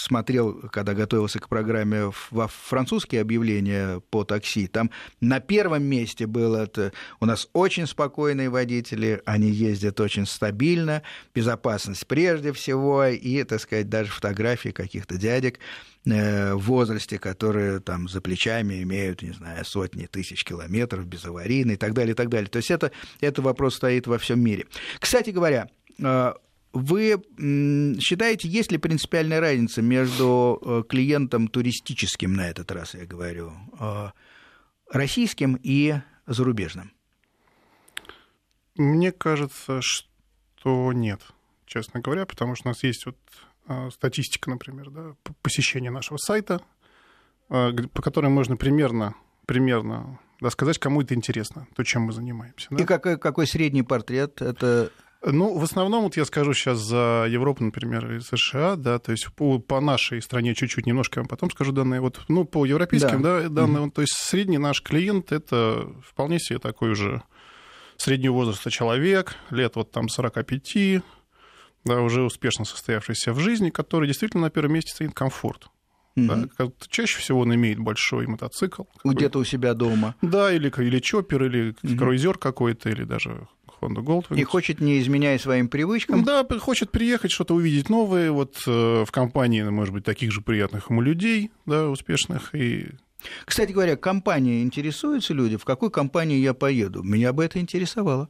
смотрел, 0.05 0.55
когда 0.71 0.95
готовился 0.95 1.39
к 1.39 1.49
программе, 1.49 2.13
во 2.31 2.49
французские 2.49 3.23
объявления 3.23 4.01
по 4.11 4.25
такси, 4.25 4.67
там 4.67 4.91
на 5.21 5.41
первом 5.41 5.85
месте 5.85 6.27
было 6.27 6.65
это 6.65 6.93
у 7.21 7.27
нас 7.27 7.49
очень 7.53 7.87
спокойные 7.87 8.51
водители, 8.51 9.23
они 9.25 9.51
ездят 9.51 9.99
очень 10.01 10.27
стабильно, 10.27 11.03
безопасность 11.35 12.07
прежде 12.07 12.53
всего, 12.53 13.07
и, 13.07 13.43
так 13.45 13.61
сказать, 13.61 13.89
даже 13.89 14.11
фотографии 14.11 14.71
каких-то 14.71 15.17
дядек 15.17 15.59
э, 16.07 16.55
в 16.55 16.61
возрасте, 16.61 17.19
которые 17.19 17.81
там 17.81 18.09
за 18.09 18.21
плечами 18.21 18.83
имеют, 18.83 19.23
не 19.23 19.33
знаю, 19.33 19.65
сотни 19.65 20.07
тысяч 20.07 20.45
километров, 20.45 21.07
безаварийные 21.07 21.75
и 21.75 21.79
так 21.79 21.95
далее, 21.95 22.13
и 22.13 22.17
так 22.17 22.29
далее. 22.29 22.49
То 22.49 22.59
есть 22.59 22.71
это, 22.71 22.93
это 23.21 23.41
вопрос 23.41 23.77
стоит 23.77 24.07
во 24.07 24.19
всем 24.19 24.41
мире. 24.41 24.67
Кстати 25.01 25.31
говоря, 25.31 25.69
э, 25.99 26.33
вы 26.75 27.23
считаете, 28.01 28.49
есть 28.49 28.73
ли 28.73 28.79
принципиальная 28.79 29.41
разница 29.41 29.81
между 29.81 30.61
э, 30.61 30.83
клиентом 30.89 31.47
туристическим, 31.47 32.35
на 32.35 32.51
этот 32.51 32.71
раз 32.73 32.95
я 32.95 33.07
говорю, 33.07 33.53
э, 33.79 34.11
российским 34.91 35.59
и 35.63 35.95
зарубежным? 36.27 36.93
Мне 38.75 39.13
кажется, 39.13 39.81
что 39.83 40.93
нет, 40.93 41.21
честно 41.65 42.01
говоря, 42.01 42.27
потому 42.27 42.57
что 42.57 42.69
у 42.69 42.71
нас 42.71 42.83
есть 42.83 43.07
вот 43.07 43.19
э, 43.69 43.91
статистика, 43.91 44.51
например, 44.51 44.91
да, 44.91 45.15
посещения 45.43 45.91
нашего 45.91 46.17
сайта, 46.17 46.61
по 47.49 48.03
которой 48.03 48.31
можно 48.31 48.57
примерно, 48.57 49.15
примерно 49.47 50.19
да, 50.41 50.51
сказать, 50.51 50.79
кому 50.79 51.03
это 51.03 51.15
интересно, 51.15 51.69
то, 51.75 51.85
чем 51.85 52.03
мы 52.03 52.13
занимаемся. 52.13 52.67
Да? 52.71 52.83
И 52.83 52.87
какой, 52.87 53.19
какой 53.19 53.47
средний 53.47 53.83
портрет? 53.83 54.43
Это 54.43 54.91
ну, 55.27 55.59
в 55.59 55.63
основном, 55.63 56.05
вот 56.05 56.17
я 56.17 56.25
скажу 56.25 56.53
сейчас 56.55 56.79
за 56.79 57.27
Европу, 57.29 57.65
например, 57.65 58.13
и 58.13 58.21
США, 58.21 58.77
да, 58.77 58.99
то 58.99 59.13
есть 59.13 59.29
по, 59.35 59.59
по 59.59 59.81
нашей 59.81 60.21
стране 60.21 60.55
чуть-чуть 60.55 60.87
немножко, 60.87 61.21
я 61.21 61.27
потом 61.27 61.51
скажу 61.51 61.73
данные, 61.73 62.01
вот, 62.01 62.21
ну, 62.29 62.45
по 62.45 62.65
европейским, 62.65 63.23
да, 63.23 63.43
да 63.43 63.49
данные, 63.49 63.85
mm-hmm. 63.85 63.91
то 63.91 64.01
есть 64.03 64.15
средний 64.15 64.59
наш 64.59 64.83
клиент 64.83 65.33
это 65.33 65.89
вполне 66.07 66.39
себе 66.39 66.59
такой 66.59 66.91
уже 66.91 67.23
среднего 67.97 68.35
возраста 68.35 68.71
человек, 68.71 69.37
лет 69.51 69.77
вот 69.77 69.91
там 69.91 70.09
45, 70.09 71.03
да, 71.85 72.01
уже 72.01 72.23
успешно 72.23 72.65
состоявшийся 72.65 73.33
в 73.33 73.39
жизни, 73.39 73.71
который 73.71 74.07
действительно 74.07 74.45
на 74.45 74.51
первом 74.51 74.75
месте 74.75 74.93
стоит 74.93 75.15
комфорт. 75.15 75.69
Mm-hmm. 76.17 76.51
Да? 76.59 76.67
Чаще 76.89 77.19
всего 77.19 77.41
он 77.41 77.55
имеет 77.55 77.79
большой 77.79 78.27
мотоцикл. 78.27 78.85
Где-то 79.05 79.41
у 79.41 79.45
себя 79.45 79.75
дома. 79.75 80.15
Да, 80.23 80.53
или, 80.53 80.73
или 80.79 80.99
чоппер, 81.01 81.45
или 81.45 81.73
mm-hmm. 81.73 81.99
круизер 81.99 82.39
какой-то, 82.39 82.89
или 82.89 83.05
даже 83.05 83.49
Honda 83.85 84.03
Goldwing. 84.03 84.41
И 84.41 84.45
хочет, 84.45 84.81
не 84.81 84.99
изменяя 85.01 85.39
своим 85.39 85.69
привычкам. 85.69 86.25
Да, 86.25 86.47
хочет 86.59 86.91
приехать, 86.91 87.31
что-то 87.31 87.55
увидеть 87.55 87.89
новое. 87.89 88.31
Вот 88.31 88.63
э, 88.67 89.05
в 89.05 89.11
компании, 89.11 89.63
может 89.63 89.95
быть, 89.95 90.05
таких 90.05 90.33
же 90.33 90.41
приятных 90.41 90.91
ему 90.91 91.01
людей, 91.01 91.51
да, 91.67 91.89
успешных. 91.89 92.55
И... 92.55 92.89
Кстати 93.45 93.73
говоря, 93.73 93.97
компания 93.97 94.63
интересуются 94.63 95.35
люди, 95.35 95.57
в 95.57 95.65
какую 95.65 95.91
компанию 95.91 96.41
я 96.41 96.55
поеду? 96.55 97.03
Меня 97.03 97.33
бы 97.33 97.45
это 97.45 97.59
интересовало. 97.59 98.29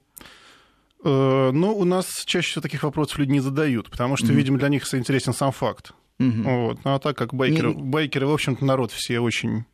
Э, 1.04 1.50
ну, 1.52 1.76
у 1.76 1.84
нас 1.84 2.06
чаще 2.24 2.48
всего 2.48 2.62
таких 2.62 2.82
вопросов 2.82 3.18
люди 3.18 3.32
не 3.32 3.40
задают, 3.40 3.90
потому 3.90 4.16
что, 4.16 4.28
mm-hmm. 4.28 4.34
видимо, 4.34 4.58
для 4.58 4.68
них 4.68 4.92
интересен 4.94 5.32
сам 5.32 5.52
факт. 5.52 5.92
Mm-hmm. 6.18 6.42
Вот. 6.42 6.84
Ну, 6.84 6.94
а 6.94 6.98
так 6.98 7.16
как 7.16 7.34
байкеры, 7.34 7.74
не... 7.74 7.82
байкеры, 7.82 8.26
в 8.26 8.32
общем-то, 8.32 8.64
народ 8.64 8.92
все 8.92 9.20
очень 9.20 9.64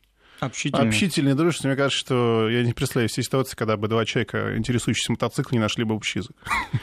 Общительный. 0.41 0.87
Общительный, 0.87 1.33
дружественный. 1.35 1.75
Мне 1.75 1.77
кажется, 1.77 1.99
что 1.99 2.49
я 2.49 2.63
не 2.63 2.73
представляю 2.73 3.09
себе 3.09 3.23
ситуации, 3.23 3.55
когда 3.55 3.77
бы 3.77 3.87
два 3.87 4.05
человека, 4.05 4.57
интересующиеся 4.57 5.11
мотоциклом, 5.11 5.59
не 5.59 5.61
нашли 5.61 5.83
бы 5.83 5.93
общий 5.93 6.17
язык. 6.19 6.35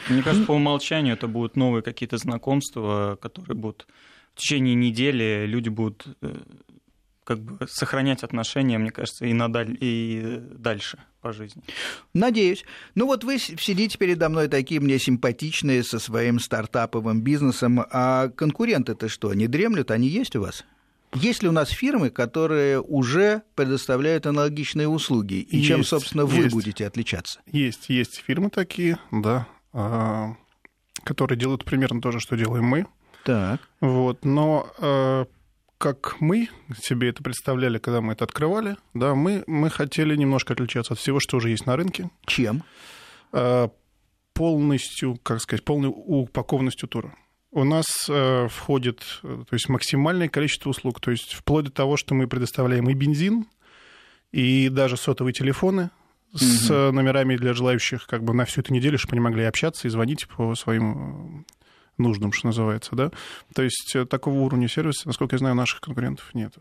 Мне 0.07 0.23
кажется, 0.23 0.45
по 0.45 0.53
умолчанию 0.53 1.15
это 1.15 1.27
будут 1.27 1.57
новые 1.57 1.83
какие-то 1.83 2.17
знакомства, 2.17 3.19
которые 3.21 3.57
будут 3.57 3.85
в 4.33 4.39
течение 4.39 4.75
недели 4.75 5.43
люди 5.45 5.67
будут 5.67 6.07
э, 6.21 6.37
как 7.25 7.41
бы 7.41 7.67
сохранять 7.67 8.23
отношения, 8.23 8.77
мне 8.77 8.91
кажется, 8.91 9.25
и, 9.25 9.33
надаль... 9.33 9.77
и 9.81 10.39
дальше 10.53 10.97
по 11.19 11.33
жизни. 11.33 11.61
Надеюсь. 12.13 12.63
Ну 12.95 13.07
вот 13.07 13.25
вы 13.25 13.39
сидите 13.39 13.97
передо 13.97 14.29
мной 14.29 14.47
такие 14.47 14.79
мне 14.79 14.97
симпатичные 14.99 15.83
со 15.83 15.99
своим 15.99 16.39
стартаповым 16.39 17.21
бизнесом, 17.21 17.85
а 17.91 18.29
конкуренты-то 18.29 19.09
что, 19.09 19.33
не 19.33 19.47
дремлют, 19.47 19.91
они 19.91 20.07
есть 20.07 20.37
у 20.37 20.41
вас? 20.43 20.63
Есть 21.13 21.41
ли 21.41 21.49
у 21.49 21.51
нас 21.51 21.69
фирмы, 21.69 22.11
которые 22.11 22.81
уже 22.81 23.41
предоставляют 23.55 24.27
аналогичные 24.27 24.87
услуги? 24.87 25.35
И 25.35 25.57
есть, 25.57 25.67
чем, 25.67 25.83
собственно, 25.83 26.25
вы 26.25 26.43
есть. 26.43 26.53
будете 26.53 26.85
отличаться? 26.85 27.41
Есть, 27.47 27.89
есть 27.89 28.23
фирмы 28.25 28.49
такие, 28.49 28.99
да, 29.11 29.47
а, 29.73 30.35
которые 31.03 31.37
делают 31.37 31.65
примерно 31.65 32.01
то 32.01 32.11
же, 32.11 32.19
что 32.19 32.35
делаем 32.35 32.65
мы. 32.65 32.85
Так. 33.23 33.59
Вот, 33.81 34.23
но 34.23 34.71
а, 34.77 35.25
как 35.79 36.17
мы 36.19 36.49
себе 36.79 37.09
это 37.09 37.23
представляли, 37.23 37.79
когда 37.79 38.01
мы 38.01 38.13
это 38.13 38.25
открывали, 38.25 38.77
да, 38.93 39.15
мы, 39.15 39.43
мы 39.47 39.69
хотели 39.69 40.15
немножко 40.15 40.53
отличаться 40.53 40.93
от 40.93 40.99
всего, 40.99 41.19
что 41.19 41.37
уже 41.37 41.49
есть 41.49 41.65
на 41.65 41.75
рынке. 41.75 42.11
Чем? 42.25 42.63
А, 43.31 43.71
полностью, 44.33 45.19
как 45.23 45.41
сказать, 45.41 45.65
полной 45.65 45.91
упакованностью 45.91 46.87
тура 46.87 47.15
у 47.51 47.63
нас 47.63 47.85
э, 48.07 48.47
входит 48.49 49.01
э, 49.23 49.43
то 49.47 49.53
есть 49.53 49.69
максимальное 49.69 50.29
количество 50.29 50.69
услуг, 50.69 50.99
то 50.99 51.11
есть 51.11 51.33
вплоть 51.33 51.65
до 51.65 51.71
того, 51.71 51.97
что 51.97 52.13
мы 52.13 52.27
предоставляем 52.27 52.89
и 52.89 52.93
бензин, 52.93 53.47
и 54.31 54.69
даже 54.69 54.97
сотовые 54.97 55.33
телефоны 55.33 55.89
с 56.33 56.69
угу. 56.69 56.93
номерами 56.93 57.35
для 57.37 57.53
желающих 57.53 58.05
как 58.05 58.23
бы 58.23 58.33
на 58.33 58.45
всю 58.45 58.61
эту 58.61 58.71
неделю, 58.71 58.99
чтобы 58.99 59.13
они 59.13 59.21
могли 59.21 59.45
общаться 59.45 59.87
и 59.87 59.91
звонить 59.91 60.27
по 60.27 60.53
своим 60.53 61.45
э, 61.47 61.53
нуждам, 61.97 62.31
что 62.31 62.47
называется, 62.47 62.95
да. 62.95 63.11
То 63.55 63.63
есть 63.63 63.95
такого 64.09 64.35
уровня 64.39 64.67
сервиса, 64.67 65.07
насколько 65.07 65.35
я 65.35 65.39
знаю, 65.39 65.55
наших 65.55 65.81
конкурентов 65.81 66.29
нет. 66.35 66.53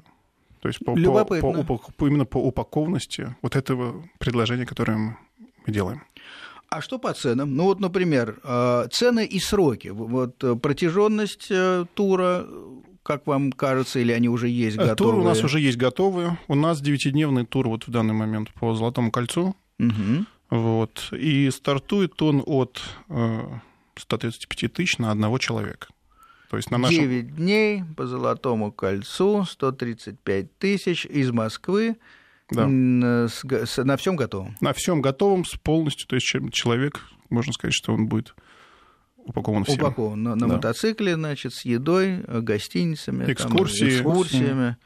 То 0.61 0.68
есть 0.68 0.84
по, 0.84 0.95
по, 0.95 1.24
по, 1.64 1.78
по, 1.78 2.07
именно 2.07 2.24
по 2.24 2.39
упакованности 2.39 3.36
вот 3.43 3.55
этого 3.55 4.09
предложения, 4.18 4.66
которое 4.66 4.97
мы 4.97 5.16
делаем. 5.72 6.03
А 6.70 6.82
что 6.82 6.98
по 6.98 7.12
ценам? 7.14 7.56
Ну 7.56 7.64
вот, 7.64 7.80
например, 7.80 8.40
э, 8.42 8.88
цены 8.92 9.24
и 9.24 9.40
сроки. 9.40 9.88
Вот 9.88 10.42
э, 10.44 10.54
протяженность 10.54 11.46
э, 11.50 11.86
тура, 11.94 12.46
как 13.02 13.26
вам 13.26 13.52
кажется, 13.52 14.00
или 14.00 14.12
они 14.12 14.28
уже 14.28 14.48
есть 14.48 14.76
готовые? 14.76 14.96
Тур 14.96 15.14
у 15.14 15.22
нас 15.22 15.42
уже 15.42 15.60
есть 15.60 15.78
готовые. 15.78 16.38
У 16.46 16.54
нас 16.54 16.80
девятидневный 16.80 17.46
тур 17.46 17.68
вот 17.68 17.86
в 17.86 17.90
данный 17.90 18.12
момент 18.12 18.52
по 18.52 18.74
Золотому 18.74 19.10
кольцу. 19.10 19.56
Угу. 19.78 20.26
Вот. 20.50 21.08
И 21.12 21.50
стартует 21.50 22.20
он 22.20 22.42
от 22.44 22.82
135 23.96 24.72
тысяч 24.72 24.98
на 24.98 25.10
одного 25.10 25.38
человека. 25.38 25.88
То 26.50 26.56
есть 26.56 26.70
на 26.70 26.78
нашем... 26.78 27.02
9 27.02 27.36
дней 27.36 27.84
по 27.96 28.06
Золотому 28.06 28.72
кольцу, 28.72 29.44
135 29.44 30.58
тысяч 30.58 31.06
из 31.06 31.30
Москвы 31.30 31.96
да. 32.51 33.28
С, 33.28 33.84
на 33.84 33.96
всем 33.96 34.16
готовом? 34.16 34.57
На 34.61 34.72
всем 34.72 35.01
готовом, 35.01 35.44
с 35.44 35.57
полностью. 35.57 36.07
То 36.09 36.16
есть 36.16 36.26
человек, 36.53 37.01
можно 37.30 37.53
сказать, 37.53 37.74
что 37.74 37.92
он 37.92 38.09
будет 38.09 38.34
упакован 39.16 39.64
всем. 39.64 39.78
Упакован 39.78 40.22
на, 40.22 40.34
на 40.34 40.49
да. 40.49 40.55
мотоцикле, 40.55 41.14
значит, 41.14 41.55
с 41.55 41.64
едой, 41.64 42.18
гостиницами, 42.26 43.30
Экскурсии. 43.30 43.90
Там, 43.90 44.12
экскурсиями 44.12 44.76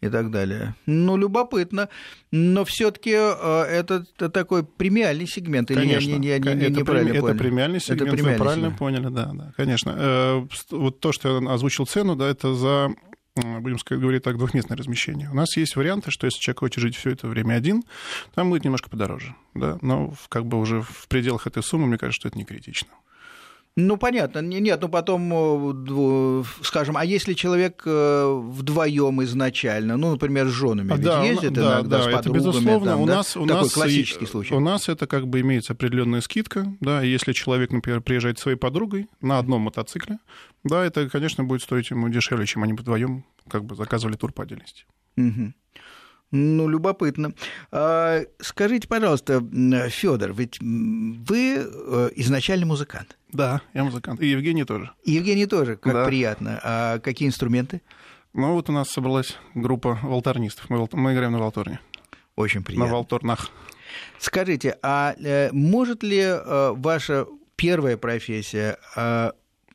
и 0.00 0.08
так 0.08 0.30
далее. 0.30 0.74
Ну, 0.84 1.16
любопытно. 1.16 1.88
Но 2.30 2.64
все-таки 2.64 3.12
э, 3.12 3.62
это 3.62 4.04
такой 4.30 4.64
премиальный 4.64 5.26
сегмент, 5.26 5.70
или 5.70 5.78
конечно, 5.78 6.10
я, 6.10 6.16
я, 6.16 6.36
я, 6.36 6.52
я 6.52 6.66
это, 6.66 6.80
неправильно 6.80 7.12
это 7.12 7.20
понял? 7.20 7.38
Премиальный 7.38 7.80
сегмент, 7.80 8.02
это 8.02 8.12
премиальный 8.12 8.38
вы 8.38 8.44
правильно 8.44 8.66
сегмент. 8.66 8.78
поняли, 8.78 9.08
да, 9.08 9.30
да, 9.32 9.52
конечно. 9.56 9.94
Э, 9.96 10.46
вот 10.70 11.00
то, 11.00 11.12
что 11.12 11.40
я 11.40 11.50
озвучил 11.50 11.86
цену, 11.86 12.14
да, 12.14 12.28
это 12.28 12.54
за 12.54 12.90
будем 13.36 13.78
сказать, 13.78 14.00
говорить 14.00 14.22
так, 14.22 14.38
двухместное 14.38 14.76
размещение. 14.76 15.28
У 15.30 15.34
нас 15.34 15.56
есть 15.56 15.76
варианты, 15.76 16.10
что 16.10 16.26
если 16.26 16.40
человек 16.40 16.60
хочет 16.60 16.82
жить 16.82 16.96
все 16.96 17.10
это 17.10 17.28
время 17.28 17.54
один, 17.54 17.84
там 18.34 18.50
будет 18.50 18.64
немножко 18.64 18.88
подороже. 18.88 19.34
Да? 19.54 19.78
Но 19.82 20.14
как 20.28 20.46
бы 20.46 20.58
уже 20.58 20.82
в 20.82 21.06
пределах 21.08 21.46
этой 21.46 21.62
суммы, 21.62 21.86
мне 21.86 21.98
кажется, 21.98 22.20
что 22.20 22.28
это 22.28 22.38
не 22.38 22.44
критично. 22.44 22.88
Ну, 23.78 23.98
понятно. 23.98 24.38
Нет, 24.38 24.80
ну 24.80 24.88
потом, 24.88 25.30
э, 25.34 26.44
скажем, 26.62 26.96
а 26.96 27.04
если 27.04 27.34
человек 27.34 27.82
э, 27.84 28.40
вдвоем 28.50 29.22
изначально, 29.24 29.98
ну, 29.98 30.12
например, 30.12 30.48
с 30.48 30.52
женами 30.52 30.94
а, 30.94 30.96
да, 30.96 31.22
ездит 31.22 31.52
да, 31.52 31.80
иногда, 31.80 31.98
да, 31.98 32.02
с 32.02 32.06
подругами, 32.06 32.20
это 32.20 32.30
безусловно. 32.30 32.90
Там, 32.92 33.00
у 33.02 33.06
да? 33.06 33.16
нас, 33.16 33.36
у 33.36 33.46
Такой 33.46 33.62
нас 33.62 33.72
классический 33.72 34.24
случай. 34.24 34.54
У 34.54 34.60
нас 34.60 34.88
это 34.88 35.06
как 35.06 35.28
бы 35.28 35.40
имеется 35.40 35.74
определенная 35.74 36.22
скидка, 36.22 36.74
да, 36.80 37.02
если 37.02 37.34
человек, 37.34 37.70
например, 37.70 38.00
приезжает 38.00 38.38
со 38.38 38.44
своей 38.44 38.56
подругой 38.56 39.08
на 39.20 39.38
одном 39.38 39.62
мотоцикле, 39.62 40.20
да, 40.64 40.82
это, 40.82 41.10
конечно, 41.10 41.44
будет 41.44 41.60
стоить 41.60 41.90
ему 41.90 42.08
дешевле, 42.08 42.46
чем 42.46 42.62
они 42.62 42.72
вдвоем 42.72 43.26
как 43.46 43.66
бы 43.66 43.76
заказывали 43.76 44.16
тур 44.16 44.32
по 44.32 44.44
отдельности. 44.44 44.86
Угу. 45.18 45.52
Ну, 46.32 46.68
любопытно. 46.68 47.32
А, 47.70 48.22
скажите, 48.40 48.88
пожалуйста, 48.88 49.40
Федор, 49.88 50.32
ведь 50.32 50.58
вы 50.60 51.56
э, 51.56 52.10
изначально 52.16 52.66
музыкант. 52.66 53.16
Да, 53.32 53.60
я 53.74 53.84
музыкант. 53.84 54.20
И 54.20 54.26
Евгений 54.26 54.64
тоже. 54.64 54.90
И 55.04 55.12
Евгений 55.12 55.46
тоже, 55.46 55.76
как 55.76 55.92
да. 55.92 56.04
приятно. 56.04 56.60
А 56.62 56.98
какие 56.98 57.28
инструменты? 57.28 57.82
Ну, 58.32 58.52
вот 58.52 58.68
у 58.68 58.72
нас 58.72 58.88
собралась 58.88 59.36
группа 59.54 59.98
волторнистов. 60.02 60.68
Мы, 60.68 60.86
мы 60.92 61.14
играем 61.14 61.32
на 61.32 61.38
волторне. 61.38 61.80
Очень 62.34 62.62
приятно. 62.62 62.86
На 62.86 62.92
волторнах. 62.92 63.50
Скажите, 64.18 64.78
а 64.82 65.14
э, 65.18 65.50
может 65.52 66.02
ли 66.02 66.20
э, 66.20 66.72
ваша 66.76 67.26
первая 67.56 67.96
профессия 67.96 68.78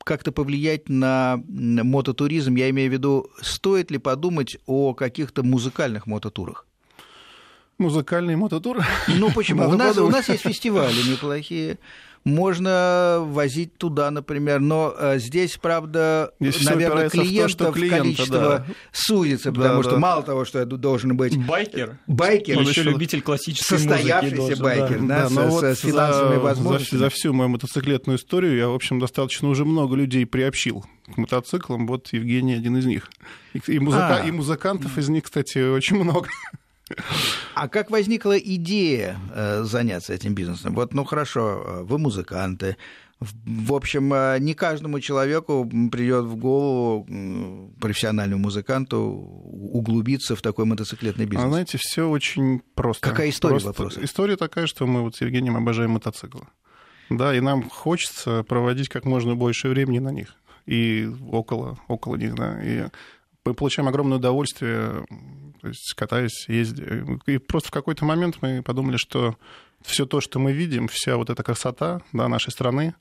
как-то 0.04 0.32
повлиять 0.32 0.88
на 0.88 1.42
мототуризм? 1.48 2.54
Я 2.56 2.70
имею 2.70 2.90
в 2.90 2.92
виду, 2.92 3.30
стоит 3.40 3.90
ли 3.90 3.98
подумать 3.98 4.58
о 4.66 4.94
каких-то 4.94 5.42
музыкальных 5.42 6.06
мототурах? 6.06 6.66
Музыкальный 7.78 8.36
мототур? 8.36 8.84
Ну 9.08 9.30
почему? 9.32 9.64
у, 9.68 9.72
нас, 9.72 9.96
у 9.98 10.08
нас 10.08 10.28
есть 10.28 10.42
фестивали 10.42 11.10
неплохие 11.10 11.78
можно 12.24 13.18
возить 13.20 13.76
туда, 13.76 14.10
например. 14.10 14.60
Но 14.60 14.94
э, 14.96 15.18
здесь, 15.18 15.58
правда, 15.60 16.32
здесь 16.40 16.64
наверное, 16.64 17.08
клиентов 17.08 17.56
том, 17.56 17.72
клиента, 17.74 17.98
количество 17.98 18.38
да. 18.38 18.66
судится, 18.92 19.52
потому 19.52 19.76
да, 19.76 19.82
что 19.82 19.90
да. 19.92 19.98
мало 19.98 20.22
того, 20.22 20.44
что 20.44 20.60
это 20.60 20.76
должен 20.76 21.16
быть 21.16 21.36
байкер, 21.36 21.98
байкер 22.06 22.58
он 22.58 22.68
еще 22.68 22.82
любитель 22.82 23.22
классической 23.22 23.78
состоявшийся 23.78 24.36
музыки 24.36 24.58
должен, 24.58 24.78
байкер, 24.78 25.00
да, 25.00 25.06
да, 25.06 25.22
да, 25.22 25.28
с, 25.28 25.50
вот 25.50 25.64
с 25.64 25.80
финансовыми 25.80 26.34
за, 26.34 26.40
возможностями. 26.40 26.98
За, 26.98 27.04
за 27.04 27.10
всю 27.10 27.32
мою 27.32 27.48
мотоциклетную 27.50 28.18
историю 28.18 28.56
я, 28.56 28.68
в 28.68 28.74
общем, 28.74 28.98
достаточно 28.98 29.48
уже 29.48 29.64
много 29.64 29.96
людей 29.96 30.24
приобщил 30.26 30.84
к 31.12 31.16
мотоциклам. 31.16 31.86
Вот 31.86 32.12
Евгений 32.12 32.54
один 32.54 32.76
из 32.76 32.86
них. 32.86 33.10
И, 33.66 33.78
музыка, 33.78 34.22
а. 34.22 34.26
и 34.26 34.30
музыкантов 34.30 34.96
из 34.96 35.08
них, 35.08 35.24
кстати, 35.24 35.58
очень 35.58 35.96
много. 35.96 36.28
А 37.54 37.68
как 37.68 37.90
возникла 37.90 38.38
идея 38.38 39.18
э, 39.34 39.62
заняться 39.64 40.12
этим 40.12 40.34
бизнесом? 40.34 40.74
Вот, 40.74 40.94
ну 40.94 41.04
хорошо, 41.04 41.62
э, 41.64 41.82
вы 41.82 41.98
музыканты. 41.98 42.76
В 43.20 43.72
общем, 43.74 44.12
э, 44.12 44.38
не 44.40 44.54
каждому 44.54 45.00
человеку 45.00 45.68
придет 45.90 46.24
в 46.24 46.36
голову 46.36 47.70
профессиональному 47.80 48.42
музыканту 48.42 48.98
углубиться 48.98 50.34
в 50.34 50.42
такой 50.42 50.64
мотоциклетный 50.64 51.26
бизнес. 51.26 51.46
А 51.46 51.50
знаете, 51.50 51.78
все 51.80 52.08
очень 52.08 52.60
просто. 52.74 53.08
Какая 53.08 53.30
история 53.30 53.60
просто. 53.60 53.68
вопроса? 53.68 54.04
История 54.04 54.36
такая, 54.36 54.66
что 54.66 54.86
мы 54.86 55.02
вот 55.02 55.16
с 55.16 55.20
Евгением 55.20 55.56
обожаем 55.56 55.92
мотоциклы. 55.92 56.46
Да, 57.10 57.34
и 57.34 57.40
нам 57.40 57.68
хочется 57.68 58.42
проводить 58.42 58.88
как 58.88 59.04
можно 59.04 59.34
больше 59.34 59.68
времени 59.68 59.98
на 59.98 60.10
них 60.10 60.36
и 60.66 61.10
около, 61.30 61.78
около 61.88 62.16
них, 62.16 62.34
да. 62.34 62.62
И 62.62 62.86
мы 63.44 63.54
получаем 63.54 63.88
огромное 63.88 64.18
удовольствие, 64.18 65.04
то 65.60 65.68
есть 65.68 65.94
катаясь, 65.94 66.48
ездя. 66.48 66.84
И 67.26 67.38
просто 67.38 67.68
в 67.68 67.72
какой-то 67.72 68.04
момент 68.04 68.38
мы 68.40 68.62
подумали, 68.62 68.96
что 68.96 69.36
все 69.82 70.06
то, 70.06 70.20
что 70.20 70.38
мы 70.38 70.52
видим, 70.52 70.88
вся 70.88 71.16
вот 71.16 71.30
эта 71.30 71.42
красота 71.42 72.02
да, 72.12 72.28
нашей 72.28 72.50
страны, 72.50 72.94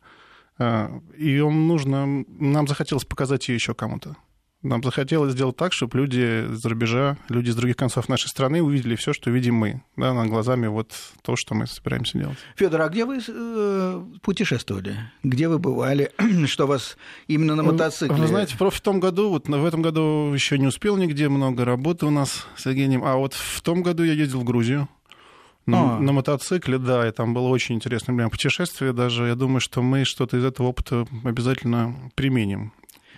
ее 0.60 1.48
э, 1.48 1.50
нужно, 1.50 2.26
нам 2.28 2.68
захотелось 2.68 3.06
показать 3.06 3.48
ее 3.48 3.56
еще 3.56 3.74
кому-то. 3.74 4.16
Нам 4.64 4.84
захотелось 4.84 5.34
сделать 5.34 5.57
так, 5.57 5.74
чтобы 5.74 5.97
люди 5.97 6.45
с 6.53 6.64
рубежа, 6.66 7.18
люди 7.30 7.49
с 7.49 7.55
других 7.55 7.76
концов 7.76 8.07
нашей 8.09 8.28
страны 8.28 8.62
увидели 8.62 8.95
все, 8.95 9.12
что 9.12 9.32
видим 9.32 9.55
мы, 9.55 9.82
да, 9.97 10.14
над 10.14 10.30
глазами 10.30 10.68
вот 10.68 10.91
то, 11.24 11.36
что 11.36 11.55
мы 11.55 11.66
собираемся 11.66 12.20
делать. 12.20 12.38
Федор, 12.55 12.82
а 12.82 12.89
где 12.89 13.05
вы 13.05 13.20
э, 13.28 14.03
путешествовали? 14.22 14.97
Где 15.24 15.47
вы 15.47 15.57
бывали? 15.57 16.12
что 16.45 16.68
вас 16.68 16.97
именно 17.28 17.55
на 17.55 17.64
мотоцикле? 17.64 18.16
Вы 18.16 18.28
знаете, 18.28 18.55
в 18.55 18.82
том 18.82 18.99
году, 18.99 19.30
вот 19.30 19.47
в 19.47 19.66
этом 19.66 19.82
году 19.82 20.32
еще 20.32 20.59
не 20.59 20.68
успел 20.68 20.95
нигде, 20.95 21.28
много 21.28 21.66
работы 21.66 22.05
у 22.05 22.12
нас 22.12 22.45
с 22.55 22.68
Евгением, 22.68 23.03
а 23.03 23.16
вот 23.16 23.34
в 23.34 23.62
том 23.62 23.82
году 23.82 24.03
я 24.03 24.14
ездил 24.14 24.41
в 24.41 24.43
Грузию. 24.43 24.88
На, 25.68 25.97
а. 25.97 25.99
на 25.99 26.12
мотоцикле, 26.12 26.80
да, 26.80 27.07
и 27.07 27.12
там 27.12 27.36
было 27.36 27.47
очень 27.47 27.76
интересное 27.76 28.14
меня 28.14 28.30
путешествие. 28.30 28.93
Даже 28.93 29.28
я 29.28 29.36
думаю, 29.36 29.59
что 29.59 29.84
мы 29.84 30.05
что-то 30.05 30.38
из 30.38 30.43
этого 30.43 30.68
опыта 30.68 31.05
обязательно 31.24 31.95
применим 32.16 32.74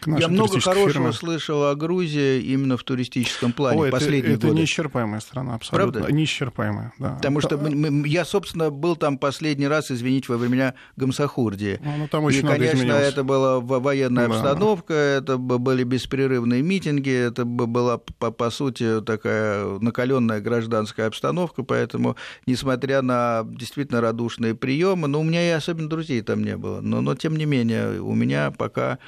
я 0.05 0.27
много 0.27 0.59
хорошего 0.59 0.89
фирмы. 0.89 1.13
слышал 1.13 1.63
о 1.65 1.75
Грузии 1.75 2.41
именно 2.41 2.77
в 2.77 2.83
туристическом 2.83 3.53
плане 3.53 3.81
Ой, 3.81 3.89
последние 3.91 4.35
это, 4.35 4.47
годы. 4.47 4.47
Это 4.47 4.61
неисчерпаемая 4.61 5.19
страна, 5.19 5.55
абсолютно. 5.55 5.91
Правда? 5.93 6.13
Неисчерпаемая, 6.13 6.93
да. 6.99 7.15
Потому 7.15 7.41
что 7.41 7.57
мы, 7.57 7.71
мы, 7.71 8.07
я, 8.07 8.25
собственно, 8.25 8.69
был 8.69 8.95
там 8.95 9.17
последний 9.17 9.67
раз, 9.67 9.91
извините, 9.91 10.31
во 10.31 10.37
времена 10.37 10.73
Гамсахурдии. 10.95 11.79
Ну, 11.83 11.97
ну, 11.97 12.07
там 12.07 12.23
очень 12.25 12.39
И, 12.39 12.47
конечно, 12.47 12.77
изменилось. 12.77 13.07
это 13.07 13.23
была 13.23 13.59
военная 13.59 14.27
да. 14.27 14.35
обстановка, 14.35 14.93
это 14.93 15.37
были 15.37 15.83
беспрерывные 15.83 16.61
митинги, 16.61 17.11
это 17.11 17.45
была, 17.45 17.97
по, 17.97 18.31
по 18.31 18.49
сути, 18.49 19.01
такая 19.01 19.79
накаленная 19.79 20.41
гражданская 20.41 21.07
обстановка, 21.07 21.63
поэтому, 21.63 22.15
несмотря 22.45 23.01
на 23.01 23.43
действительно 23.45 24.01
радушные 24.01 24.55
приемы, 24.55 25.07
ну, 25.07 25.19
у 25.19 25.23
меня 25.23 25.47
и 25.47 25.51
особенно 25.51 25.89
друзей 25.89 26.21
там 26.21 26.43
не 26.43 26.57
было, 26.57 26.81
но, 26.81 27.01
но 27.01 27.15
тем 27.15 27.35
не 27.35 27.45
менее, 27.45 28.01
у 28.01 28.13
меня 28.13 28.51
пока 28.51 28.99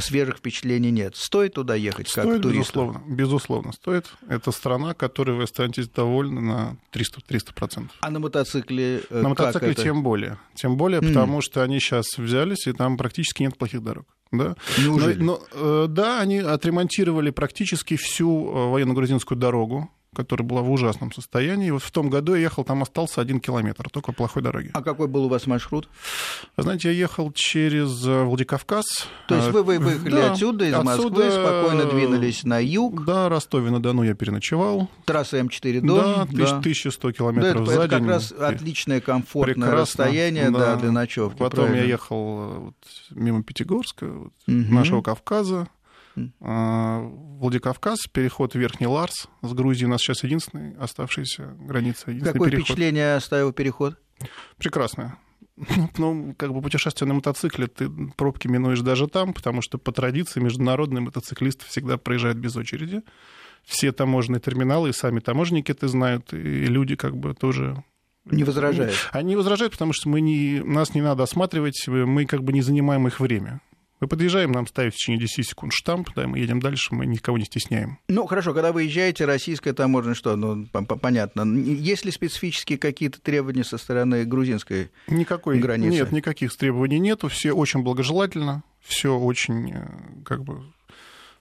свежих 0.00 0.38
впечатлений 0.38 0.90
нет. 0.90 1.16
Стоит 1.16 1.54
туда 1.54 1.74
ехать 1.74 2.08
стоит, 2.08 2.26
как 2.26 2.42
туристу? 2.42 2.58
Безусловно, 2.58 3.02
безусловно, 3.06 3.72
стоит. 3.72 4.06
Это 4.28 4.52
страна, 4.52 4.94
которой 4.94 5.36
вы 5.36 5.44
останетесь 5.44 5.88
довольны 5.88 6.40
на 6.40 6.76
300%. 6.92 7.22
300%. 7.28 7.90
А 8.00 8.10
на 8.10 8.18
мотоцикле 8.18 9.02
э, 9.08 9.20
На 9.20 9.30
мотоцикле 9.30 9.72
это? 9.72 9.82
тем 9.82 10.02
более. 10.02 10.38
Тем 10.54 10.76
более, 10.76 11.00
mm. 11.00 11.08
потому 11.08 11.40
что 11.42 11.62
они 11.62 11.80
сейчас 11.80 12.06
взялись, 12.16 12.66
и 12.66 12.72
там 12.72 12.96
практически 12.96 13.42
нет 13.42 13.56
плохих 13.56 13.82
дорог. 13.82 14.06
Да? 14.32 14.56
Неужели? 14.78 15.20
Но, 15.20 15.40
но, 15.54 15.84
э, 15.84 15.86
да, 15.88 16.20
они 16.20 16.38
отремонтировали 16.38 17.30
практически 17.30 17.96
всю 17.96 18.48
э, 18.48 18.70
военно-грузинскую 18.70 19.38
дорогу 19.38 19.90
которая 20.14 20.46
была 20.46 20.62
в 20.62 20.70
ужасном 20.70 21.12
состоянии. 21.12 21.68
И 21.68 21.70
вот 21.70 21.82
в 21.82 21.90
том 21.90 22.08
году 22.08 22.34
я 22.34 22.42
ехал, 22.42 22.64
там 22.64 22.82
остался 22.82 23.20
один 23.20 23.40
километр, 23.40 23.88
только 23.90 24.12
плохой 24.12 24.42
дороги. 24.42 24.70
А 24.72 24.82
какой 24.82 25.08
был 25.08 25.24
у 25.24 25.28
вас 25.28 25.46
маршрут? 25.46 25.88
Вы 26.56 26.62
знаете, 26.62 26.88
я 26.88 26.94
ехал 26.94 27.32
через 27.32 28.06
э, 28.06 28.22
Владикавказ. 28.24 29.08
То 29.28 29.34
есть 29.34 29.50
вы 29.50 29.62
выехали 29.62 30.10
да, 30.10 30.32
отсюда, 30.32 30.64
из 30.64 30.74
отсюда, 30.74 30.84
Москвы, 30.84 31.30
спокойно 31.30 31.84
двинулись 31.84 32.44
на 32.44 32.62
юг? 32.62 33.04
Да, 33.04 33.28
Ростове-на-Дону 33.28 34.02
я 34.02 34.14
переночевал. 34.14 34.88
Трасса 35.04 35.38
М4 35.40 35.80
Дон? 35.80 35.96
Да, 35.96 36.26
да. 36.30 36.58
1100 36.58 37.12
километров 37.12 37.66
да, 37.66 37.72
это, 37.72 37.72
за 37.72 37.82
это 37.82 37.98
как 37.98 38.08
раз 38.08 38.32
отличное 38.32 39.00
комфортное 39.00 39.54
Прекрасно, 39.54 39.80
расстояние 39.80 40.50
да. 40.50 40.58
Да, 40.58 40.76
для 40.76 40.92
ночевки. 40.92 41.38
Потом 41.38 41.66
правильно. 41.66 41.84
я 41.84 41.88
ехал 41.88 42.38
э, 42.38 42.58
вот, 42.58 42.74
мимо 43.10 43.42
Пятигорска, 43.42 44.06
вот, 44.06 44.32
угу. 44.46 44.74
нашего 44.74 45.02
Кавказа. 45.02 45.68
А, 46.40 47.00
Владикавказ, 47.00 48.06
переход 48.12 48.54
в 48.54 48.58
Верхний 48.58 48.86
Ларс 48.86 49.28
с 49.42 49.52
Грузией 49.52 49.86
у 49.86 49.90
нас 49.90 50.00
сейчас 50.00 50.22
единственная 50.24 50.76
оставшаяся 50.78 51.54
граница. 51.58 52.06
Какое 52.06 52.50
переход. 52.50 52.52
впечатление 52.52 53.16
оставил 53.16 53.52
переход? 53.52 53.98
Прекрасное. 54.58 55.18
Ну, 55.98 56.34
как 56.36 56.52
бы 56.52 56.60
путешествие 56.60 57.08
на 57.08 57.14
мотоцикле, 57.14 57.68
ты 57.68 57.88
пробки 58.16 58.48
минуешь 58.48 58.80
даже 58.80 59.06
там, 59.06 59.32
потому 59.32 59.62
что 59.62 59.78
по 59.78 59.92
традиции 59.92 60.40
международный 60.40 61.00
мотоциклист 61.00 61.64
всегда 61.64 61.96
проезжает 61.96 62.38
без 62.38 62.56
очереди. 62.56 63.02
Все 63.64 63.92
таможенные 63.92 64.40
терминалы, 64.40 64.90
и 64.90 64.92
сами 64.92 65.20
таможенники 65.20 65.70
это 65.70 65.88
знают, 65.88 66.34
и 66.34 66.66
люди 66.66 66.96
как 66.96 67.16
бы 67.16 67.34
тоже 67.34 67.82
не 68.24 68.44
возражают. 68.44 68.94
Они 69.12 69.36
возражают, 69.36 69.72
потому 69.72 69.92
что 69.92 70.08
мы 70.08 70.20
не, 70.20 70.60
нас 70.60 70.94
не 70.94 71.02
надо 71.02 71.22
осматривать, 71.22 71.86
мы 71.86 72.24
как 72.26 72.42
бы 72.42 72.52
не 72.52 72.62
занимаем 72.62 73.06
их 73.06 73.20
время. 73.20 73.60
Мы 74.00 74.08
подъезжаем, 74.08 74.52
нам 74.52 74.66
ставят 74.66 74.94
в 74.94 74.96
течение 74.96 75.20
10 75.20 75.48
секунд 75.48 75.72
штамп, 75.72 76.10
да, 76.14 76.26
мы 76.26 76.38
едем 76.38 76.60
дальше, 76.60 76.94
мы 76.94 77.06
никого 77.06 77.38
не 77.38 77.44
стесняем. 77.44 77.98
Ну, 78.08 78.26
хорошо, 78.26 78.52
когда 78.52 78.72
вы 78.72 78.84
езжаете, 78.84 79.24
российская 79.24 79.72
таможня, 79.72 80.14
что, 80.14 80.36
ну, 80.36 80.66
понятно. 80.66 81.42
Есть 81.58 82.04
ли 82.04 82.10
специфические 82.10 82.78
какие-то 82.78 83.20
требования 83.20 83.64
со 83.64 83.78
стороны 83.78 84.24
грузинской 84.24 84.90
Никакой, 85.06 85.58
границы? 85.58 85.90
Нет, 85.90 86.12
никаких 86.12 86.54
требований 86.56 86.98
нету, 86.98 87.28
все 87.28 87.52
очень 87.52 87.82
благожелательно, 87.82 88.64
все 88.80 89.16
очень, 89.16 89.72
э, 89.72 89.88
как 90.24 90.42
бы, 90.44 90.62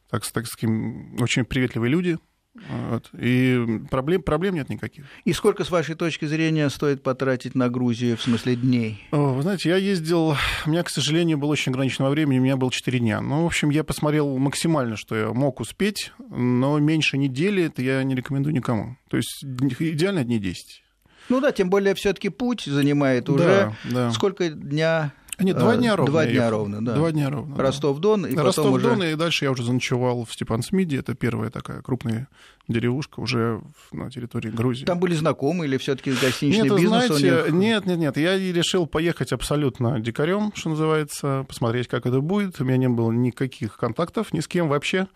так, 0.09 0.25
так 0.25 0.45
сказать, 0.45 0.71
очень 1.19 1.45
приветливые 1.45 1.89
люди, 1.89 2.19
вот. 2.55 3.09
И 3.19 3.81
проблем, 3.89 4.21
проблем 4.21 4.55
нет 4.55 4.69
никаких. 4.69 5.05
И 5.25 5.33
сколько, 5.33 5.63
с 5.63 5.71
вашей 5.71 5.95
точки 5.95 6.25
зрения, 6.25 6.69
стоит 6.69 7.01
потратить 7.01 7.55
на 7.55 7.69
Грузию 7.69 8.15
в 8.15 8.21
смысле 8.21 8.55
дней? 8.55 9.07
О, 9.11 9.33
вы 9.33 9.41
знаете, 9.41 9.69
я 9.69 9.77
ездил, 9.77 10.35
у 10.65 10.69
меня, 10.69 10.83
к 10.83 10.89
сожалению, 10.89 11.37
было 11.37 11.51
очень 11.51 11.71
ограниченного 11.71 12.11
времени, 12.11 12.39
у 12.39 12.43
меня 12.43 12.55
было 12.55 12.71
4 12.71 12.99
дня. 12.99 13.21
Ну, 13.21 13.43
в 13.43 13.45
общем, 13.47 13.69
я 13.71 13.83
посмотрел 13.83 14.37
максимально, 14.37 14.97
что 14.97 15.15
я 15.15 15.33
мог 15.33 15.59
успеть, 15.59 16.11
но 16.29 16.77
меньше 16.79 17.17
недели 17.17 17.63
это 17.63 17.81
я 17.81 18.03
не 18.03 18.15
рекомендую 18.15 18.53
никому. 18.53 18.97
То 19.09 19.17
есть 19.17 19.43
идеально 19.43 20.23
дней 20.23 20.39
10. 20.39 20.83
Ну 21.29 21.41
да, 21.41 21.51
тем 21.51 21.69
более 21.69 21.95
все-таки 21.95 22.29
путь 22.29 22.63
занимает 22.65 23.29
уже 23.29 23.43
да, 23.43 23.75
да. 23.89 24.11
сколько 24.11 24.49
дня 24.49 25.13
нет, 25.39 25.57
два 25.57 25.77
дня 25.77 25.95
ровно. 25.95 26.11
Два 26.11 26.25
дня 26.25 26.49
ровно, 26.49 26.85
да. 26.85 26.95
Два 26.95 27.11
дня 27.11 27.29
ровно. 27.29 27.55
Ростов-Дон, 27.57 28.25
и 28.25 28.35
Ростов-Дон, 28.35 28.99
уже... 28.99 29.11
и 29.11 29.15
дальше 29.15 29.45
я 29.45 29.51
уже 29.51 29.63
заночевал 29.63 30.25
в 30.25 30.33
Степансмиде. 30.33 30.97
Это 30.97 31.15
первая 31.15 31.49
такая 31.49 31.81
крупная 31.81 32.27
деревушка 32.67 33.19
уже 33.19 33.61
на 33.91 34.09
территории 34.09 34.49
Грузии. 34.49 34.85
Там 34.85 34.99
были 34.99 35.15
знакомые 35.15 35.67
или 35.67 35.77
все 35.77 35.95
таки 35.95 36.11
гостиничный 36.11 36.69
нет, 36.69 36.77
бизнес 36.77 37.05
знаете, 37.07 37.43
них? 37.45 37.53
Нет, 37.53 37.85
нет, 37.85 37.97
нет. 37.97 38.17
Я 38.17 38.37
решил 38.37 38.87
поехать 38.87 39.31
абсолютно 39.33 39.99
дикарем, 39.99 40.51
что 40.55 40.69
называется, 40.69 41.45
посмотреть, 41.47 41.87
как 41.87 42.05
это 42.05 42.21
будет. 42.21 42.61
У 42.61 42.65
меня 42.65 42.77
не 42.77 42.89
было 42.89 43.11
никаких 43.11 43.77
контактов 43.77 44.33
ни 44.33 44.39
с 44.39 44.47
кем 44.47 44.69
вообще. 44.69 45.07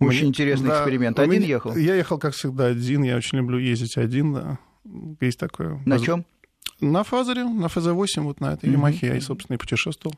Очень 0.00 0.20
Мне... 0.20 0.28
интересный 0.28 0.68
да, 0.68 0.78
эксперимент. 0.78 1.18
Один 1.18 1.40
меня... 1.40 1.46
ехал? 1.46 1.76
Я 1.76 1.94
ехал, 1.94 2.18
как 2.18 2.34
всегда, 2.34 2.66
один. 2.66 3.02
Я 3.02 3.16
очень 3.16 3.38
люблю 3.38 3.58
ездить 3.58 3.96
один, 3.96 4.32
да. 4.32 4.58
Есть 5.20 5.38
такое. 5.38 5.80
На 5.84 5.98
чем? 5.98 6.24
На 6.80 7.02
Фазере, 7.02 7.44
на 7.44 7.66
ФЗ-8, 7.66 8.20
вот 8.22 8.40
на 8.40 8.54
этой 8.54 8.68
mm-hmm. 8.68 8.72
Ямахе 8.72 9.06
я 9.08 9.16
и, 9.16 9.20
собственно, 9.20 9.56
и 9.56 9.58
путешествовал. 9.58 10.14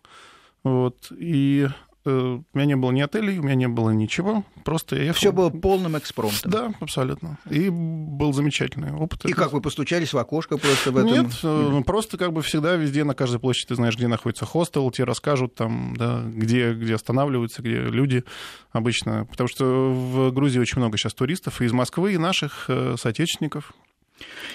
Вот. 0.63 1.11
И 1.11 1.69
э, 2.05 2.11
у 2.11 2.45
меня 2.53 2.67
не 2.67 2.77
было 2.77 2.91
ни 2.91 3.01
отелей, 3.01 3.39
у 3.39 3.43
меня 3.43 3.55
не 3.55 3.69
было 3.69 3.91
ничего. 3.91 4.45
Просто 4.65 4.97
я 4.97 5.05
ехал. 5.05 5.17
Все 5.17 5.33
было 5.33 5.49
полным 5.49 5.97
экспромтом. 5.97 6.51
Да, 6.51 6.75
абсолютно. 6.81 7.39
И 7.49 7.71
был 7.71 8.35
замечательный 8.35 8.93
опыт. 8.93 9.25
И 9.25 9.33
как 9.33 9.53
вы 9.53 9.63
постучались 9.63 10.13
в 10.13 10.19
окошко 10.19 10.59
просто 10.59 10.93
в 10.93 10.97
этом? 10.99 11.11
Нет, 11.11 11.27
mm-hmm. 11.27 11.85
просто 11.85 12.19
как 12.19 12.33
бы 12.33 12.43
всегда 12.43 12.77
везде, 12.77 13.05
на 13.05 13.15
каждой 13.15 13.41
площади 13.41 13.69
ты 13.69 13.75
знаешь, 13.77 13.97
где 13.97 14.07
находится 14.07 14.45
хостел, 14.45 14.91
тебе 14.91 15.05
расскажут 15.05 15.55
там, 15.55 15.95
да, 15.97 16.23
где, 16.27 16.75
где 16.75 16.95
останавливаются, 16.95 17.63
где 17.63 17.81
люди 17.81 18.25
обычно. 18.73 19.25
Потому 19.31 19.49
что 19.49 19.65
в 19.65 20.31
Грузии 20.33 20.59
очень 20.59 20.79
много 20.79 20.99
сейчас 20.99 21.15
туристов 21.15 21.63
и 21.63 21.65
из 21.65 21.73
Москвы, 21.73 22.13
и 22.13 22.19
наших 22.19 22.67
э, 22.69 22.97
соотечественников. 22.99 23.73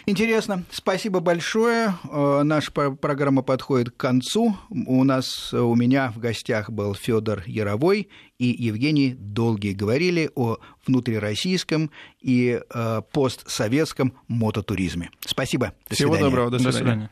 Интересно. 0.05 0.63
Спасибо 0.72 1.20
большое. 1.20 1.95
Э, 2.11 2.43
наша 2.43 2.72
программа 2.72 3.41
подходит 3.41 3.91
к 3.91 3.97
концу. 3.97 4.55
У 4.70 5.03
нас, 5.03 5.51
э, 5.53 5.57
у 5.57 5.76
меня 5.76 6.11
в 6.11 6.20
гостях 6.20 6.70
был 6.70 6.93
Федор 6.93 7.43
Яровой 7.45 8.09
и 8.38 8.45
Евгений 8.45 9.16
Долгий. 9.18 9.74
Говорили 9.74 10.30
о 10.36 10.57
внутрироссийском 10.86 11.91
и 12.22 12.61
э, 12.70 13.01
постсоветском 13.11 14.13
мототуризме. 14.28 15.09
Спасибо. 15.26 15.74
До 15.89 15.95
Всего 15.95 16.13
свидания. 16.13 16.30
доброго. 16.30 16.51
До 16.51 16.59
свидания. 16.59 16.72
До 16.72 16.78
свидания. 16.78 17.09